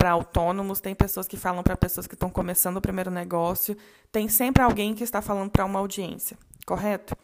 para 0.00 0.12
autônomos, 0.12 0.80
tem 0.80 0.94
pessoas 0.94 1.28
que 1.28 1.36
falam 1.36 1.62
para 1.62 1.76
pessoas 1.76 2.06
que 2.06 2.14
estão 2.14 2.30
começando 2.30 2.78
o 2.78 2.80
primeiro 2.80 3.10
negócio, 3.10 3.76
tem 4.10 4.30
sempre 4.30 4.62
alguém 4.62 4.94
que 4.94 5.04
está 5.04 5.20
falando 5.20 5.50
para 5.50 5.66
uma 5.66 5.78
audiência, 5.78 6.38
correto? 6.64 7.14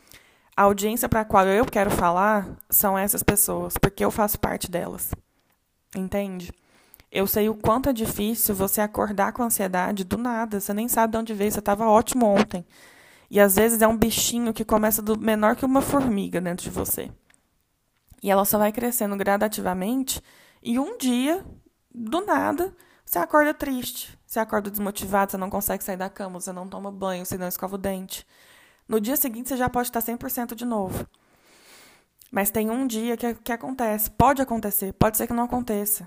A 0.55 0.65
audiência 0.65 1.09
para 1.09 1.23
a 1.23 1.25
qual 1.25 1.47
eu 1.47 1.65
quero 1.65 1.91
falar 1.91 2.47
são 2.69 2.99
essas 2.99 3.23
pessoas, 3.23 3.79
porque 3.79 4.05
eu 4.05 4.11
faço 4.11 4.39
parte 4.39 4.71
delas. 4.71 5.11
Entende? 5.97 6.53
Eu 7.11 7.27
sei 7.27 7.49
o 7.49 7.55
quanto 7.55 7.89
é 7.89 7.95
difícil 7.95 8.55
você 8.55 8.83
acordar 8.83 9.33
com 9.33 9.43
ansiedade 9.43 10.05
do 10.05 10.19
nada, 10.19 10.61
você 10.61 10.75
nem 10.75 10.87
sabe 10.87 11.13
de 11.13 11.19
onde 11.19 11.33
veio, 11.33 11.51
você 11.51 11.61
estava 11.61 11.89
ótimo 11.89 12.27
ontem. 12.27 12.63
E 13.31 13.41
às 13.41 13.57
vezes 13.57 13.81
é 13.81 13.89
um 13.89 13.97
bichinho 13.97 14.53
que 14.53 14.67
começa 14.67 15.01
do 15.01 15.19
menor 15.19 15.57
que 15.57 15.65
uma 15.65 15.81
formiga 15.81 16.43
dentro 16.43 16.65
de 16.65 16.71
você. 16.71 17.11
E 18.23 18.31
ela 18.31 18.45
só 18.45 18.59
vai 18.59 18.71
crescendo 18.71 19.17
gradativamente, 19.17 20.21
e 20.63 20.79
um 20.79 20.99
dia 20.99 21.43
do 21.97 22.27
nada, 22.27 22.77
você 23.05 23.19
acorda 23.19 23.55
triste, 23.55 24.17
você 24.27 24.39
acorda 24.39 24.71
desmotivado, 24.71 25.31
você 25.31 25.39
não 25.39 25.49
consegue 25.49 25.83
sair 25.83 25.97
da 25.97 26.11
cama, 26.11 26.39
você 26.39 26.53
não 26.53 26.69
toma 26.69 26.93
banho, 26.93 27.25
você 27.25 27.39
não 27.39 27.49
escova 27.49 27.77
o 27.77 27.79
dente. 27.79 28.27
No 28.87 29.01
dia 29.01 29.17
seguinte, 29.17 29.49
você 29.49 29.57
já 29.57 29.71
pode 29.71 29.89
estar 29.89 30.03
100% 30.03 30.55
de 30.55 30.67
novo. 30.67 31.09
Mas 32.31 32.51
tem 32.51 32.71
um 32.71 32.87
dia 32.87 33.17
que, 33.17 33.35
que 33.37 33.53
acontece. 33.53 34.11
Pode 34.11 34.43
acontecer, 34.43 34.93
pode 34.93 35.17
ser 35.17 35.27
que 35.27 35.33
não 35.33 35.45
aconteça, 35.45 36.07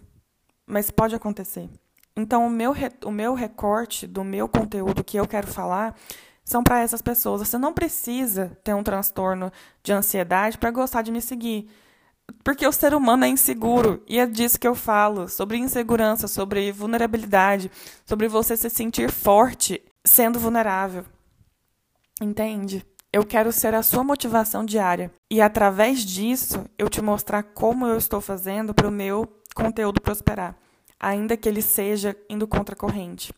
mas 0.67 0.91
pode 0.91 1.15
acontecer. 1.15 1.67
Então, 2.15 2.45
o 2.45 2.49
meu, 2.49 2.73
o 3.05 3.11
meu 3.11 3.33
recorte 3.33 4.05
do 4.05 4.23
meu 4.23 4.47
conteúdo 4.47 5.03
que 5.03 5.17
eu 5.17 5.27
quero 5.27 5.47
falar 5.47 5.95
são 6.43 6.63
para 6.63 6.81
essas 6.81 7.01
pessoas. 7.01 7.47
Você 7.47 7.57
não 7.57 7.73
precisa 7.73 8.57
ter 8.63 8.73
um 8.73 8.83
transtorno 8.83 9.51
de 9.81 9.91
ansiedade 9.91 10.57
para 10.57 10.69
gostar 10.69 11.01
de 11.01 11.11
me 11.11 11.21
seguir. 11.21 11.69
Porque 12.43 12.65
o 12.67 12.71
ser 12.71 12.93
humano 12.93 13.25
é 13.25 13.27
inseguro. 13.27 14.03
E 14.07 14.19
é 14.19 14.25
disso 14.25 14.59
que 14.59 14.67
eu 14.67 14.75
falo. 14.75 15.27
Sobre 15.27 15.57
insegurança, 15.57 16.27
sobre 16.27 16.71
vulnerabilidade, 16.71 17.71
sobre 18.05 18.27
você 18.27 18.55
se 18.55 18.69
sentir 18.69 19.11
forte 19.11 19.81
sendo 20.03 20.39
vulnerável. 20.39 21.05
Entende? 22.21 22.85
Eu 23.11 23.25
quero 23.25 23.51
ser 23.51 23.73
a 23.73 23.81
sua 23.81 24.03
motivação 24.03 24.63
diária. 24.63 25.11
E 25.31 25.41
através 25.41 26.05
disso, 26.05 26.65
eu 26.77 26.89
te 26.89 27.01
mostrar 27.01 27.43
como 27.43 27.87
eu 27.87 27.97
estou 27.97 28.21
fazendo 28.21 28.73
para 28.73 28.87
o 28.87 28.91
meu 28.91 29.27
conteúdo 29.55 30.01
prosperar. 30.01 30.55
Ainda 30.99 31.37
que 31.37 31.49
ele 31.49 31.61
seja 31.61 32.15
indo 32.29 32.47
contra 32.47 32.75
a 32.75 32.77
corrente. 32.77 33.33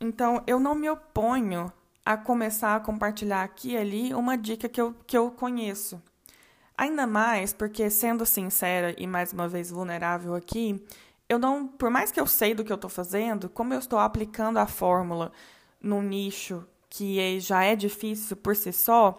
Então, 0.00 0.42
eu 0.46 0.58
não 0.58 0.74
me 0.74 0.90
oponho 0.90 1.72
a 2.04 2.16
começar 2.16 2.74
a 2.74 2.80
compartilhar 2.80 3.44
aqui 3.44 3.72
e 3.72 3.76
ali 3.76 4.14
uma 4.14 4.36
dica 4.36 4.68
que 4.68 4.80
eu, 4.80 4.94
que 5.06 5.16
eu 5.16 5.30
conheço. 5.30 6.02
Ainda 6.76 7.06
mais 7.06 7.52
porque, 7.52 7.88
sendo 7.90 8.24
sincera 8.24 8.94
e 8.98 9.06
mais 9.06 9.32
uma 9.32 9.48
vez 9.48 9.70
vulnerável 9.70 10.34
aqui, 10.34 10.82
eu 11.28 11.38
não, 11.38 11.66
por 11.66 11.90
mais 11.90 12.10
que 12.10 12.20
eu 12.20 12.26
sei 12.26 12.54
do 12.54 12.64
que 12.64 12.72
eu 12.72 12.76
estou 12.76 12.90
fazendo, 12.90 13.48
como 13.48 13.72
eu 13.72 13.78
estou 13.78 13.98
aplicando 13.98 14.58
a 14.58 14.66
fórmula 14.66 15.32
num 15.80 16.02
nicho 16.02 16.66
que 16.88 17.18
é, 17.18 17.40
já 17.40 17.64
é 17.64 17.74
difícil 17.74 18.36
por 18.36 18.54
si 18.54 18.72
só, 18.72 19.18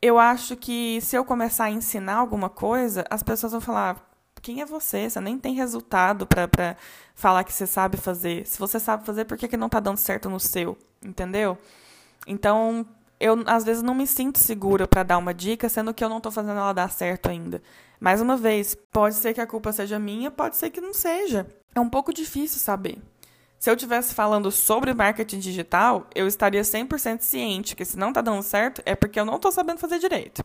eu 0.00 0.18
acho 0.18 0.56
que 0.56 1.00
se 1.00 1.16
eu 1.16 1.24
começar 1.24 1.64
a 1.64 1.70
ensinar 1.70 2.16
alguma 2.16 2.48
coisa, 2.48 3.04
as 3.10 3.22
pessoas 3.22 3.52
vão 3.52 3.60
falar: 3.60 4.10
quem 4.42 4.60
é 4.60 4.66
você? 4.66 5.08
Você 5.08 5.20
nem 5.20 5.38
tem 5.38 5.54
resultado 5.54 6.26
para 6.26 6.76
falar 7.14 7.44
que 7.44 7.52
você 7.52 7.66
sabe 7.66 7.96
fazer. 7.96 8.46
Se 8.46 8.58
você 8.58 8.78
sabe 8.78 9.06
fazer, 9.06 9.24
por 9.24 9.38
que, 9.38 9.48
que 9.48 9.56
não 9.56 9.66
está 9.66 9.80
dando 9.80 9.96
certo 9.96 10.28
no 10.28 10.38
seu? 10.38 10.76
Entendeu? 11.02 11.56
Então, 12.26 12.86
eu 13.18 13.42
às 13.46 13.64
vezes 13.64 13.82
não 13.82 13.94
me 13.94 14.06
sinto 14.06 14.38
segura 14.38 14.86
para 14.86 15.02
dar 15.02 15.18
uma 15.18 15.34
dica, 15.34 15.68
sendo 15.68 15.94
que 15.94 16.04
eu 16.04 16.08
não 16.08 16.18
estou 16.18 16.32
fazendo 16.32 16.58
ela 16.58 16.72
dar 16.72 16.90
certo 16.90 17.28
ainda. 17.28 17.62
Mais 18.00 18.20
uma 18.20 18.36
vez, 18.36 18.76
pode 18.92 19.14
ser 19.14 19.32
que 19.34 19.40
a 19.40 19.46
culpa 19.46 19.72
seja 19.72 19.98
minha, 19.98 20.30
pode 20.30 20.56
ser 20.56 20.70
que 20.70 20.80
não 20.80 20.92
seja. 20.92 21.46
É 21.74 21.80
um 21.80 21.88
pouco 21.88 22.12
difícil 22.12 22.60
saber. 22.60 22.98
Se 23.58 23.70
eu 23.70 23.74
estivesse 23.74 24.14
falando 24.14 24.50
sobre 24.50 24.92
marketing 24.92 25.38
digital, 25.38 26.06
eu 26.14 26.26
estaria 26.26 26.60
100% 26.60 27.20
ciente 27.20 27.74
que 27.74 27.84
se 27.84 27.96
não 27.96 28.08
está 28.08 28.20
dando 28.20 28.42
certo 28.42 28.82
é 28.84 28.94
porque 28.94 29.18
eu 29.18 29.24
não 29.24 29.36
estou 29.36 29.50
sabendo 29.50 29.78
fazer 29.78 29.98
direito. 29.98 30.44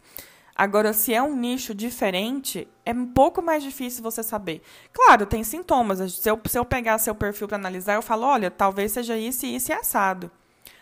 Agora, 0.55 0.91
se 0.93 1.13
é 1.13 1.21
um 1.21 1.35
nicho 1.35 1.73
diferente, 1.73 2.67
é 2.85 2.91
um 2.91 3.05
pouco 3.07 3.41
mais 3.41 3.63
difícil 3.63 4.03
você 4.03 4.21
saber. 4.21 4.61
Claro, 4.91 5.25
tem 5.25 5.43
sintomas. 5.43 5.99
Se 6.13 6.29
eu, 6.29 6.39
se 6.45 6.59
eu 6.59 6.65
pegar 6.65 6.97
seu 6.97 7.15
perfil 7.15 7.47
para 7.47 7.57
analisar, 7.57 7.95
eu 7.95 8.01
falo, 8.01 8.25
olha, 8.25 8.51
talvez 8.51 8.91
seja 8.91 9.17
isso, 9.17 9.45
isso 9.45 9.71
e 9.71 9.73
assado. 9.73 10.29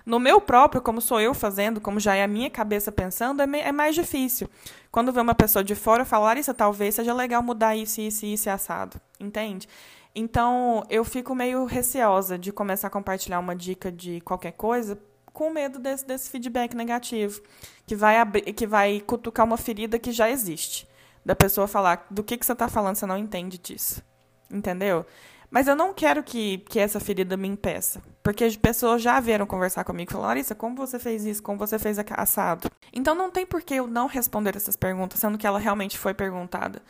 No 0.08 0.22
meu 0.22 0.40
próprio, 0.40 0.82
como 0.82 1.02
sou 1.02 1.20
eu 1.20 1.34
fazendo, 1.34 1.82
como 1.82 2.00
já 2.00 2.16
é 2.16 2.24
a 2.24 2.28
minha 2.30 2.50
cabeça 2.50 2.94
pensando, 2.94 3.42
é, 3.42 3.60
é 3.60 3.74
mais 3.74 3.94
difícil. 3.94 4.50
Quando 4.90 5.12
vê 5.12 5.20
uma 5.20 5.36
pessoa 5.36 5.62
de 5.62 5.76
fora, 5.76 6.04
eu 6.04 6.06
falo, 6.06 6.24
Larissa, 6.24 6.54
talvez 6.54 6.96
seja 6.96 7.14
legal 7.14 7.44
mudar 7.44 7.76
isso, 7.76 8.00
isso, 8.00 8.26
isso 8.26 8.48
e 8.48 8.50
assado. 8.50 9.02
Entende? 9.20 9.68
Então, 10.16 10.86
eu 10.90 11.04
fico 11.04 11.36
meio 11.36 11.66
receosa 11.66 12.38
de 12.38 12.54
começar 12.54 12.88
a 12.88 12.90
compartilhar 12.90 13.38
uma 13.38 13.54
dica 13.54 13.92
de 13.92 14.22
qualquer 14.22 14.54
coisa 14.54 14.98
com 15.34 15.50
medo 15.50 15.78
desse, 15.78 16.08
desse 16.08 16.30
feedback 16.30 16.74
negativo, 16.74 17.42
que 17.86 17.94
vai, 17.94 18.26
que 18.32 18.66
vai 18.66 19.02
cutucar 19.02 19.46
uma 19.46 19.58
ferida 19.58 20.00
que 20.00 20.14
já 20.14 20.30
existe. 20.30 20.88
Da 21.26 21.36
pessoa 21.36 21.68
falar, 21.68 22.08
do 22.10 22.24
que, 22.24 22.38
que 22.38 22.46
você 22.46 22.54
está 22.54 22.70
falando, 22.70 22.96
você 22.96 23.06
não 23.06 23.18
entende 23.18 23.58
disso. 23.58 24.02
Entendeu? 24.50 25.06
Mas 25.50 25.68
eu 25.68 25.76
não 25.76 25.94
quero 25.94 26.22
que, 26.24 26.60
que 26.70 26.80
essa 26.80 27.00
ferida 27.00 27.38
me 27.38 27.48
impeça. 27.48 28.02
Porque 28.22 28.44
as 28.44 28.58
pessoas 28.58 29.02
já 29.02 29.20
vieram 29.20 29.46
conversar 29.46 29.84
comigo 29.84 30.12
e 30.12 30.14
falaram, 30.14 30.30
Larissa, 30.30 30.54
como 30.54 30.76
você 30.76 31.00
fez 31.00 31.26
isso? 31.26 31.42
Como 31.42 31.58
você 31.58 31.80
fez 31.80 31.98
assado? 32.00 32.70
Então 32.92 33.16
não 33.16 33.32
tem 33.32 33.46
por 33.46 33.62
que 33.62 33.76
eu 33.76 33.88
não 33.88 34.08
responder 34.08 34.56
essas 34.56 34.76
perguntas, 34.76 35.20
sendo 35.20 35.38
que 35.38 35.48
ela 35.48 35.60
realmente 35.60 35.98
foi 35.98 36.14
perguntada. 36.14 36.82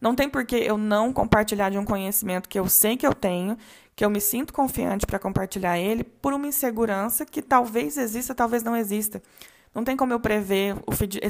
Não 0.00 0.14
tem 0.14 0.28
por 0.28 0.44
que 0.44 0.56
eu 0.56 0.76
não 0.76 1.12
compartilhar 1.12 1.70
de 1.70 1.78
um 1.78 1.84
conhecimento 1.84 2.48
que 2.48 2.58
eu 2.58 2.68
sei 2.68 2.96
que 2.96 3.06
eu 3.06 3.14
tenho, 3.14 3.56
que 3.94 4.04
eu 4.04 4.10
me 4.10 4.20
sinto 4.20 4.52
confiante 4.52 5.06
para 5.06 5.18
compartilhar 5.18 5.78
ele, 5.78 6.04
por 6.04 6.32
uma 6.32 6.46
insegurança 6.46 7.24
que 7.24 7.40
talvez 7.40 7.96
exista, 7.96 8.34
talvez 8.34 8.62
não 8.62 8.76
exista. 8.76 9.22
Não 9.74 9.84
tem 9.84 9.94
como 9.94 10.12
eu 10.14 10.18
prever 10.20 10.74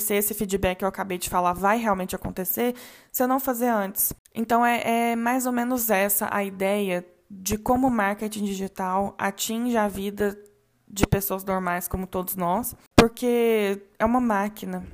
se 0.00 0.14
esse 0.14 0.32
feedback 0.32 0.78
que 0.78 0.84
eu 0.84 0.88
acabei 0.88 1.18
de 1.18 1.28
falar 1.28 1.52
vai 1.52 1.78
realmente 1.78 2.14
acontecer 2.14 2.76
se 3.10 3.20
eu 3.20 3.26
não 3.26 3.40
fazer 3.40 3.66
antes. 3.66 4.12
Então 4.36 4.64
é, 4.64 5.12
é 5.12 5.16
mais 5.16 5.46
ou 5.46 5.52
menos 5.52 5.88
essa 5.88 6.28
a 6.30 6.44
ideia 6.44 7.04
de 7.28 7.56
como 7.56 7.88
o 7.88 7.90
marketing 7.90 8.44
digital 8.44 9.14
atinge 9.18 9.76
a 9.78 9.88
vida 9.88 10.38
de 10.86 11.06
pessoas 11.06 11.42
normais 11.42 11.88
como 11.88 12.06
todos 12.06 12.36
nós, 12.36 12.76
porque 12.94 13.82
é 13.98 14.04
uma 14.04 14.20
máquina, 14.20 14.86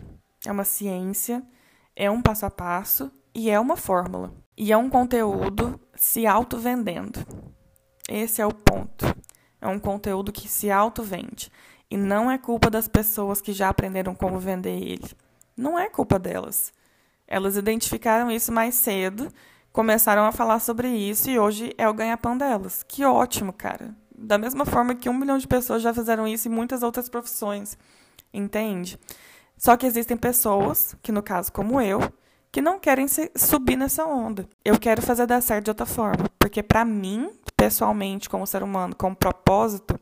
é 0.47 0.53
uma 0.53 0.65
ciência, 0.65 1.43
é 1.95 2.09
um 2.09 2.23
passo 2.23 2.47
a 2.47 2.51
passo 2.51 3.13
e 3.35 3.51
é 3.51 3.59
uma 3.59 3.77
fórmula. 3.77 4.33
E 4.57 4.73
é 4.73 4.77
um 4.77 4.89
conteúdo 4.89 5.81
se 5.95 6.25
auto-vendendo. 6.25 7.21
Esse 8.09 8.41
é 8.41 8.47
o 8.47 8.55
ponto. 8.55 9.05
É 9.61 9.67
um 9.67 9.79
conteúdo 9.79 10.31
que 10.31 10.49
se 10.49 10.71
auto-vende. 10.71 11.51
E 11.91 11.97
não 11.97 12.31
é 12.31 12.39
culpa 12.39 12.71
das 12.71 12.87
pessoas 12.87 13.41
que 13.41 13.53
já 13.53 13.69
aprenderam 13.69 14.15
como 14.15 14.39
vender 14.39 14.81
ele. 14.81 15.11
Não 15.57 15.79
é 15.79 15.89
culpa 15.89 16.19
delas. 16.19 16.73
Elas 17.27 17.57
identificaram 17.57 18.31
isso 18.31 18.53
mais 18.53 18.75
cedo, 18.75 19.29
começaram 19.73 20.25
a 20.25 20.33
falar 20.33 20.61
sobre 20.61 20.89
isso 20.89 21.31
e 21.31 21.39
hoje 21.39 21.73
é 21.79 21.89
o 21.89 21.95
ganha-pão 21.95 22.37
delas. 22.37 22.83
Que 22.83 23.05
ótimo, 23.05 23.53
cara. 23.53 23.95
Da 24.17 24.39
mesma 24.39 24.65
forma 24.65 24.95
que 24.95 25.09
um 25.09 25.15
milhão 25.15 25.39
de 25.39 25.49
pessoas 25.49 25.83
já 25.83 25.93
fizeram 25.93 26.29
isso 26.29 26.49
em 26.49 26.51
muitas 26.51 26.83
outras 26.83 27.09
profissões. 27.09 27.77
Entende? 28.33 28.99
Só 29.57 29.77
que 29.77 29.87
existem 29.87 30.17
pessoas, 30.17 30.95
que 31.03 31.13
no 31.13 31.23
caso 31.23 31.53
como 31.53 31.81
eu, 31.81 32.01
que 32.51 32.61
não 32.61 32.79
querem 32.79 33.07
subir 33.35 33.77
nessa 33.77 34.05
onda. 34.05 34.47
Eu 34.63 34.79
quero 34.79 35.01
fazer 35.01 35.27
dar 35.27 35.41
certo 35.41 35.65
de 35.65 35.71
outra 35.71 35.87
forma. 35.87 36.29
Porque 36.39 36.63
para 36.63 36.85
mim, 36.85 37.31
pessoalmente, 37.57 38.29
como 38.29 38.47
ser 38.47 38.63
humano, 38.63 38.95
como 38.95 39.17
propósito, 39.17 39.99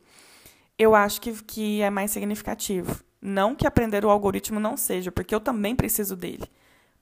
eu 0.77 0.93
acho 0.93 1.21
que, 1.21 1.31
que 1.43 1.81
é 1.81 1.89
mais 1.89 2.11
significativo. 2.11 3.01
Não 3.21 3.55
que 3.55 3.65
aprender 3.65 4.03
o 4.03 4.09
algoritmo 4.09 4.59
não 4.59 4.75
seja, 4.75 5.11
porque 5.11 5.33
eu 5.33 5.39
também 5.39 5.75
preciso 5.75 6.15
dele. 6.15 6.49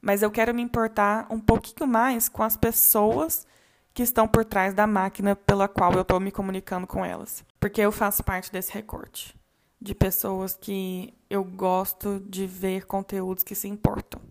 Mas 0.01 0.21
eu 0.21 0.31
quero 0.31 0.53
me 0.53 0.61
importar 0.61 1.27
um 1.29 1.39
pouquinho 1.39 1.89
mais 1.89 2.29
com 2.29 2.43
as 2.43 2.55
pessoas 2.55 3.45
que 3.93 4.03
estão 4.03 4.27
por 4.27 4.45
trás 4.45 4.73
da 4.73 4.87
máquina 4.87 5.35
pela 5.35 5.67
qual 5.67 5.93
eu 5.93 6.01
estou 6.01 6.19
me 6.19 6.31
comunicando 6.31 6.87
com 6.87 7.03
elas. 7.03 7.43
Porque 7.59 7.81
eu 7.81 7.91
faço 7.91 8.23
parte 8.23 8.51
desse 8.51 8.71
recorte 8.71 9.37
de 9.81 9.95
pessoas 9.95 10.57
que 10.59 11.13
eu 11.29 11.43
gosto 11.43 12.19
de 12.27 12.45
ver 12.45 12.85
conteúdos 12.85 13.43
que 13.43 13.55
se 13.55 13.67
importam. 13.67 14.21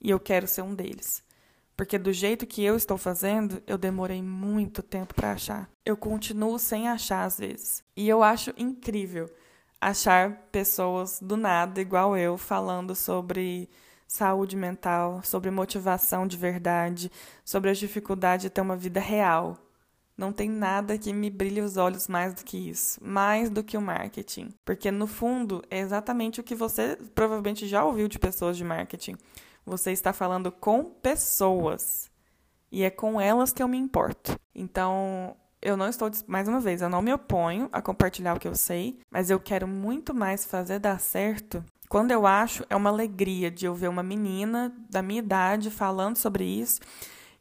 E 0.00 0.10
eu 0.10 0.20
quero 0.20 0.46
ser 0.46 0.62
um 0.62 0.74
deles. 0.74 1.22
Porque 1.76 1.98
do 1.98 2.12
jeito 2.12 2.46
que 2.46 2.62
eu 2.62 2.76
estou 2.76 2.96
fazendo, 2.96 3.62
eu 3.66 3.76
demorei 3.76 4.22
muito 4.22 4.82
tempo 4.82 5.14
para 5.14 5.32
achar. 5.32 5.68
Eu 5.84 5.96
continuo 5.96 6.58
sem 6.58 6.88
achar 6.88 7.24
às 7.24 7.38
vezes. 7.38 7.82
E 7.96 8.08
eu 8.08 8.22
acho 8.22 8.52
incrível 8.56 9.30
achar 9.80 10.48
pessoas 10.50 11.20
do 11.20 11.36
nada, 11.36 11.80
igual 11.80 12.16
eu, 12.16 12.38
falando 12.38 12.94
sobre 12.94 13.68
saúde 14.06 14.56
mental, 14.56 15.20
sobre 15.22 15.50
motivação 15.50 16.26
de 16.26 16.36
verdade, 16.36 17.10
sobre 17.44 17.70
a 17.70 17.74
dificuldade 17.74 18.42
de 18.42 18.50
ter 18.50 18.60
uma 18.60 18.76
vida 18.76 19.00
real. 19.00 19.58
Não 20.16 20.32
tem 20.32 20.48
nada 20.48 20.96
que 20.96 21.12
me 21.12 21.28
brilhe 21.28 21.60
os 21.60 21.76
olhos 21.76 22.08
mais 22.08 22.32
do 22.32 22.42
que 22.42 22.56
isso, 22.56 22.98
mais 23.04 23.50
do 23.50 23.62
que 23.62 23.76
o 23.76 23.82
marketing. 23.82 24.54
Porque 24.64 24.90
no 24.90 25.06
fundo 25.06 25.62
é 25.70 25.78
exatamente 25.80 26.40
o 26.40 26.44
que 26.44 26.54
você 26.54 26.96
provavelmente 27.14 27.66
já 27.66 27.84
ouviu 27.84 28.08
de 28.08 28.18
pessoas 28.18 28.56
de 28.56 28.64
marketing. 28.64 29.16
Você 29.66 29.92
está 29.92 30.12
falando 30.12 30.50
com 30.50 30.84
pessoas. 30.84 32.10
E 32.72 32.82
é 32.82 32.90
com 32.90 33.20
elas 33.20 33.52
que 33.52 33.62
eu 33.62 33.68
me 33.68 33.76
importo. 33.76 34.38
Então, 34.54 35.36
eu 35.66 35.76
não 35.76 35.88
estou, 35.88 36.08
mais 36.28 36.46
uma 36.46 36.60
vez, 36.60 36.80
eu 36.80 36.88
não 36.88 37.02
me 37.02 37.12
oponho 37.12 37.68
a 37.72 37.82
compartilhar 37.82 38.36
o 38.36 38.38
que 38.38 38.46
eu 38.46 38.54
sei, 38.54 39.00
mas 39.10 39.30
eu 39.30 39.40
quero 39.40 39.66
muito 39.66 40.14
mais 40.14 40.44
fazer 40.44 40.78
dar 40.78 41.00
certo. 41.00 41.64
Quando 41.88 42.12
eu 42.12 42.24
acho, 42.24 42.64
é 42.70 42.76
uma 42.76 42.88
alegria 42.88 43.50
de 43.50 43.66
eu 43.66 43.74
ver 43.74 43.88
uma 43.88 44.02
menina 44.02 44.72
da 44.88 45.02
minha 45.02 45.18
idade 45.18 45.68
falando 45.68 46.18
sobre 46.18 46.44
isso. 46.44 46.80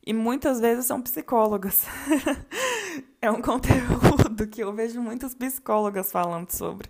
E 0.03 0.11
muitas 0.11 0.59
vezes 0.59 0.87
são 0.87 1.03
psicólogas. 1.03 1.85
é 3.21 3.29
um 3.29 3.43
conteúdo 3.43 4.47
que 4.47 4.63
eu 4.63 4.73
vejo 4.73 4.99
muitas 4.99 5.35
psicólogas 5.35 6.11
falando 6.11 6.49
sobre. 6.49 6.89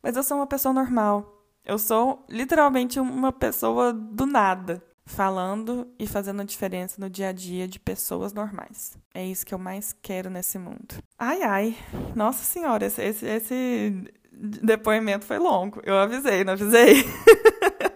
Mas 0.00 0.16
eu 0.16 0.22
sou 0.22 0.36
uma 0.36 0.46
pessoa 0.46 0.72
normal. 0.72 1.42
Eu 1.64 1.78
sou 1.78 2.24
literalmente 2.28 3.00
uma 3.00 3.32
pessoa 3.32 3.92
do 3.92 4.26
nada, 4.26 4.80
falando 5.08 5.90
e 5.98 6.06
fazendo 6.06 6.42
a 6.42 6.44
diferença 6.44 7.00
no 7.00 7.08
dia 7.08 7.30
a 7.30 7.32
dia 7.32 7.66
de 7.66 7.80
pessoas 7.80 8.32
normais. 8.32 8.96
É 9.14 9.24
isso 9.24 9.44
que 9.44 9.54
eu 9.54 9.58
mais 9.58 9.92
quero 10.02 10.30
nesse 10.30 10.58
mundo. 10.58 11.02
Ai, 11.18 11.42
ai. 11.42 11.76
Nossa 12.14 12.44
senhora, 12.44 12.86
esse, 12.86 13.02
esse, 13.02 13.26
esse 13.26 14.04
depoimento 14.30 15.24
foi 15.24 15.38
longo. 15.38 15.80
Eu 15.84 15.96
avisei, 15.96 16.44
não 16.44 16.52
avisei? 16.52 17.04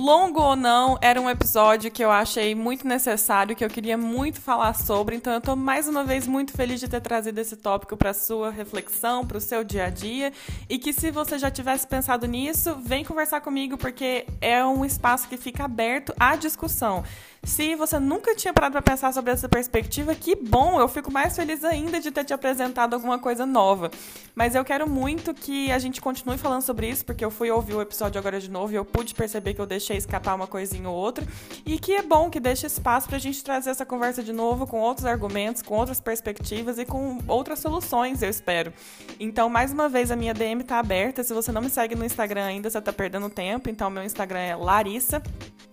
Longo 0.00 0.40
ou 0.40 0.56
não, 0.56 0.96
era 1.02 1.20
um 1.20 1.28
episódio 1.28 1.90
que 1.90 2.02
eu 2.02 2.10
achei 2.10 2.54
muito 2.54 2.88
necessário, 2.88 3.54
que 3.54 3.62
eu 3.62 3.68
queria 3.68 3.98
muito 3.98 4.40
falar 4.40 4.72
sobre, 4.72 5.14
então 5.14 5.30
eu 5.30 5.42
tô 5.42 5.54
mais 5.54 5.86
uma 5.86 6.02
vez 6.02 6.26
muito 6.26 6.52
feliz 6.52 6.80
de 6.80 6.88
ter 6.88 7.02
trazido 7.02 7.38
esse 7.38 7.54
tópico 7.54 7.98
para 7.98 8.14
sua 8.14 8.50
reflexão, 8.50 9.26
para 9.26 9.36
o 9.36 9.40
seu 9.42 9.62
dia 9.62 9.84
a 9.84 9.90
dia, 9.90 10.32
e 10.70 10.78
que 10.78 10.94
se 10.94 11.10
você 11.10 11.38
já 11.38 11.50
tivesse 11.50 11.86
pensado 11.86 12.26
nisso, 12.26 12.76
vem 12.82 13.04
conversar 13.04 13.42
comigo 13.42 13.76
porque 13.76 14.24
é 14.40 14.64
um 14.64 14.86
espaço 14.86 15.28
que 15.28 15.36
fica 15.36 15.64
aberto 15.64 16.14
à 16.18 16.34
discussão. 16.34 17.04
Se 17.42 17.74
você 17.74 17.98
nunca 17.98 18.34
tinha 18.34 18.52
parado 18.52 18.72
para 18.72 18.82
pensar 18.82 19.14
sobre 19.14 19.32
essa 19.32 19.48
perspectiva, 19.48 20.14
que 20.14 20.36
bom! 20.36 20.78
Eu 20.78 20.86
fico 20.86 21.10
mais 21.10 21.34
feliz 21.34 21.64
ainda 21.64 21.98
de 21.98 22.10
ter 22.10 22.22
te 22.22 22.34
apresentado 22.34 22.92
alguma 22.92 23.18
coisa 23.18 23.46
nova. 23.46 23.90
Mas 24.34 24.54
eu 24.54 24.62
quero 24.62 24.88
muito 24.88 25.32
que 25.32 25.72
a 25.72 25.78
gente 25.78 26.02
continue 26.02 26.36
falando 26.36 26.60
sobre 26.60 26.88
isso, 26.88 27.02
porque 27.02 27.24
eu 27.24 27.30
fui 27.30 27.50
ouvir 27.50 27.74
o 27.74 27.80
episódio 27.80 28.18
agora 28.18 28.38
de 28.38 28.50
novo 28.50 28.74
e 28.74 28.76
eu 28.76 28.84
pude 28.84 29.14
perceber 29.14 29.54
que 29.54 29.60
eu 29.60 29.64
deixei 29.64 29.96
escapar 29.96 30.34
uma 30.34 30.46
coisinha 30.46 30.88
ou 30.88 30.94
outra. 30.94 31.26
E 31.64 31.78
que 31.78 31.94
é 31.94 32.02
bom 32.02 32.28
que 32.28 32.38
deixe 32.38 32.66
espaço 32.66 33.08
para 33.08 33.16
a 33.16 33.20
gente 33.20 33.42
trazer 33.42 33.70
essa 33.70 33.86
conversa 33.86 34.22
de 34.22 34.34
novo 34.34 34.66
com 34.66 34.78
outros 34.78 35.06
argumentos, 35.06 35.62
com 35.62 35.76
outras 35.76 35.98
perspectivas 35.98 36.78
e 36.78 36.84
com 36.84 37.18
outras 37.26 37.58
soluções, 37.58 38.22
eu 38.22 38.28
espero. 38.28 38.70
Então, 39.18 39.48
mais 39.48 39.72
uma 39.72 39.88
vez, 39.88 40.10
a 40.10 40.16
minha 40.16 40.34
DM 40.34 40.60
está 40.60 40.78
aberta. 40.78 41.24
Se 41.24 41.32
você 41.32 41.50
não 41.50 41.62
me 41.62 41.70
segue 41.70 41.94
no 41.94 42.04
Instagram 42.04 42.44
ainda, 42.44 42.68
você 42.68 42.78
está 42.78 42.92
perdendo 42.92 43.30
tempo. 43.30 43.70
Então, 43.70 43.88
meu 43.88 44.04
Instagram 44.04 44.40
é 44.40 44.54
Larissa. 44.54 45.22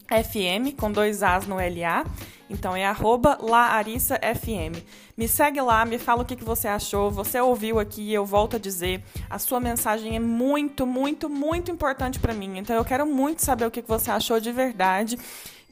FM, 0.08 0.76
com 0.78 0.92
dois 0.92 1.24
As 1.24 1.48
no 1.48 1.56
LA. 1.56 2.06
Então 2.50 2.76
é 2.76 2.86
arroba 2.86 3.38
laarissafm. 3.42 4.82
Me 5.18 5.28
segue 5.28 5.60
lá, 5.62 5.84
me 5.86 5.98
fala 5.98 6.22
o 6.22 6.26
que, 6.26 6.36
que 6.36 6.44
você 6.44 6.68
achou. 6.68 7.12
Você 7.12 7.40
ouviu 7.40 7.80
aqui, 7.80 8.14
eu 8.14 8.26
volto 8.26 8.56
a 8.56 8.60
dizer. 8.60 9.04
A 9.30 9.38
sua 9.38 9.60
mensagem 9.60 10.16
é 10.16 10.20
muito, 10.20 10.86
muito, 10.86 11.30
muito 11.30 11.72
importante 11.72 12.20
para 12.20 12.34
mim. 12.34 12.58
Então 12.58 12.76
eu 12.76 12.86
quero 12.86 13.06
muito 13.06 13.44
saber 13.44 13.66
o 13.66 13.72
que, 13.72 13.82
que 13.82 13.88
você 13.88 14.10
achou 14.10 14.40
de 14.40 14.52
verdade. 14.52 15.18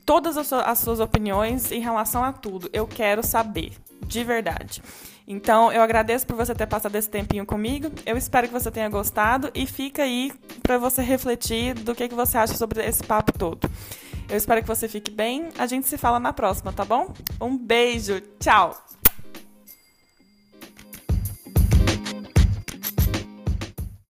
Todas 0.06 0.38
as 0.38 0.80
suas 0.80 1.00
opiniões 1.00 1.72
em 1.72 1.80
relação 1.80 2.24
a 2.24 2.32
tudo. 2.32 2.70
Eu 2.72 2.86
quero 2.86 3.26
saber, 3.26 3.74
de 4.06 4.24
verdade. 4.24 4.82
Então, 5.28 5.72
eu 5.72 5.82
agradeço 5.82 6.28
por 6.28 6.36
você 6.36 6.54
ter 6.54 6.68
passado 6.68 6.96
esse 6.96 7.10
tempinho 7.10 7.46
comigo. 7.46 7.92
Eu 8.06 8.16
espero 8.16 8.48
que 8.48 8.54
você 8.54 8.70
tenha 8.70 8.88
gostado 8.88 9.50
e 9.56 9.66
fica 9.66 10.04
aí 10.04 10.32
para 10.62 10.78
você 10.78 11.02
refletir 11.02 11.74
do 11.74 11.96
que, 11.96 12.08
que 12.08 12.14
você 12.14 12.38
acha 12.38 12.54
sobre 12.54 12.86
esse 12.86 13.04
papo 13.04 13.36
todo. 13.36 13.68
Eu 14.30 14.38
espero 14.38 14.62
que 14.62 14.68
você 14.68 14.88
fique 14.88 15.12
bem. 15.12 15.50
A 15.58 15.68
gente 15.68 15.88
se 15.88 15.98
fala 15.98 16.20
na 16.20 16.34
próxima, 16.34 16.74
tá 16.74 16.84
bom? 16.84 17.14
Um 17.40 17.58
beijo, 17.58 18.20
tchau! 18.40 18.76